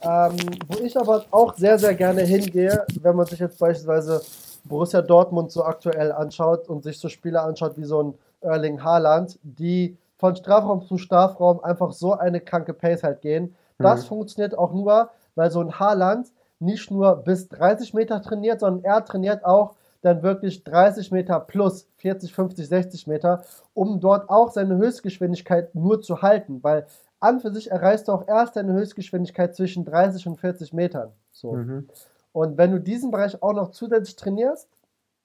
Ähm, 0.00 0.36
wo 0.68 0.82
ich 0.82 0.96
aber 0.96 1.26
auch 1.30 1.54
sehr, 1.58 1.78
sehr 1.78 1.94
gerne 1.94 2.22
hingehe, 2.22 2.86
wenn 3.02 3.14
man 3.14 3.26
sich 3.26 3.40
jetzt 3.40 3.58
beispielsweise 3.58 4.22
Borussia 4.64 5.02
Dortmund 5.02 5.52
so 5.52 5.64
aktuell 5.64 6.12
anschaut 6.12 6.66
und 6.70 6.82
sich 6.82 6.98
so 6.98 7.10
Spieler 7.10 7.44
anschaut 7.44 7.76
wie 7.76 7.84
so 7.84 8.02
ein 8.02 8.14
Erling 8.42 8.82
Haaland, 8.82 9.38
die 9.42 9.96
von 10.16 10.36
Strafraum 10.36 10.82
zu 10.82 10.98
Strafraum 10.98 11.62
einfach 11.64 11.92
so 11.92 12.14
eine 12.14 12.40
kranke 12.40 12.74
Pace 12.74 13.02
halt 13.02 13.20
gehen. 13.22 13.56
Das 13.78 14.04
mhm. 14.04 14.08
funktioniert 14.08 14.56
auch 14.56 14.72
nur, 14.72 15.10
weil 15.34 15.50
so 15.50 15.60
ein 15.60 15.78
Haaland 15.78 16.28
nicht 16.60 16.90
nur 16.90 17.16
bis 17.16 17.48
30 17.48 17.92
Meter 17.94 18.22
trainiert, 18.22 18.60
sondern 18.60 18.84
er 18.84 19.04
trainiert 19.04 19.44
auch 19.44 19.74
dann 20.02 20.22
wirklich 20.22 20.64
30 20.64 21.10
Meter 21.10 21.40
plus 21.40 21.88
40, 21.96 22.34
50, 22.34 22.68
60 22.68 23.06
Meter, 23.06 23.42
um 23.74 24.00
dort 24.00 24.28
auch 24.30 24.50
seine 24.50 24.76
Höchstgeschwindigkeit 24.76 25.74
nur 25.74 26.02
zu 26.02 26.22
halten, 26.22 26.62
weil 26.62 26.86
an 27.20 27.40
für 27.40 27.52
sich 27.52 27.70
erreichst 27.70 28.08
du 28.08 28.12
auch 28.12 28.26
erst 28.26 28.56
deine 28.56 28.72
Höchstgeschwindigkeit 28.72 29.54
zwischen 29.54 29.84
30 29.84 30.26
und 30.26 30.40
40 30.40 30.72
Metern. 30.72 31.12
So. 31.30 31.52
Mhm. 31.52 31.88
Und 32.32 32.58
wenn 32.58 32.72
du 32.72 32.80
diesen 32.80 33.10
Bereich 33.10 33.40
auch 33.42 33.52
noch 33.52 33.70
zusätzlich 33.70 34.16
trainierst, 34.16 34.68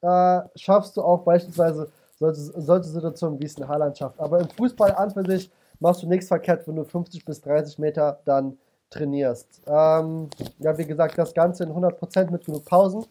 äh, 0.01 0.41
schaffst 0.56 0.95
du 0.95 1.01
auch 1.01 1.23
beispielsweise 1.23 1.89
solche, 2.19 2.41
solche 2.41 2.89
Situationen, 2.89 3.39
wie 3.39 3.45
es 3.45 3.58
in 3.58 3.67
Haaland 3.67 3.97
schafft. 3.97 4.19
Aber 4.19 4.39
im 4.39 4.49
Fußball 4.49 4.93
an 4.95 5.12
für 5.12 5.25
sich 5.25 5.49
machst 5.80 6.03
du 6.03 6.08
nichts 6.08 6.27
verkehrt, 6.27 6.67
wenn 6.67 6.75
du 6.75 6.84
50 6.84 7.23
bis 7.25 7.41
30 7.41 7.77
Meter 7.80 8.19
dann 8.25 8.58
trainierst. 8.89 9.62
Ähm, 9.67 10.30
ja, 10.60 10.77
wie 10.77 10.86
gesagt, 10.86 11.17
das 11.17 11.34
Ganze 11.34 11.63
in 11.63 11.71
100% 11.71 12.32
mit 12.32 12.45
genug 12.45 12.65
Pausen. 12.65 13.06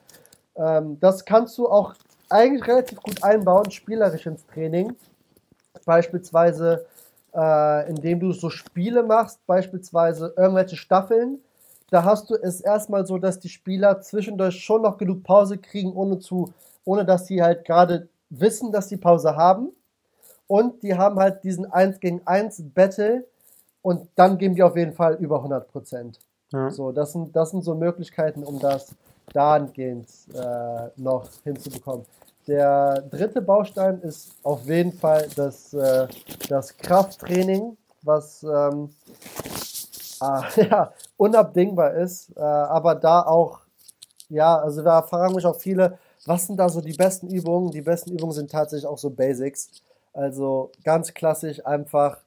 Ähm, 0.57 0.99
das 1.01 1.25
kannst 1.25 1.57
du 1.59 1.69
auch 1.69 1.95
eigentlich 2.29 2.67
relativ 2.67 3.01
gut 3.03 3.23
einbauen, 3.23 3.71
spielerisch 3.71 4.27
ins 4.27 4.47
Training. 4.47 4.95
Beispielsweise, 5.85 6.87
äh, 7.35 7.89
indem 7.91 8.21
du 8.21 8.33
so 8.33 8.51
Spiele 8.51 9.03
machst, 9.03 9.47
beispielsweise 9.47 10.33
irgendwelche 10.37 10.77
Staffeln. 10.77 11.39
Da 11.91 12.03
hast 12.03 12.31
du 12.31 12.35
es 12.35 12.61
erstmal 12.61 13.07
so, 13.07 13.19
dass 13.19 13.39
die 13.39 13.49
Spieler 13.49 14.01
zwischendurch 14.01 14.59
schon 14.59 14.83
noch 14.83 14.99
genug 14.99 15.23
Pause 15.23 15.59
kriegen, 15.59 15.93
ohne 15.93 16.19
zu, 16.19 16.53
ohne 16.85 17.05
dass 17.05 17.27
sie 17.27 17.43
halt 17.43 17.65
gerade 17.65 18.09
wissen, 18.31 18.73
dass 18.73 18.89
die 18.89 18.97
Pause 18.97 19.37
haben. 19.37 19.71
Und 20.47 20.83
die 20.83 20.97
haben 20.97 21.19
halt 21.19 21.43
diesen 21.45 21.71
1 21.71 22.01
gegen 22.01 22.23
1 22.27 22.63
Battle 22.75 23.25
und 23.83 24.09
dann 24.15 24.39
geben 24.39 24.55
die 24.55 24.63
auf 24.63 24.77
jeden 24.77 24.93
Fall 24.93 25.15
über 25.15 25.37
100 25.37 25.71
Prozent. 25.71 26.21
Ja. 26.53 26.71
So, 26.71 26.93
das 26.93 27.13
sind, 27.13 27.35
das 27.35 27.51
sind 27.51 27.63
so 27.63 27.75
Möglichkeiten, 27.75 28.45
um 28.45 28.61
das 28.61 28.95
dahingehend 29.33 30.09
äh, 30.35 30.89
noch 30.97 31.29
hinzubekommen. 31.43 32.07
Der 32.47 33.03
dritte 33.03 33.43
Baustein 33.43 34.01
ist 34.03 34.37
auf 34.45 34.65
jeden 34.67 34.93
Fall 34.93 35.27
das, 35.35 35.75
äh, 35.75 36.07
das 36.49 36.77
Krafttraining, 36.77 37.77
was 38.03 38.45
ähm, 38.45 38.91
äh, 40.23 40.65
ja, 40.71 40.93
unabdingbar 41.17 41.95
ist, 41.95 42.37
äh, 42.37 42.41
aber 42.41 42.95
da 42.95 43.23
auch, 43.23 43.61
ja, 44.29 44.59
also 44.59 44.83
da 44.83 45.03
fragen 45.03 45.35
mich 45.35 45.45
auch 45.45 45.57
viele, 45.57 45.99
was 46.27 46.47
sind 46.47 46.59
da 46.59 46.69
so 46.69 46.81
die 46.81 46.93
besten 46.93 47.29
Übungen? 47.29 47.71
Die 47.71 47.83
besten 47.83 48.13
Übungen 48.13 48.33
sind 48.33 48.51
tatsächlich 48.51 48.87
auch 48.87 48.99
so 48.99 49.11
Basics. 49.11 49.71
Also 50.13 50.73
ganz 50.85 51.15
klassisch 51.15 51.65
einfach 51.65 52.19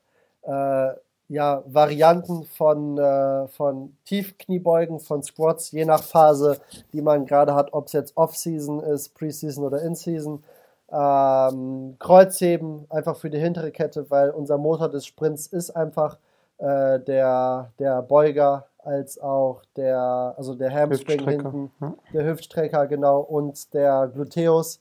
äh, 0.44 0.94
ja, 1.30 1.64
Varianten 1.68 2.44
von, 2.46 2.98
äh, 2.98 3.48
von 3.50 3.96
Tiefkniebeugen, 4.06 5.00
von 5.00 5.22
Squats, 5.24 5.72
je 5.72 5.86
nach 5.86 6.04
Phase, 6.04 6.60
die 6.92 7.02
man 7.02 7.26
gerade 7.26 7.54
hat, 7.54 7.72
ob 7.74 7.88
es 7.88 7.94
jetzt 7.94 8.18
Off-Season 8.18 8.80
ist, 8.82 9.14
Preseason 9.14 9.64
oder 9.64 9.82
In-Season. 9.84 10.44
Ähm, 10.92 11.96
Kreuzheben 12.00 12.88
einfach 12.90 13.16
für 13.16 13.30
die 13.30 13.38
hintere 13.38 13.72
Kette, 13.72 14.10
weil 14.10 14.32
unser 14.32 14.58
Motor 14.58 14.90
des 14.90 15.06
Sprints 15.06 15.46
ist 15.46 15.70
einfach 15.70 16.18
äh, 16.58 17.00
der, 17.00 17.72
der 17.78 18.02
Beuger 18.02 18.66
als 18.84 19.20
auch 19.20 19.62
der, 19.76 20.34
also 20.38 20.56
der 20.56 20.74
Hamstring 20.74 21.28
hinten, 21.28 21.72
der 22.14 22.26
Hüftstrecker, 22.26 22.88
genau, 22.88 23.20
und 23.22 23.74
der 23.74 24.10
Gluteus. 24.14 24.80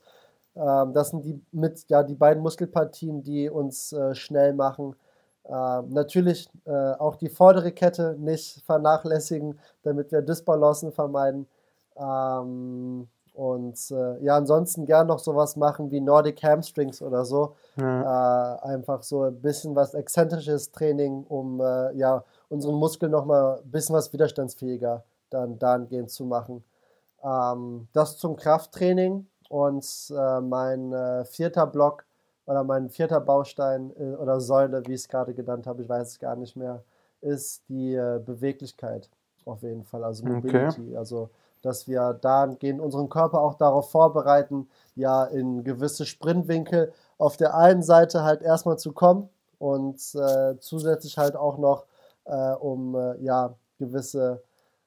Ähm, 0.55 0.93
das 0.93 1.09
sind 1.09 1.25
die 1.25 1.41
mit, 1.51 1.85
ja, 1.89 2.03
die 2.03 2.15
beiden 2.15 2.41
Muskelpartien, 2.41 3.23
die 3.23 3.49
uns 3.49 3.93
äh, 3.93 4.15
schnell 4.15 4.53
machen. 4.53 4.95
Ähm, 5.45 5.89
natürlich 5.89 6.49
äh, 6.65 6.93
auch 6.93 7.15
die 7.15 7.29
vordere 7.29 7.71
Kette 7.71 8.15
nicht 8.19 8.63
vernachlässigen, 8.65 9.59
damit 9.83 10.11
wir 10.11 10.21
Dysbalancen 10.21 10.91
vermeiden. 10.91 11.47
Ähm, 11.97 13.07
und 13.33 13.91
äh, 13.91 14.23
ja, 14.23 14.35
ansonsten 14.35 14.85
gern 14.85 15.07
noch 15.07 15.19
sowas 15.19 15.55
machen 15.55 15.91
wie 15.91 16.01
Nordic 16.01 16.43
Hamstrings 16.43 17.01
oder 17.01 17.23
so. 17.25 17.55
Ja. 17.77 18.57
Äh, 18.57 18.73
einfach 18.73 19.01
so 19.01 19.23
ein 19.23 19.41
bisschen 19.41 19.75
was 19.75 19.93
exzentrisches 19.93 20.71
Training, 20.71 21.25
um 21.27 21.61
äh, 21.61 21.93
ja, 21.93 22.23
unseren 22.49 22.75
Muskeln 22.75 23.11
nochmal 23.11 23.59
ein 23.63 23.71
bisschen 23.71 23.95
was 23.95 24.11
widerstandsfähiger 24.11 25.03
dann 25.29 25.59
dahingehend 25.59 26.09
zu 26.09 26.25
machen. 26.25 26.63
Ähm, 27.23 27.87
das 27.93 28.17
zum 28.17 28.35
Krafttraining 28.35 29.27
und 29.49 29.85
äh, 30.15 30.41
mein 30.41 30.91
äh, 30.93 31.25
vierter 31.25 31.67
Block 31.67 32.05
oder 32.45 32.63
mein 32.63 32.89
vierter 32.89 33.19
Baustein 33.19 33.91
äh, 33.99 34.15
oder 34.15 34.41
Säule, 34.41 34.85
wie 34.87 34.93
ich 34.93 35.01
es 35.01 35.07
gerade 35.07 35.33
genannt 35.33 35.67
habe, 35.67 35.83
ich 35.83 35.89
weiß 35.89 36.07
es 36.07 36.19
gar 36.19 36.35
nicht 36.35 36.55
mehr, 36.55 36.83
ist 37.21 37.63
die 37.67 37.95
Beweglichkeit 38.25 39.09
auf 39.43 39.61
jeden 39.61 39.83
Fall, 39.83 40.05
also 40.05 40.25
Mobility. 40.25 40.81
Okay. 40.81 40.97
Also 40.97 41.29
dass 41.61 41.87
wir 41.87 42.13
dahingehend 42.13 42.79
unseren 42.79 43.09
Körper 43.09 43.41
auch 43.41 43.55
darauf 43.55 43.91
vorbereiten, 43.91 44.69
ja, 44.95 45.25
in 45.25 45.63
gewisse 45.63 46.05
Sprintwinkel 46.05 46.93
auf 47.17 47.37
der 47.37 47.55
einen 47.55 47.83
Seite 47.83 48.23
halt 48.23 48.41
erstmal 48.41 48.79
zu 48.79 48.93
kommen 48.93 49.29
und 49.57 49.99
äh, 50.15 50.57
zusätzlich 50.59 51.17
halt 51.17 51.35
auch 51.35 51.57
noch, 51.57 51.85
äh, 52.25 52.53
um 52.53 52.95
äh, 52.95 53.17
ja, 53.23 53.55
gewisse, 53.77 54.43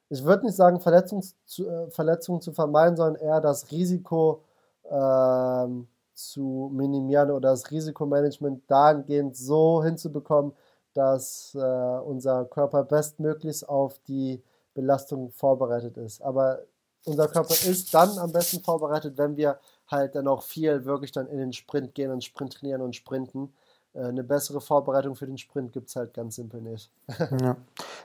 ich 0.08 0.24
würde 0.24 0.46
nicht 0.46 0.56
sagen 0.56 0.80
Verletzungs 0.80 1.36
zu, 1.46 1.68
äh, 1.68 1.90
Verletzungen 1.90 2.40
zu 2.40 2.52
vermeiden, 2.52 2.96
sondern 2.96 3.22
eher 3.22 3.40
das 3.40 3.70
Risiko 3.70 4.44
ähm, 4.90 5.88
zu 6.14 6.70
minimieren 6.72 7.30
oder 7.30 7.50
das 7.50 7.70
Risikomanagement 7.70 8.62
dahingehend 8.70 9.36
so 9.36 9.82
hinzubekommen, 9.82 10.52
dass 10.94 11.54
äh, 11.54 11.58
unser 11.58 12.44
Körper 12.44 12.84
bestmöglichst 12.84 13.68
auf 13.68 13.98
die 14.06 14.42
Belastung 14.74 15.30
vorbereitet 15.30 15.96
ist. 15.96 16.22
Aber 16.22 16.60
unser 17.04 17.28
Körper 17.28 17.54
ist 17.54 17.92
dann 17.94 18.18
am 18.18 18.32
besten 18.32 18.62
vorbereitet, 18.62 19.18
wenn 19.18 19.36
wir 19.36 19.58
halt 19.88 20.14
dann 20.14 20.28
auch 20.28 20.42
viel 20.42 20.84
wirklich 20.84 21.12
dann 21.12 21.26
in 21.28 21.38
den 21.38 21.52
Sprint 21.52 21.94
gehen 21.94 22.10
und 22.10 22.24
Sprint 22.24 22.54
trainieren 22.54 22.82
und 22.82 22.94
sprinten. 22.94 23.52
Äh, 23.94 24.04
eine 24.04 24.24
bessere 24.24 24.60
Vorbereitung 24.60 25.14
für 25.14 25.26
den 25.26 25.38
Sprint 25.38 25.72
gibt 25.72 25.88
es 25.88 25.96
halt 25.96 26.14
ganz 26.14 26.36
simpel 26.36 26.60
nicht. 26.60 26.90
ja. 27.40 27.56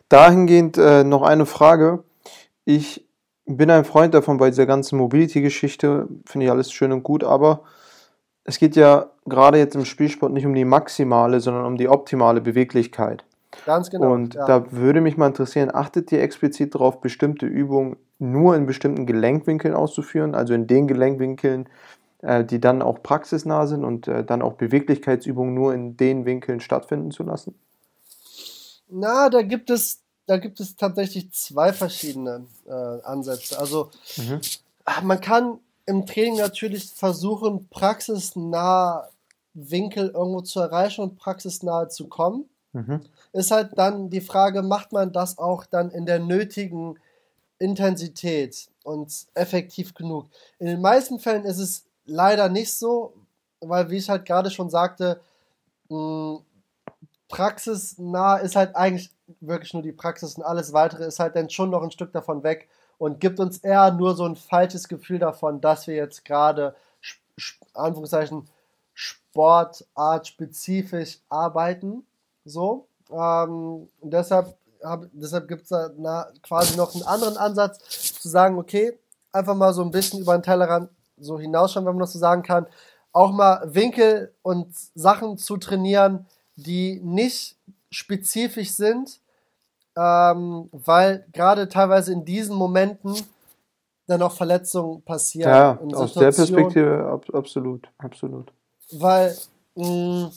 Dahingehend 0.09 0.77
äh, 0.77 1.03
noch 1.03 1.21
eine 1.21 1.45
Frage. 1.45 2.03
Ich 2.65 3.05
bin 3.45 3.69
ein 3.69 3.85
Freund 3.85 4.13
davon 4.13 4.37
bei 4.37 4.49
dieser 4.49 4.65
ganzen 4.65 4.97
Mobility-Geschichte, 4.97 6.07
finde 6.25 6.45
ich 6.45 6.51
alles 6.51 6.71
schön 6.71 6.91
und 6.91 7.03
gut, 7.03 7.23
aber 7.23 7.61
es 8.43 8.59
geht 8.59 8.75
ja 8.75 9.07
gerade 9.25 9.57
jetzt 9.57 9.75
im 9.75 9.85
Spielsport 9.85 10.33
nicht 10.33 10.45
um 10.45 10.53
die 10.53 10.65
maximale, 10.65 11.39
sondern 11.39 11.65
um 11.65 11.77
die 11.77 11.89
optimale 11.89 12.41
Beweglichkeit. 12.41 13.23
Ganz 13.65 13.89
genau. 13.89 14.11
Und 14.11 14.35
ja. 14.35 14.45
da 14.45 14.71
würde 14.71 15.01
mich 15.01 15.17
mal 15.17 15.27
interessieren, 15.27 15.73
achtet 15.73 16.11
ihr 16.11 16.21
explizit 16.21 16.75
darauf, 16.75 16.99
bestimmte 16.99 17.45
Übungen 17.45 17.97
nur 18.19 18.55
in 18.55 18.65
bestimmten 18.65 19.05
Gelenkwinkeln 19.05 19.73
auszuführen, 19.73 20.35
also 20.35 20.53
in 20.53 20.67
den 20.67 20.87
Gelenkwinkeln, 20.87 21.69
die 22.21 22.59
dann 22.59 22.81
auch 22.81 23.03
praxisnah 23.03 23.67
sind 23.67 23.85
und 23.85 24.07
äh, 24.07 24.23
dann 24.23 24.41
auch 24.41 24.53
Beweglichkeitsübungen 24.53 25.53
nur 25.53 25.73
in 25.73 25.97
den 25.97 26.25
Winkeln 26.25 26.59
stattfinden 26.59 27.11
zu 27.11 27.23
lassen? 27.23 27.55
Na, 28.89 29.29
da 29.29 29.41
gibt 29.41 29.69
es, 29.69 29.99
da 30.25 30.37
gibt 30.37 30.59
es 30.59 30.75
tatsächlich 30.75 31.31
zwei 31.31 31.73
verschiedene 31.73 32.45
äh, 32.65 32.71
Ansätze. 33.03 33.59
Also 33.59 33.91
mhm. 34.17 34.41
man 35.03 35.21
kann 35.21 35.59
im 35.85 36.05
Training 36.05 36.37
natürlich 36.37 36.91
versuchen, 36.91 37.67
praxisnah 37.69 39.07
Winkel 39.53 40.09
irgendwo 40.09 40.41
zu 40.41 40.59
erreichen 40.59 41.01
und 41.01 41.17
praxisnahe 41.17 41.87
zu 41.87 42.07
kommen. 42.07 42.45
Mhm. 42.73 43.01
Ist 43.33 43.51
halt 43.51 43.71
dann 43.75 44.09
die 44.09 44.21
Frage, 44.21 44.61
macht 44.61 44.91
man 44.91 45.11
das 45.11 45.37
auch 45.37 45.65
dann 45.65 45.91
in 45.91 46.05
der 46.05 46.19
nötigen 46.19 46.99
Intensität 47.59 48.69
und 48.83 49.27
effektiv 49.33 49.93
genug? 49.93 50.27
In 50.59 50.67
den 50.67 50.81
meisten 50.81 51.19
Fällen 51.19 51.45
ist 51.45 51.59
es 51.59 51.86
leider 52.07 52.49
nicht 52.49 52.73
so, 52.73 53.13
weil, 53.61 53.89
wie 53.89 53.97
ich 53.97 54.09
halt 54.09 54.25
gerade 54.25 54.49
schon 54.49 54.69
sagte, 54.69 55.19
praxisnah 57.29 58.37
ist 58.37 58.55
halt 58.55 58.75
eigentlich 58.75 59.11
wirklich 59.39 59.73
nur 59.73 59.83
die 59.83 59.91
Praxis 59.91 60.35
und 60.35 60.43
alles 60.43 60.73
weitere 60.73 61.05
ist 61.05 61.19
halt 61.19 61.35
dann 61.35 61.49
schon 61.49 61.69
noch 61.69 61.83
ein 61.83 61.91
Stück 61.91 62.13
davon 62.13 62.43
weg 62.43 62.69
und 62.97 63.19
gibt 63.19 63.39
uns 63.39 63.59
eher 63.59 63.91
nur 63.91 64.15
so 64.15 64.25
ein 64.25 64.35
falsches 64.35 64.87
Gefühl 64.87 65.19
davon, 65.19 65.61
dass 65.61 65.85
wir 65.87 65.95
jetzt 65.95 66.25
gerade, 66.25 66.75
Anführungszeichen, 67.73 68.49
sportartspezifisch 68.93 71.19
arbeiten. 71.29 72.05
So. 72.45 72.87
Ähm, 73.11 73.87
deshalb, 74.01 74.55
deshalb 75.13 75.47
gibt 75.47 75.63
es 75.63 75.69
da 75.69 75.89
na, 75.97 76.27
quasi 76.41 76.75
noch 76.77 76.93
einen 76.95 77.03
anderen 77.03 77.37
Ansatz, 77.37 77.79
zu 78.19 78.29
sagen, 78.29 78.57
okay, 78.57 78.97
einfach 79.31 79.55
mal 79.55 79.73
so 79.73 79.83
ein 79.83 79.91
bisschen 79.91 80.21
über 80.21 80.35
den 80.35 80.43
Tellerrand 80.43 80.89
so 81.17 81.39
hinausschauen, 81.39 81.85
wenn 81.85 81.93
man 81.93 82.01
das 82.01 82.13
so 82.13 82.19
sagen 82.19 82.43
kann. 82.43 82.67
Auch 83.11 83.31
mal 83.31 83.73
Winkel 83.73 84.33
und 84.41 84.75
Sachen 84.95 85.37
zu 85.37 85.57
trainieren, 85.57 86.27
die 86.55 86.99
nicht 87.03 87.55
spezifisch 87.89 88.71
sind, 88.71 89.19
ähm, 89.95 90.69
weil 90.71 91.25
gerade 91.33 91.69
teilweise 91.69 92.13
in 92.13 92.25
diesen 92.25 92.55
Momenten 92.55 93.15
dann 94.07 94.21
auch 94.21 94.33
Verletzungen 94.33 95.01
passieren. 95.01 95.49
Ja, 95.49 95.79
aus 95.95 96.13
der 96.13 96.31
Perspektive 96.31 97.05
ab, 97.05 97.25
absolut, 97.33 97.89
absolut. 97.97 98.51
Weil, 98.91 99.35
mh, 99.75 99.85
mm, 99.85 100.31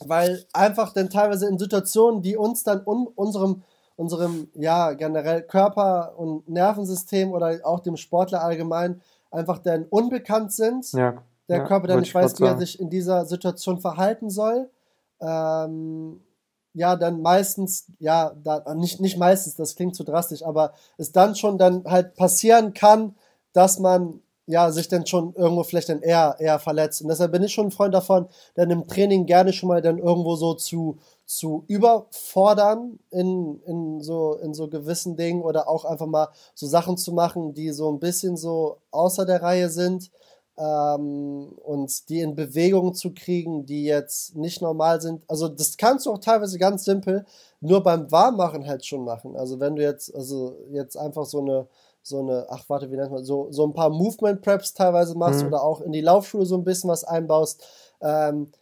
weil 0.00 0.44
einfach 0.52 0.92
dann 0.92 1.08
teilweise 1.08 1.48
in 1.48 1.58
Situationen, 1.58 2.20
die 2.20 2.36
uns 2.36 2.62
dann 2.64 2.82
un, 2.84 3.06
unserem, 3.14 3.62
unserem, 3.96 4.48
ja, 4.54 4.92
generell 4.92 5.42
Körper- 5.42 6.18
und 6.18 6.48
Nervensystem 6.48 7.32
oder 7.32 7.60
auch 7.64 7.80
dem 7.80 7.96
Sportler 7.96 8.42
allgemein 8.42 9.00
einfach 9.36 9.58
dann 9.58 9.84
unbekannt 9.84 10.52
sind. 10.52 10.90
Ja, 10.92 11.22
der 11.48 11.58
ja, 11.58 11.64
Körper 11.64 11.86
dann 11.86 12.00
nicht 12.00 12.14
weiß, 12.14 12.40
wie 12.40 12.44
er 12.44 12.58
sich 12.58 12.80
in 12.80 12.90
dieser 12.90 13.24
Situation 13.24 13.78
verhalten 13.78 14.30
soll. 14.30 14.68
Ähm, 15.20 16.20
ja, 16.74 16.96
dann 16.96 17.22
meistens, 17.22 17.86
ja, 17.98 18.34
da, 18.42 18.74
nicht, 18.74 19.00
nicht 19.00 19.16
meistens, 19.16 19.54
das 19.54 19.76
klingt 19.76 19.94
zu 19.94 20.04
drastisch, 20.04 20.42
aber 20.42 20.74
es 20.98 21.12
dann 21.12 21.34
schon 21.34 21.56
dann 21.56 21.84
halt 21.84 22.16
passieren 22.16 22.74
kann, 22.74 23.14
dass 23.52 23.78
man 23.78 24.20
ja, 24.46 24.70
sich 24.70 24.88
dann 24.88 25.06
schon 25.06 25.34
irgendwo 25.34 25.64
vielleicht 25.64 25.88
dann 25.88 26.02
eher, 26.02 26.36
eher 26.38 26.58
verletzt. 26.58 27.02
Und 27.02 27.08
deshalb 27.08 27.32
bin 27.32 27.42
ich 27.42 27.52
schon 27.52 27.68
ein 27.68 27.72
Freund 27.72 27.92
davon, 27.94 28.28
dann 28.54 28.70
im 28.70 28.86
Training 28.86 29.26
gerne 29.26 29.52
schon 29.52 29.68
mal 29.68 29.82
dann 29.82 29.98
irgendwo 29.98 30.36
so 30.36 30.54
zu, 30.54 30.98
zu 31.26 31.64
überfordern 31.66 33.00
in, 33.10 33.60
in, 33.66 34.00
so, 34.00 34.34
in 34.36 34.54
so 34.54 34.68
gewissen 34.68 35.16
Dingen 35.16 35.42
oder 35.42 35.68
auch 35.68 35.84
einfach 35.84 36.06
mal 36.06 36.28
so 36.54 36.66
Sachen 36.66 36.96
zu 36.96 37.12
machen, 37.12 37.52
die 37.52 37.72
so 37.72 37.90
ein 37.90 37.98
bisschen 37.98 38.36
so 38.36 38.78
außer 38.92 39.26
der 39.26 39.42
Reihe 39.42 39.68
sind 39.68 40.10
ähm, 40.56 41.52
und 41.64 42.08
die 42.08 42.20
in 42.20 42.36
Bewegung 42.36 42.94
zu 42.94 43.12
kriegen, 43.12 43.66
die 43.66 43.84
jetzt 43.84 44.36
nicht 44.36 44.62
normal 44.62 45.00
sind. 45.00 45.24
Also 45.28 45.48
das 45.48 45.76
kannst 45.76 46.06
du 46.06 46.12
auch 46.12 46.18
teilweise 46.18 46.58
ganz 46.58 46.84
simpel 46.84 47.26
nur 47.60 47.82
beim 47.82 48.10
Warmmachen 48.12 48.66
halt 48.66 48.86
schon 48.86 49.04
machen. 49.04 49.36
Also 49.36 49.58
wenn 49.58 49.74
du 49.74 49.82
jetzt, 49.82 50.14
also 50.14 50.56
jetzt 50.70 50.96
einfach 50.96 51.26
so 51.26 51.40
eine, 51.40 51.66
so 52.02 52.20
eine, 52.20 52.46
ach 52.50 52.64
warte, 52.68 52.90
wie 52.92 52.96
nennt 52.96 53.10
man, 53.10 53.24
so, 53.24 53.48
so 53.50 53.66
ein 53.66 53.74
paar 53.74 53.90
Movement 53.90 54.42
Preps 54.42 54.74
teilweise 54.74 55.16
machst 55.16 55.40
mhm. 55.40 55.48
oder 55.48 55.64
auch 55.64 55.80
in 55.80 55.90
die 55.90 56.02
Laufschule 56.02 56.46
so 56.46 56.56
ein 56.56 56.62
bisschen 56.62 56.88
was 56.88 57.02
einbaust, 57.02 57.64
ähm, 58.00 58.52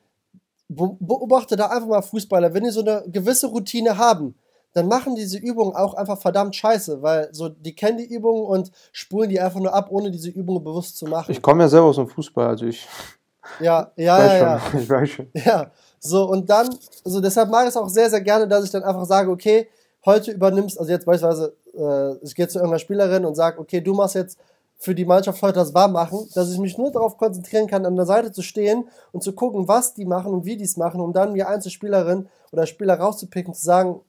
beobachte 0.69 1.57
da 1.57 1.67
einfach 1.67 1.89
mal 1.89 2.03
Fußballer, 2.03 2.55
wenn 2.55 2.65
die 2.65 2.71
so 2.71 2.81
eine 2.81 3.05
gewisse 3.07 3.49
Routine 3.49 3.99
haben, 3.99 4.35
dann 4.73 4.89
machen 4.89 5.15
diese 5.15 5.39
Übungen 5.39 5.75
auch 5.75 5.95
einfach 5.95 6.21
verdammt 6.21 6.57
scheiße, 6.57 7.01
weil 7.01 7.29
so 7.33 7.49
die 7.49 7.75
kennen 7.75 7.99
die 7.99 8.13
Übungen 8.13 8.45
und 8.45 8.73
spulen 8.93 9.31
die 9.31 9.41
einfach 9.41 9.61
nur 9.61 9.73
ab, 9.73 9.87
ohne 9.91 10.11
diese 10.11 10.31
Übungen 10.31 10.65
bewusst 10.65 10.97
zu 10.97 11.07
machen. 11.07 11.31
Ich 11.31 11.41
komme 11.41 11.63
ja 11.63 11.69
selber 11.69 11.87
aus 11.87 11.97
dem 11.97 12.09
Fußball, 12.09 12.49
also 12.49 12.67
ich. 12.67 12.87
Ja, 13.61 13.93
ja, 13.97 14.19
ja, 14.27 14.37
ja. 14.37 14.61
Schon, 14.61 14.81
ich 14.81 14.91
weiß 14.91 15.09
schon. 15.09 15.29
Ja, 15.35 15.71
so 16.01 16.29
und 16.29 16.51
dann, 16.51 16.69
also 17.05 17.21
deshalb 17.21 17.51
mache 17.51 17.65
ich 17.65 17.69
es 17.69 17.77
auch 17.77 17.89
sehr, 17.89 18.11
sehr 18.11 18.21
gerne, 18.21 18.49
dass 18.49 18.65
ich 18.65 18.71
dann 18.71 18.83
einfach 18.83 19.05
sage, 19.05 19.31
okay, 19.31 19.69
heute 20.05 20.33
übernimmst, 20.33 20.79
also 20.79 20.91
jetzt 20.91 21.07
beispielsweise, 21.07 21.55
äh, 21.75 22.17
ich 22.25 22.35
gehe 22.35 22.49
zu 22.49 22.59
irgendeiner 22.59 22.81
Spielerin 22.81 23.25
und 23.25 23.37
sage, 23.37 23.61
okay, 23.61 23.81
du 23.81 23.95
machst 23.95 24.17
jetzt 24.17 24.39
für 24.79 24.95
die 24.95 25.05
Mannschaft 25.05 25.41
heute 25.43 25.55
das 25.55 25.75
warm 25.75 25.93
machen, 25.93 26.29
dass 26.35 26.53
ich 26.53 26.59
mich 26.59 26.77
nur 26.77 26.91
darauf 26.91 27.17
konzentrieren 27.17 27.67
kann, 27.67 27.87
an 27.87 27.97
der 27.97 28.07
Seite 28.07 28.33
zu 28.33 28.43
stehen 28.43 28.89
und 29.13 29.23
zu 29.23 29.33
gucken, 29.33 29.67
was 29.69 29.95
die 29.95 30.05
machen 30.05 30.33
und 30.33 30.45
wie 30.45 30.57
die 30.57 30.65
es 30.65 30.77
machen, 30.77 31.01
um 31.01 31.13
dann 31.13 31.33
mir 31.33 31.49
Einzelspielerin 31.49 32.29
oder 32.53 32.67
Spieler 32.67 32.99
rauszupicken 32.99 33.53
und 33.53 33.57
zu 33.57 33.65
sagen, 33.65 34.01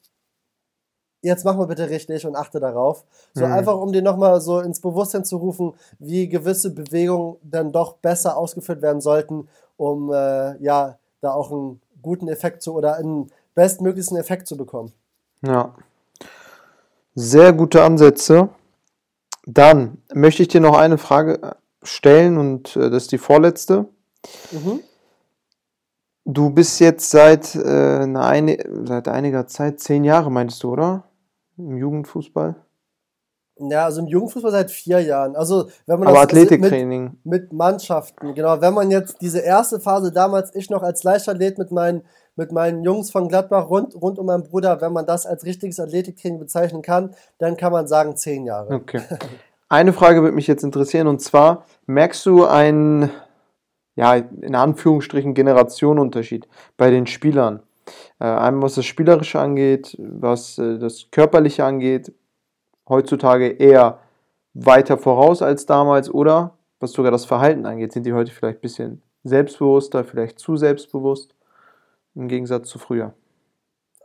jetzt 1.22 1.44
mach 1.44 1.56
mal 1.56 1.68
bitte 1.68 1.90
richtig 1.90 2.26
und 2.26 2.36
achte 2.36 2.60
darauf. 2.60 3.04
So 3.34 3.46
mhm. 3.46 3.54
einfach, 3.54 3.78
um 3.78 3.92
dir 3.92 4.02
nochmal 4.02 4.40
so 4.42 4.60
ins 4.60 4.80
Bewusstsein 4.80 5.26
zu 5.26 5.38
rufen, 5.38 5.74
wie 6.00 6.28
gewisse 6.28 6.74
Bewegungen 6.74 7.38
dann 7.42 7.72
doch 7.72 7.98
besser 7.98 8.38
ausgeführt 8.38 8.82
werden 8.82 9.02
sollten, 9.02 9.48
um 9.78 10.12
äh, 10.12 10.58
ja 10.62 10.98
da 11.22 11.34
auch 11.34 11.52
einen 11.52 11.82
guten 12.02 12.28
Effekt 12.28 12.62
zu 12.62 12.74
oder 12.74 12.96
einen 12.96 13.32
bestmöglichsten 13.56 14.18
Effekt 14.18 14.48
zu 14.48 14.56
bekommen. 14.56 14.94
Ja. 15.42 15.74
Sehr 17.16 17.54
gute 17.54 17.84
Ansätze. 17.84 18.50
Dann 19.46 20.00
möchte 20.14 20.42
ich 20.42 20.48
dir 20.48 20.62
noch 20.62 20.78
eine 20.78 20.98
Frage 20.98 21.56
stellen 21.84 22.38
und 22.38 22.76
äh, 22.76 22.90
das 22.90 23.04
ist 23.04 23.12
die 23.12 23.18
vorletzte. 23.18 23.86
Mhm. 24.52 24.80
Du 26.26 26.50
bist 26.50 26.80
jetzt 26.80 27.12
seit, 27.12 27.56
äh, 27.56 28.08
eine, 28.16 28.58
seit 28.86 29.08
einiger 29.08 29.46
Zeit, 29.46 29.80
zehn 29.80 30.04
Jahre 30.04 30.32
meinst 30.32 30.64
du, 30.64 30.72
oder? 30.72 31.04
im 31.58 31.78
Jugendfußball? 31.78 32.56
Ja, 33.58 33.86
also 33.86 34.02
im 34.02 34.08
Jugendfußball 34.08 34.52
seit 34.52 34.72
vier 34.72 35.00
Jahren. 35.00 35.36
Also 35.36 35.70
wenn 35.86 36.00
man 36.00 36.10
Aber 36.10 36.22
Athletiktraining. 36.22 37.18
Mit, 37.24 37.44
mit, 37.44 37.54
Mannschaften, 37.54 38.34
genau. 38.36 38.60
Wenn 38.60 38.74
man 38.74 38.92
jetzt 38.92 39.22
diese 39.22 39.40
erste 39.40 39.80
Phase 39.80 40.12
damals, 40.12 40.54
ich 40.56 40.70
noch 40.70 40.84
als 40.84 41.04
Leichtathlet 41.04 41.58
mit 41.58 41.72
meinen, 41.72 42.02
mit 42.36 42.52
meinen 42.52 42.84
Jungs 42.84 43.12
von 43.12 43.28
Gladbach 43.28 43.70
rund, 43.70 43.96
rund 44.00 44.20
um 44.20 44.26
meinen 44.26 44.44
Bruder, 44.44 44.82
wenn 44.82 44.94
man 44.94 45.06
das 45.06 45.26
als 45.26 45.46
richtiges 45.46 45.80
Athletiktraining 45.80 46.40
bezeichnen 46.40 46.82
kann, 46.82 47.16
dann 47.38 47.58
kann 47.58 47.72
man 47.72 47.88
sagen 47.88 48.16
zehn 48.16 48.46
Jahre. 48.46 48.76
Okay. 48.76 49.02
Eine 49.70 49.94
Frage 49.94 50.22
würde 50.22 50.36
mich 50.36 50.48
jetzt 50.48 50.64
interessieren 50.64 51.08
und 51.08 51.22
zwar, 51.22 51.66
merkst 51.88 52.26
du 52.26 52.46
einen, 52.46 53.10
ja, 53.96 54.16
in 54.16 54.56
Anführungsstrichen 54.56 55.34
Generationenunterschied 55.34 56.48
bei 56.78 56.92
den 56.92 57.08
Spielern? 57.08 57.62
Äh, 58.20 58.26
einmal 58.26 58.64
was 58.64 58.76
das 58.76 58.86
Spielerische 58.86 59.40
angeht, 59.40 59.96
was 60.00 60.58
äh, 60.58 60.78
das 60.78 61.10
Körperliche 61.12 61.66
angeht, 61.66 62.12
heutzutage 62.88 63.48
eher 63.48 64.00
weiter 64.54 64.98
voraus 64.98 65.42
als 65.42 65.66
damals 65.66 66.10
oder 66.14 66.58
was 66.80 66.92
sogar 66.92 67.12
das 67.12 67.26
Verhalten 67.26 67.66
angeht, 67.66 67.92
sind 67.92 68.06
die 68.06 68.14
heute 68.14 68.32
vielleicht 68.32 68.60
ein 68.60 68.62
bisschen 68.62 69.02
selbstbewusster, 69.24 70.04
vielleicht 70.04 70.40
zu 70.40 70.56
selbstbewusst 70.56 71.35
im 72.16 72.28
Gegensatz 72.28 72.70
zu 72.70 72.80
früher. 72.80 73.14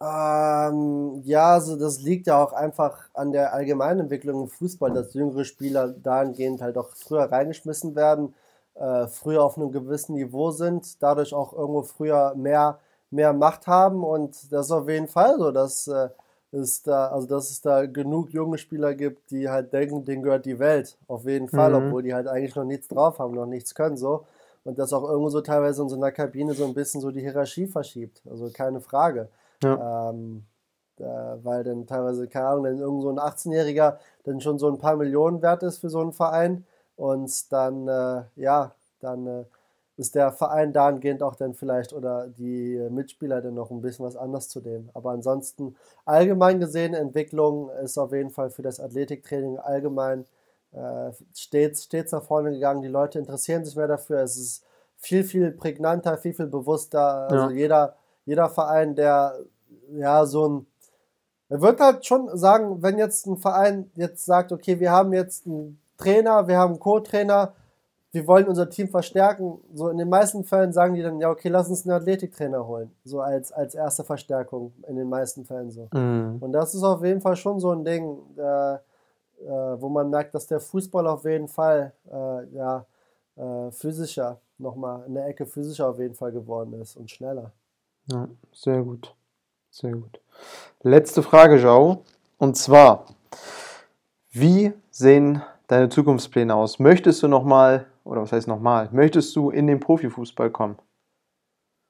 Ähm, 0.01 1.21
ja, 1.25 1.53
also 1.53 1.77
das 1.77 2.01
liegt 2.01 2.27
ja 2.27 2.43
auch 2.43 2.53
einfach 2.53 3.11
an 3.15 3.33
der 3.33 3.53
allgemeinen 3.53 4.01
Entwicklung 4.01 4.43
im 4.43 4.49
Fußball, 4.49 4.93
dass 4.93 5.15
jüngere 5.15 5.45
Spieler 5.45 5.89
dahingehend 5.89 6.63
halt 6.63 6.79
auch 6.79 6.89
früher 6.97 7.31
reingeschmissen 7.31 7.95
werden 7.95 8.35
äh, 8.81 9.07
früher 9.09 9.45
auf 9.45 9.57
einem 9.57 9.73
gewissen 9.73 10.15
Niveau 10.15 10.51
sind, 10.51 11.03
dadurch 11.03 11.35
auch 11.35 11.53
irgendwo 11.53 11.83
früher 11.83 12.35
mehr, 12.35 12.79
mehr 13.11 13.33
Macht 13.33 13.67
haben 13.67 14.03
und 14.03 14.53
das 14.53 14.67
ist 14.67 14.73
auf 14.73 14.89
jeden 14.89 15.09
Fall 15.09 15.39
so, 15.39 15.51
dass 15.51 15.87
äh, 15.87 16.09
es 16.53 16.83
da, 16.83 17.09
also 17.09 17.27
dass 17.27 17.51
es 17.51 17.61
da 17.61 17.87
genug 17.87 18.31
junge 18.31 18.59
Spieler 18.59 18.95
gibt, 18.95 19.31
die 19.31 19.49
halt 19.49 19.73
denken, 19.73 20.05
denen 20.05 20.23
gehört 20.23 20.47
die 20.47 20.59
Welt, 20.59 20.97
auf 21.07 21.25
jeden 21.27 21.49
Fall, 21.49 21.71
mhm. 21.71 21.87
obwohl 21.87 22.03
die 22.03 22.15
halt 22.15 22.27
eigentlich 22.27 22.57
noch 22.57 22.65
nichts 22.65 22.89
drauf 22.89 23.19
haben, 23.19 23.35
noch 23.35 23.47
nichts 23.47 23.75
können 23.75 23.97
so 23.97 24.25
und 24.65 24.79
das 24.79 24.93
auch 24.93 25.05
irgendwo 25.05 25.31
so 25.31 25.41
teilweise 25.41 25.83
in 25.83 25.89
so 25.89 25.97
einer 25.97 26.13
Kabine 26.13 26.55
so 26.55 26.65
ein 26.65 26.75
bisschen 26.75 27.01
so 27.01 27.11
die 27.11 27.21
Hierarchie 27.21 27.67
verschiebt, 27.67 28.23
also 28.29 28.51
keine 28.51 28.81
Frage. 28.81 29.29
Ja. 29.63 30.11
Ähm, 30.11 30.45
äh, 30.99 31.05
weil 31.43 31.65
dann 31.65 31.87
teilweise, 31.87 32.29
keine 32.29 32.49
Ahnung, 32.49 32.65
wenn 32.65 32.79
irgend 32.79 33.03
so 33.03 33.11
ein 33.11 33.19
18-Jähriger 33.19 33.97
dann 34.25 34.41
schon 34.41 34.59
so 34.59 34.69
ein 34.69 34.79
paar 34.79 34.97
Millionen 34.97 35.43
wert 35.43 35.63
ist 35.63 35.79
für 35.79 35.89
so 35.89 36.01
einen 36.01 36.13
Verein 36.13 36.65
und 36.97 37.53
dann, 37.53 37.89
äh, 37.89 38.25
ja, 38.37 38.75
dann 39.01 39.27
äh, 39.27 39.45
ist 39.97 40.15
der 40.15 40.33
Verein 40.33 40.73
dahingehend 40.73 41.23
auch 41.23 41.37
dann 41.37 41.55
vielleicht 41.55 41.93
oder 41.93 42.29
die 42.29 42.89
Mitspieler 42.91 43.43
dann 43.43 43.55
noch 43.55 43.71
ein 43.71 43.83
bisschen 43.83 44.05
was 44.07 44.17
anders 44.17 44.49
zu 44.49 44.61
dem. 44.61 44.89
Aber 44.95 45.11
ansonsten 45.11 45.77
allgemein 46.07 46.59
gesehen, 46.59 46.95
Entwicklung 46.95 47.71
ist 47.83 47.99
auf 47.99 48.13
jeden 48.13 48.31
Fall 48.31 48.51
für 48.51 48.63
das 48.63 48.81
Athletiktraining 48.81 49.59
allgemein 49.59 50.25
äh, 50.73 51.13
stets, 51.35 51.85
stets 51.85 52.13
nach 52.13 52.23
vorne 52.23 52.51
gegangen. 52.51 52.83
Die 52.83 52.89
Leute 52.89 53.19
interessieren 53.19 53.65
sich 53.65 53.77
mehr 53.77 53.89
dafür. 53.89 54.21
Es 54.21 54.37
ist 54.37 54.65
viel, 54.97 55.25
viel 55.25 55.51
prägnanter, 55.51 56.19
viel, 56.19 56.35
viel 56.35 56.47
bewusster. 56.47 57.29
Also 57.31 57.51
ja. 57.51 57.57
jeder, 57.57 57.97
jeder 58.27 58.49
Verein, 58.49 58.95
der 58.95 59.39
ja 59.93 60.27
so 60.27 60.49
ein 60.49 60.67
er 61.51 61.61
wird 61.61 61.81
halt 61.81 62.07
schon 62.07 62.31
sagen, 62.39 62.81
wenn 62.81 62.97
jetzt 62.97 63.27
ein 63.27 63.37
Verein 63.37 63.91
jetzt 63.97 64.25
sagt, 64.25 64.53
okay, 64.53 64.79
wir 64.79 64.93
haben 64.93 65.13
jetzt 65.13 65.47
einen 65.47 65.81
Trainer, 65.99 66.47
wir 66.47 66.57
haben 66.57 66.75
einen 66.75 66.81
Co-Trainer, 66.81 67.53
wir 68.13 68.27
wollen 68.29 68.47
unser 68.47 68.71
Team 68.71 68.89
verstärken. 68.89 69.59
So 69.75 69.89
in 69.89 69.99
den 69.99 70.09
meisten 70.09 70.45
Fällen 70.45 70.73
sagen 70.73 70.95
die 70.95 71.03
dann, 71.03 71.19
ja, 71.19 71.29
okay, 71.29 71.49
lass 71.49 71.69
uns 71.69 71.85
einen 71.85 71.97
Athletiktrainer 71.97 72.67
holen. 72.67 72.93
So 73.05 73.21
als, 73.21 73.51
als 73.51 73.75
erste 73.75 74.05
Verstärkung 74.05 74.73
in 74.87 74.95
den 74.95 75.09
meisten 75.09 75.45
Fällen 75.45 75.73
so. 75.73 75.89
Mhm. 75.93 76.39
Und 76.41 76.53
das 76.53 76.73
ist 76.73 76.85
auf 76.85 77.03
jeden 77.05 77.21
Fall 77.21 77.35
schon 77.35 77.59
so 77.59 77.73
ein 77.73 77.85
Ding, 77.85 78.19
äh, 78.37 78.79
äh, 79.41 79.81
wo 79.81 79.89
man 79.89 80.11
merkt, 80.11 80.35
dass 80.35 80.47
der 80.47 80.61
Fußball 80.61 81.07
auf 81.07 81.25
jeden 81.25 81.49
Fall 81.49 81.93
äh, 82.11 82.47
ja, 82.55 82.87
äh, 83.37 83.71
physischer, 83.71 84.41
nochmal 84.59 85.05
in 85.07 85.15
der 85.15 85.27
Ecke 85.27 85.47
physischer 85.47 85.89
auf 85.89 85.99
jeden 85.99 86.15
Fall 86.15 86.33
geworden 86.33 86.75
ist 86.75 86.97
und 86.97 87.11
schneller. 87.11 87.53
Ja, 88.07 88.29
sehr 88.53 88.83
gut. 88.83 89.15
Sehr 89.71 89.93
gut. 89.93 90.21
Letzte 90.83 91.23
Frage, 91.23 91.57
Joe. 91.57 91.99
Und 92.39 92.57
zwar, 92.57 93.07
wie 94.31 94.73
sehen 94.91 95.43
deine 95.69 95.89
Zukunftspläne 95.89 96.55
aus? 96.55 96.79
Möchtest 96.79 97.23
du 97.23 97.29
nochmal, 97.29 97.87
oder 98.05 98.23
was 98.23 98.33
heißt 98.33 98.49
nochmal, 98.49 98.89
möchtest 98.93 99.35
du 99.37 99.51
in 99.51 99.67
den 99.67 99.79
Profifußball 99.79 100.51
kommen? 100.51 100.79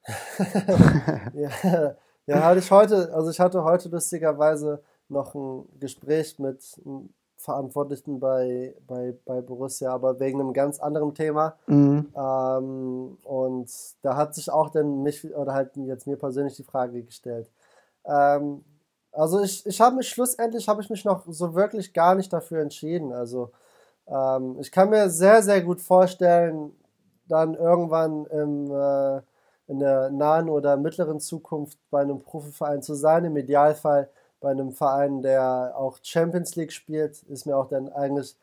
ja, 1.34 1.94
ja, 2.26 2.42
hatte 2.42 2.60
ich 2.60 2.70
heute, 2.70 3.12
also 3.14 3.30
ich 3.30 3.40
hatte 3.40 3.62
heute 3.64 3.88
lustigerweise 3.88 4.82
noch 5.08 5.34
ein 5.34 5.64
Gespräch 5.78 6.38
mit 6.38 6.62
einem 6.84 7.12
Verantwortlichen 7.40 8.20
bei, 8.20 8.74
bei, 8.86 9.14
bei 9.24 9.40
Borussia, 9.40 9.92
aber 9.92 10.20
wegen 10.20 10.40
einem 10.40 10.52
ganz 10.52 10.78
anderen 10.78 11.14
Thema. 11.14 11.54
Mhm. 11.66 12.12
Ähm, 12.14 13.18
und 13.24 13.70
da 14.02 14.16
hat 14.16 14.34
sich 14.34 14.50
auch 14.50 14.68
dann 14.68 15.02
mich, 15.02 15.34
oder 15.34 15.54
halt 15.54 15.74
jetzt 15.76 16.06
mir 16.06 16.16
persönlich 16.16 16.56
die 16.56 16.64
Frage 16.64 17.02
gestellt. 17.02 17.50
Ähm, 18.04 18.62
also 19.12 19.40
ich, 19.40 19.64
ich 19.66 19.80
habe 19.80 19.96
mich 19.96 20.08
schlussendlich, 20.08 20.68
habe 20.68 20.82
ich 20.82 20.90
mich 20.90 21.04
noch 21.04 21.24
so 21.28 21.54
wirklich 21.54 21.94
gar 21.94 22.14
nicht 22.14 22.30
dafür 22.30 22.60
entschieden. 22.60 23.12
Also 23.12 23.50
ähm, 24.06 24.58
ich 24.60 24.70
kann 24.70 24.90
mir 24.90 25.08
sehr, 25.08 25.42
sehr 25.42 25.62
gut 25.62 25.80
vorstellen, 25.80 26.72
dann 27.26 27.54
irgendwann 27.54 28.26
im, 28.26 28.70
äh, 28.70 29.22
in 29.66 29.78
der 29.78 30.10
nahen 30.10 30.50
oder 30.50 30.76
mittleren 30.76 31.20
Zukunft 31.20 31.78
bei 31.90 32.02
einem 32.02 32.20
Profiverein 32.20 32.82
zu 32.82 32.94
sein. 32.94 33.24
Im 33.24 33.36
Idealfall 33.36 34.10
bei 34.40 34.50
einem 34.50 34.72
Verein, 34.72 35.22
der 35.22 35.74
auch 35.76 35.98
Champions 36.02 36.56
League 36.56 36.72
spielt, 36.72 37.22
ist 37.24 37.46
mir 37.46 37.56
auch 37.56 37.68
dann 37.68 37.88
eigentlich 37.90 38.36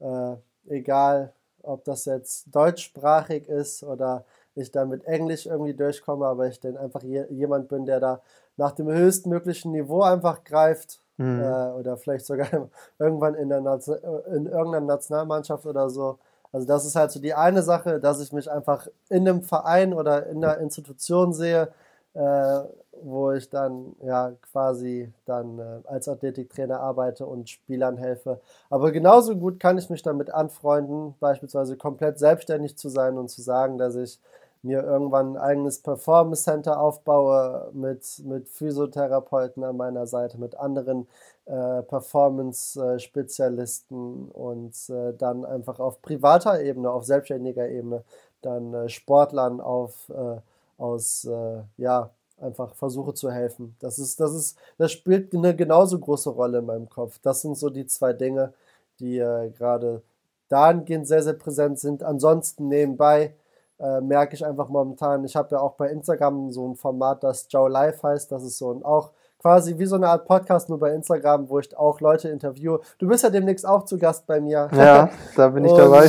äh, 0.00 0.36
egal, 0.68 1.32
ob 1.62 1.84
das 1.84 2.04
jetzt 2.06 2.46
deutschsprachig 2.54 3.48
ist 3.48 3.82
oder 3.84 4.24
ich 4.54 4.70
da 4.70 4.84
mit 4.84 5.04
Englisch 5.04 5.46
irgendwie 5.46 5.74
durchkomme, 5.74 6.26
aber 6.26 6.48
ich 6.48 6.60
dann 6.60 6.76
einfach 6.76 7.02
je, 7.02 7.24
jemand 7.30 7.68
bin, 7.68 7.86
der 7.86 8.00
da 8.00 8.20
nach 8.56 8.72
dem 8.72 8.88
höchstmöglichen 8.88 9.72
Niveau 9.72 10.02
einfach 10.02 10.44
greift 10.44 11.00
mhm. 11.16 11.40
äh, 11.40 11.70
oder 11.72 11.96
vielleicht 11.96 12.26
sogar 12.26 12.68
irgendwann 12.98 13.34
in, 13.34 13.48
der 13.48 13.58
in 13.58 14.46
irgendeiner 14.46 14.80
Nationalmannschaft 14.80 15.66
oder 15.66 15.88
so. 15.88 16.18
Also 16.52 16.66
das 16.66 16.84
ist 16.84 16.96
halt 16.96 17.10
so 17.10 17.20
die 17.20 17.32
eine 17.32 17.62
Sache, 17.62 17.98
dass 17.98 18.20
ich 18.20 18.32
mich 18.32 18.50
einfach 18.50 18.86
in 19.08 19.26
einem 19.26 19.42
Verein 19.42 19.94
oder 19.94 20.26
in 20.26 20.44
einer 20.44 20.58
Institution 20.58 21.32
sehe, 21.32 21.68
äh, 22.14 22.60
wo 23.02 23.32
ich 23.32 23.50
dann 23.50 23.96
ja 24.02 24.32
quasi 24.52 25.12
dann 25.24 25.58
äh, 25.58 25.80
als 25.84 26.08
Athletiktrainer 26.08 26.80
arbeite 26.80 27.26
und 27.26 27.50
Spielern 27.50 27.96
helfe. 27.96 28.40
Aber 28.70 28.92
genauso 28.92 29.36
gut 29.36 29.60
kann 29.60 29.78
ich 29.78 29.90
mich 29.90 30.02
damit 30.02 30.30
anfreunden, 30.30 31.14
beispielsweise 31.20 31.76
komplett 31.76 32.18
selbstständig 32.18 32.76
zu 32.76 32.88
sein 32.88 33.18
und 33.18 33.28
zu 33.28 33.42
sagen, 33.42 33.78
dass 33.78 33.96
ich 33.96 34.18
mir 34.62 34.82
irgendwann 34.82 35.36
ein 35.36 35.42
eigenes 35.42 35.80
Performance 35.80 36.44
Center 36.44 36.80
aufbaue 36.80 37.70
mit, 37.72 38.22
mit 38.24 38.48
Physiotherapeuten 38.48 39.64
an 39.64 39.76
meiner 39.76 40.06
Seite, 40.06 40.38
mit 40.38 40.54
anderen 40.56 41.08
äh, 41.46 41.82
Performance-Spezialisten 41.82 44.28
und 44.28 44.76
äh, 44.88 45.12
dann 45.14 45.44
einfach 45.44 45.80
auf 45.80 46.00
privater 46.00 46.62
Ebene, 46.62 46.90
auf 46.90 47.04
selbstständiger 47.04 47.68
Ebene, 47.68 48.04
dann 48.42 48.72
äh, 48.72 48.88
Sportlern 48.88 49.60
auf, 49.60 50.08
äh, 50.10 50.36
aus, 50.82 51.24
äh, 51.24 51.62
ja, 51.76 52.10
einfach 52.40 52.74
versuche 52.74 53.14
zu 53.14 53.30
helfen. 53.30 53.76
Das 53.80 53.98
ist, 53.98 54.20
das 54.20 54.34
ist, 54.34 54.58
das 54.78 54.92
spielt 54.92 55.34
eine 55.34 55.54
genauso 55.54 55.98
große 55.98 56.30
Rolle 56.30 56.58
in 56.58 56.66
meinem 56.66 56.88
Kopf. 56.88 57.18
Das 57.22 57.42
sind 57.42 57.56
so 57.56 57.70
die 57.70 57.86
zwei 57.86 58.12
Dinge, 58.12 58.52
die 58.98 59.18
äh, 59.18 59.50
gerade 59.50 60.02
dahingehend 60.48 61.06
sehr, 61.06 61.22
sehr 61.22 61.34
präsent 61.34 61.78
sind. 61.78 62.02
Ansonsten 62.02 62.68
nebenbei 62.68 63.34
äh, 63.78 64.00
merke 64.00 64.34
ich 64.34 64.44
einfach 64.44 64.68
momentan. 64.68 65.24
Ich 65.24 65.36
habe 65.36 65.54
ja 65.54 65.60
auch 65.60 65.74
bei 65.74 65.88
Instagram 65.88 66.52
so 66.52 66.68
ein 66.68 66.76
Format, 66.76 67.22
das 67.22 67.46
Joe 67.48 67.70
Live 67.70 68.02
heißt. 68.02 68.30
Das 68.32 68.42
ist 68.42 68.58
so 68.58 68.72
ein 68.72 68.82
auch 68.82 69.12
quasi 69.42 69.76
wie 69.76 69.86
so 69.86 69.96
eine 69.96 70.08
Art 70.08 70.24
Podcast 70.24 70.68
nur 70.68 70.78
bei 70.78 70.94
Instagram, 70.94 71.48
wo 71.48 71.58
ich 71.58 71.76
auch 71.76 72.00
Leute 72.00 72.28
interviewe. 72.28 72.80
Du 72.98 73.08
bist 73.08 73.24
ja 73.24 73.30
demnächst 73.30 73.66
auch 73.66 73.84
zu 73.84 73.98
Gast 73.98 74.24
bei 74.26 74.40
mir. 74.40 74.70
Ja, 74.72 75.10
da 75.36 75.48
bin 75.48 75.64
ich 75.64 75.72
dabei. 75.72 76.08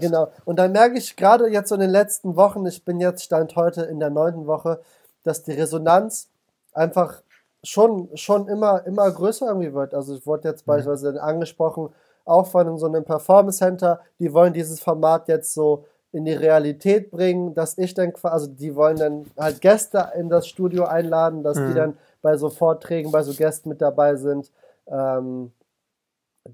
Genau. 0.00 0.28
Und 0.44 0.58
dann 0.58 0.72
merke 0.72 0.98
ich 0.98 1.14
gerade 1.16 1.48
jetzt 1.48 1.68
so 1.68 1.76
in 1.76 1.80
den 1.80 1.90
letzten 1.90 2.34
Wochen, 2.36 2.66
ich 2.66 2.84
bin 2.84 2.98
jetzt 2.98 3.22
Stand 3.22 3.54
heute 3.54 3.82
in 3.82 4.00
der 4.00 4.10
neunten 4.10 4.46
Woche, 4.48 4.80
dass 5.22 5.44
die 5.44 5.52
Resonanz 5.52 6.28
einfach 6.72 7.22
schon, 7.62 8.08
schon 8.14 8.48
immer, 8.48 8.84
immer 8.86 9.08
größer 9.10 9.46
irgendwie 9.46 9.72
wird. 9.72 9.94
Also 9.94 10.16
ich 10.16 10.26
wurde 10.26 10.48
jetzt 10.48 10.66
mhm. 10.66 10.72
beispielsweise 10.72 11.22
angesprochen, 11.22 11.90
auch 12.24 12.46
von 12.46 12.76
so 12.76 12.86
einem 12.86 13.04
Performance 13.04 13.58
Center, 13.58 14.00
die 14.18 14.32
wollen 14.34 14.52
dieses 14.52 14.80
Format 14.80 15.28
jetzt 15.28 15.54
so 15.54 15.84
in 16.10 16.24
die 16.24 16.32
Realität 16.32 17.10
bringen, 17.10 17.54
dass 17.54 17.78
ich 17.78 17.94
dann 17.94 18.12
quasi, 18.12 18.32
also 18.32 18.46
die 18.48 18.74
wollen 18.74 18.96
dann 18.96 19.26
halt 19.38 19.60
Gäste 19.60 20.12
in 20.18 20.28
das 20.28 20.48
Studio 20.48 20.84
einladen, 20.84 21.42
dass 21.42 21.58
mhm. 21.58 21.68
die 21.68 21.74
dann 21.74 21.98
bei 22.22 22.36
so 22.36 22.50
Vorträgen, 22.50 23.10
bei 23.10 23.22
so 23.22 23.32
Gästen 23.34 23.68
mit 23.68 23.80
dabei 23.80 24.16
sind. 24.16 24.52
Ähm, 24.86 25.52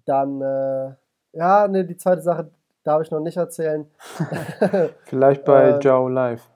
dann, 0.04 0.40
äh, 0.40 0.94
ja, 1.32 1.68
ne, 1.68 1.84
die 1.84 1.96
zweite 1.96 2.22
Sache 2.22 2.50
darf 2.82 3.02
ich 3.02 3.10
noch 3.10 3.20
nicht 3.20 3.36
erzählen. 3.36 3.90
Vielleicht 5.04 5.44
bei 5.44 5.70
äh, 5.70 5.78
Joe 5.78 6.10
Live. 6.10 6.48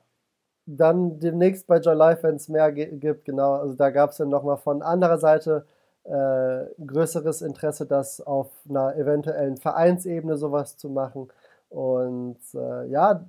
Dann 0.67 1.19
demnächst 1.19 1.67
bei 1.67 1.79
Joe 1.79 1.95
Live, 1.95 2.23
wenn 2.23 2.37
es 2.37 2.49
mehr 2.49 2.71
gibt, 2.73 3.25
genau. 3.25 3.55
Also 3.55 3.75
da 3.75 3.91
gab 3.91 4.11
es 4.11 4.19
dann 4.19 4.29
nochmal 4.29 4.59
von 4.59 4.83
anderer 4.83 5.19
Seite 5.19 5.65
äh, 6.05 6.67
größeres 6.85 7.43
Interesse, 7.43 7.87
das 7.87 8.21
auf 8.21 8.51
einer 8.69 8.97
eventuellen 8.97 9.57
Vereinsebene 9.57 10.37
sowas 10.37 10.77
zu 10.77 10.91
machen. 10.91 11.29
Und 11.71 12.39
äh, 12.55 12.87
ja, 12.89 13.21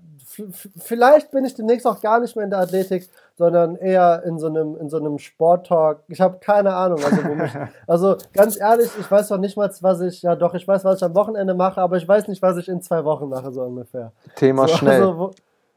vielleicht 0.78 1.32
bin 1.32 1.44
ich 1.44 1.56
demnächst 1.56 1.86
auch 1.86 2.00
gar 2.00 2.22
nicht 2.22 2.36
mehr 2.38 2.46
in 2.46 2.52
der 2.52 2.60
Athletik, 2.60 3.10
sondern 3.38 3.76
eher 3.76 4.24
in 4.26 4.40
so 4.40 4.48
einem, 4.48 4.78
in 4.78 4.90
so 4.90 4.98
einem 4.98 5.20
Sporttalk. 5.20 6.00
Ich 6.08 6.22
habe 6.22 6.38
keine 6.40 6.74
Ahnung. 6.74 7.00
Also, 7.04 7.22
mich, 7.22 7.52
also 7.88 8.16
ganz 8.34 8.58
ehrlich, 8.58 8.90
ich 8.98 9.12
weiß 9.12 9.28
doch 9.28 9.40
nicht 9.40 9.58
mal, 9.58 9.70
was 9.82 10.02
ich, 10.02 10.22
ja 10.22 10.36
doch, 10.36 10.54
ich 10.54 10.66
weiß, 10.66 10.86
was 10.86 10.98
ich 10.98 11.04
am 11.04 11.16
Wochenende 11.16 11.54
mache, 11.54 11.82
aber 11.82 11.98
ich 11.98 12.08
weiß 12.08 12.30
nicht, 12.30 12.42
was 12.42 12.56
ich 12.58 12.70
in 12.70 12.82
zwei 12.82 13.04
Wochen 13.04 13.28
mache, 13.28 13.52
so 13.52 13.62
ungefähr. 13.62 14.14
Thema 14.36 14.68
so, 14.70 14.76
schnell. 14.76 15.02
Also, 15.02 15.18
wo, 15.18 15.32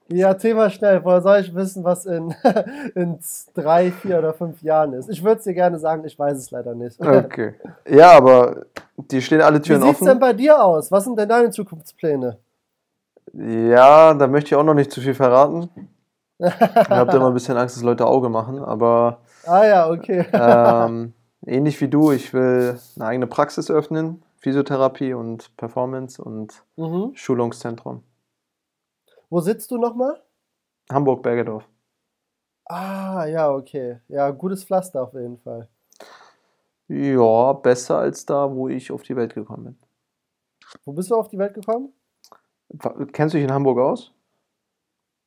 ja, 0.09 0.35
Thema 0.35 0.71
schnell. 0.71 1.05
Woher 1.05 1.21
soll 1.21 1.39
ich 1.41 1.55
wissen, 1.55 1.83
was 1.83 2.07
in, 2.07 2.33
in 2.95 3.19
drei, 3.55 3.91
vier 3.91 4.19
oder 4.19 4.35
fünf 4.35 4.63
Jahren 4.63 4.93
ist? 4.93 5.09
Ich 5.09 5.25
würde 5.25 5.39
es 5.39 5.45
dir 5.45 5.55
gerne 5.55 5.79
sagen, 5.79 6.05
ich 6.05 6.17
weiß 6.17 6.39
es 6.39 6.51
leider 6.53 6.75
nicht. 6.75 7.01
Okay. 7.01 7.55
Ja, 7.89 8.13
aber 8.13 8.67
die 8.97 9.21
stehen 9.21 9.41
alle 9.41 9.61
Türen 9.61 9.83
offen. 9.83 9.91
Wie 9.91 9.95
sieht 9.95 10.03
es 10.03 10.09
denn 10.09 10.21
bei 10.21 10.33
dir 10.33 10.63
aus? 10.63 10.93
Was 10.93 11.05
sind 11.05 11.19
denn 11.19 11.29
deine 11.29 11.51
Zukunftspläne? 11.51 12.39
Ja, 13.33 14.15
da 14.15 14.27
möchte 14.27 14.49
ich 14.49 14.55
auch 14.55 14.65
noch 14.65 14.75
nicht 14.75 14.93
zu 14.93 15.01
viel 15.01 15.15
verraten. 15.15 15.71
ich 16.39 16.51
habe 16.51 17.11
da 17.11 17.17
immer 17.17 17.29
ein 17.29 17.35
bisschen 17.35 17.57
Angst, 17.57 17.77
dass 17.77 17.83
Leute 17.83 18.07
Auge 18.07 18.29
machen, 18.29 18.59
aber. 18.59 19.21
Ah 19.47 19.65
ja, 19.65 19.91
okay. 19.91 20.27
ähm, 20.33 21.15
ähnlich 21.47 21.81
wie 21.81 21.89
du, 21.89 22.13
ich 22.13 22.35
will 22.35 22.79
eine 22.97 23.07
eigene 23.07 23.27
Praxis 23.27 23.71
öffnen, 23.71 24.23
Physiotherapie 24.39 25.15
und 25.15 25.57
Performance 25.57 26.23
und 26.23 26.65
mhm. 26.77 27.13
Schulungszentrum. 27.15 28.03
Wo 29.31 29.41
sitzt 29.41 29.71
du 29.71 29.79
nochmal? 29.79 30.21
Hamburg-Bergedorf. 30.91 31.67
Ah, 32.67 33.25
ja, 33.27 33.51
okay. 33.51 34.01
Ja, 34.09 34.31
gutes 34.31 34.65
Pflaster 34.65 35.03
auf 35.03 35.15
jeden 35.15 35.39
Fall. 35.39 35.69
Ja, 36.89 37.53
besser 37.55 37.99
als 37.99 38.27
da, 38.27 38.51
wo 38.55 38.69
ich 38.69 38.93
auf 38.93 39.03
die 39.03 39.17
Welt 39.17 39.35
gekommen 39.35 39.65
bin. 39.65 39.79
Wo 40.85 40.93
bist 40.93 41.11
du 41.11 41.15
auf 41.15 41.29
die 41.29 41.39
Welt 41.39 41.55
gekommen? 41.55 41.93
Kennst 43.13 43.35
du 43.35 43.39
dich 43.39 43.45
in 43.47 43.53
Hamburg 43.53 43.79
aus? 43.79 44.13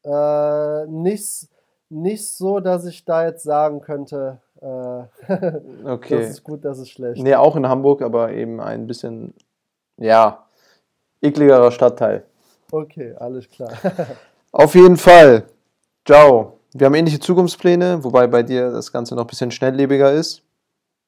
Äh, 0.03 0.85
nicht, 0.87 1.47
nicht 1.89 2.27
so, 2.29 2.59
dass 2.59 2.85
ich 2.85 3.05
da 3.05 3.25
jetzt 3.25 3.43
sagen 3.43 3.81
könnte, 3.81 4.39
äh, 4.61 4.65
Okay. 5.85 6.17
das 6.17 6.29
ist 6.29 6.43
gut, 6.43 6.63
das 6.63 6.79
ist 6.79 6.89
schlecht. 6.89 7.21
Nee, 7.21 7.35
auch 7.35 7.55
in 7.55 7.67
Hamburg, 7.67 8.01
aber 8.01 8.31
eben 8.31 8.59
ein 8.59 8.87
bisschen, 8.87 9.33
ja, 9.97 10.45
ekligerer 11.21 11.71
Stadtteil. 11.71 12.25
Okay, 12.71 13.13
alles 13.17 13.49
klar. 13.49 13.71
Auf 14.51 14.75
jeden 14.75 14.97
Fall. 14.97 15.43
Ciao. 16.05 16.59
Wir 16.73 16.85
haben 16.85 16.93
ähnliche 16.93 17.19
Zukunftspläne, 17.19 18.03
wobei 18.03 18.27
bei 18.27 18.43
dir 18.43 18.71
das 18.71 18.91
Ganze 18.91 19.15
noch 19.15 19.23
ein 19.23 19.27
bisschen 19.27 19.51
schnelllebiger 19.51 20.11
ist, 20.11 20.43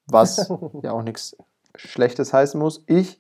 was 0.08 0.50
ja 0.82 0.92
auch 0.92 1.04
nichts 1.04 1.36
Schlechtes 1.76 2.32
heißen 2.34 2.60
muss. 2.60 2.84
Ich 2.88 3.20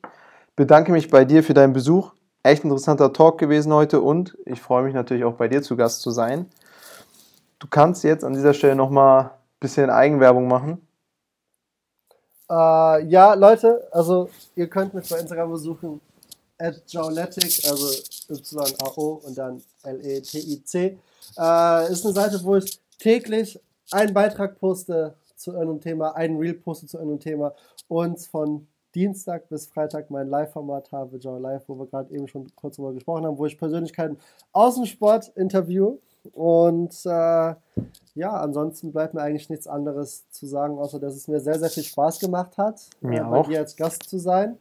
bedanke 0.55 0.91
mich 0.91 1.09
bei 1.09 1.25
dir 1.25 1.43
für 1.43 1.53
deinen 1.53 1.73
Besuch. 1.73 2.13
Echt 2.43 2.63
interessanter 2.63 3.11
Talk 3.13 3.37
gewesen 3.37 3.73
heute 3.73 4.01
und 4.01 4.37
ich 4.45 4.61
freue 4.61 4.83
mich 4.83 4.93
natürlich 4.93 5.25
auch 5.25 5.33
bei 5.33 5.47
dir 5.47 5.61
zu 5.61 5.75
Gast 5.75 6.01
zu 6.01 6.11
sein. 6.11 6.47
Du 7.59 7.67
kannst 7.67 8.03
jetzt 8.03 8.23
an 8.23 8.33
dieser 8.33 8.53
Stelle 8.53 8.75
nochmal 8.75 9.23
ein 9.23 9.31
bisschen 9.59 9.89
Eigenwerbung 9.89 10.47
machen. 10.47 10.87
Äh, 12.49 13.05
ja, 13.07 13.33
Leute, 13.33 13.87
also 13.91 14.29
ihr 14.55 14.67
könnt 14.67 14.93
mich 14.93 15.09
bei 15.09 15.19
Instagram 15.19 15.51
besuchen, 15.51 15.99
at 16.57 16.81
Jauletic, 16.87 17.63
also 17.67 17.87
Y-A-O 18.29 19.21
und 19.25 19.37
dann 19.37 19.61
L-E-T-I-C. 19.83 20.97
Äh, 21.37 21.91
ist 21.91 22.05
eine 22.05 22.13
Seite, 22.13 22.39
wo 22.43 22.55
ich 22.55 22.79
täglich 22.99 23.59
einen 23.91 24.13
Beitrag 24.13 24.59
poste 24.59 25.15
zu 25.35 25.51
irgendeinem 25.51 25.81
Thema, 25.81 26.15
einen 26.15 26.37
Reel 26.37 26.53
poste 26.53 26.87
zu 26.87 26.97
irgendeinem 26.97 27.19
Thema 27.19 27.55
und 27.87 28.19
von 28.19 28.67
Dienstag 28.97 29.47
bis 29.47 29.67
Freitag 29.67 30.09
mein 30.09 30.27
Live-Format 30.27 30.91
habe, 30.91 31.17
Joe 31.17 31.39
Live, 31.39 31.69
wo 31.69 31.77
wir 31.77 31.85
gerade 31.85 32.11
eben 32.15 32.27
schon 32.27 32.47
kurz 32.55 32.77
drüber 32.77 32.93
gesprochen 32.93 33.27
haben, 33.27 33.37
wo 33.37 33.45
ich 33.45 33.55
Persönlichkeiten 33.55 34.17
aus 34.51 34.73
dem 34.73 34.85
Sport 34.85 35.27
interview. 35.35 35.99
Und 36.33 37.05
äh, 37.05 37.53
ja, 38.15 38.31
ansonsten 38.31 38.91
bleibt 38.91 39.13
mir 39.13 39.21
eigentlich 39.21 39.51
nichts 39.51 39.67
anderes 39.67 40.27
zu 40.31 40.47
sagen, 40.47 40.79
außer 40.79 40.99
dass 40.99 41.13
es 41.13 41.27
mir 41.27 41.39
sehr, 41.39 41.59
sehr 41.59 41.69
viel 41.69 41.83
Spaß 41.83 42.17
gemacht 42.17 42.57
hat, 42.57 42.89
Mir 43.01 43.21
äh, 43.21 43.23
bei 43.23 43.37
auch. 43.37 43.47
dir 43.47 43.59
als 43.59 43.75
Gast 43.75 44.09
zu 44.09 44.17
sein. 44.17 44.57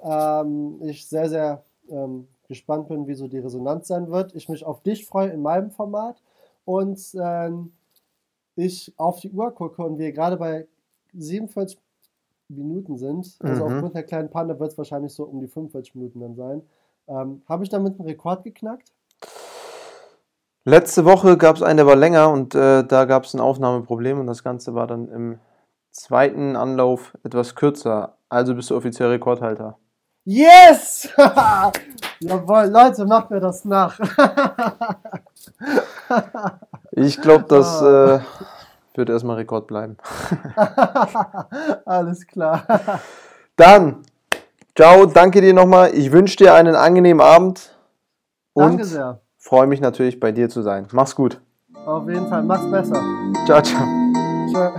Ähm, 0.00 0.78
ich 0.82 1.08
sehr, 1.08 1.28
sehr 1.28 1.64
ähm, 1.88 2.28
gespannt 2.46 2.86
bin, 2.86 3.08
wie 3.08 3.14
so 3.14 3.26
die 3.26 3.40
Resonanz 3.40 3.88
sein 3.88 4.08
wird. 4.08 4.36
Ich 4.36 4.48
mich 4.48 4.64
auf 4.64 4.82
dich 4.84 5.04
freue 5.04 5.30
in 5.30 5.42
meinem 5.42 5.72
Format 5.72 6.22
und 6.64 7.00
ähm, 7.20 7.72
ich 8.54 8.92
auf 8.96 9.18
die 9.18 9.32
Uhr 9.32 9.52
gucke 9.52 9.82
und 9.82 9.98
wir 9.98 10.12
gerade 10.12 10.36
bei 10.36 10.68
47 11.12 11.76
Minuten 12.56 12.98
sind. 12.98 13.36
Also 13.40 13.64
Mhm. 13.64 13.72
aufgrund 13.74 13.94
der 13.94 14.02
kleinen 14.02 14.30
Panne 14.30 14.58
wird 14.58 14.72
es 14.72 14.78
wahrscheinlich 14.78 15.14
so 15.14 15.24
um 15.24 15.40
die 15.40 15.48
45 15.48 15.94
Minuten 15.94 16.20
dann 16.20 16.34
sein. 16.34 16.62
Ähm, 17.08 17.42
Habe 17.48 17.64
ich 17.64 17.70
damit 17.70 17.98
einen 17.98 18.08
Rekord 18.08 18.44
geknackt? 18.44 18.92
Letzte 20.64 21.04
Woche 21.04 21.36
gab 21.38 21.56
es 21.56 21.62
einen, 21.62 21.78
der 21.78 21.86
war 21.86 21.96
länger 21.96 22.30
und 22.30 22.54
äh, 22.54 22.84
da 22.84 23.04
gab 23.06 23.24
es 23.24 23.34
ein 23.34 23.40
Aufnahmeproblem 23.40 24.20
und 24.20 24.26
das 24.26 24.44
Ganze 24.44 24.74
war 24.74 24.86
dann 24.86 25.08
im 25.08 25.38
zweiten 25.90 26.54
Anlauf 26.54 27.16
etwas 27.24 27.54
kürzer. 27.54 28.16
Also 28.28 28.54
bist 28.54 28.70
du 28.70 28.76
offiziell 28.76 29.08
Rekordhalter. 29.08 29.78
Yes! 30.24 31.08
Jawohl, 32.20 32.66
Leute, 32.66 33.06
macht 33.06 33.30
mir 33.30 33.40
das 33.40 33.64
nach. 33.64 33.98
Ich 36.92 37.20
glaube, 37.20 37.44
das 37.48 37.80
äh, 37.82 38.18
wird 38.96 39.10
erstmal 39.10 39.36
Rekord 39.36 39.66
bleiben. 39.66 39.96
Alles 41.84 42.26
klar. 42.26 42.64
Dann, 43.56 43.96
ciao, 44.74 45.06
danke 45.06 45.40
dir 45.40 45.54
nochmal. 45.54 45.94
Ich 45.94 46.12
wünsche 46.12 46.36
dir 46.36 46.54
einen 46.54 46.74
angenehmen 46.74 47.20
Abend 47.20 47.76
Danke 48.54 48.82
und 48.82 48.84
sehr. 48.84 49.20
freue 49.38 49.66
mich 49.66 49.80
natürlich 49.80 50.18
bei 50.20 50.32
dir 50.32 50.48
zu 50.48 50.62
sein. 50.62 50.86
Mach's 50.92 51.14
gut. 51.14 51.40
Auf 51.86 52.08
jeden 52.08 52.28
Fall, 52.28 52.42
mach's 52.42 52.70
besser. 52.70 53.02
Ciao, 53.46 53.62
ciao. 53.62 53.84
Tschö. 54.52 54.70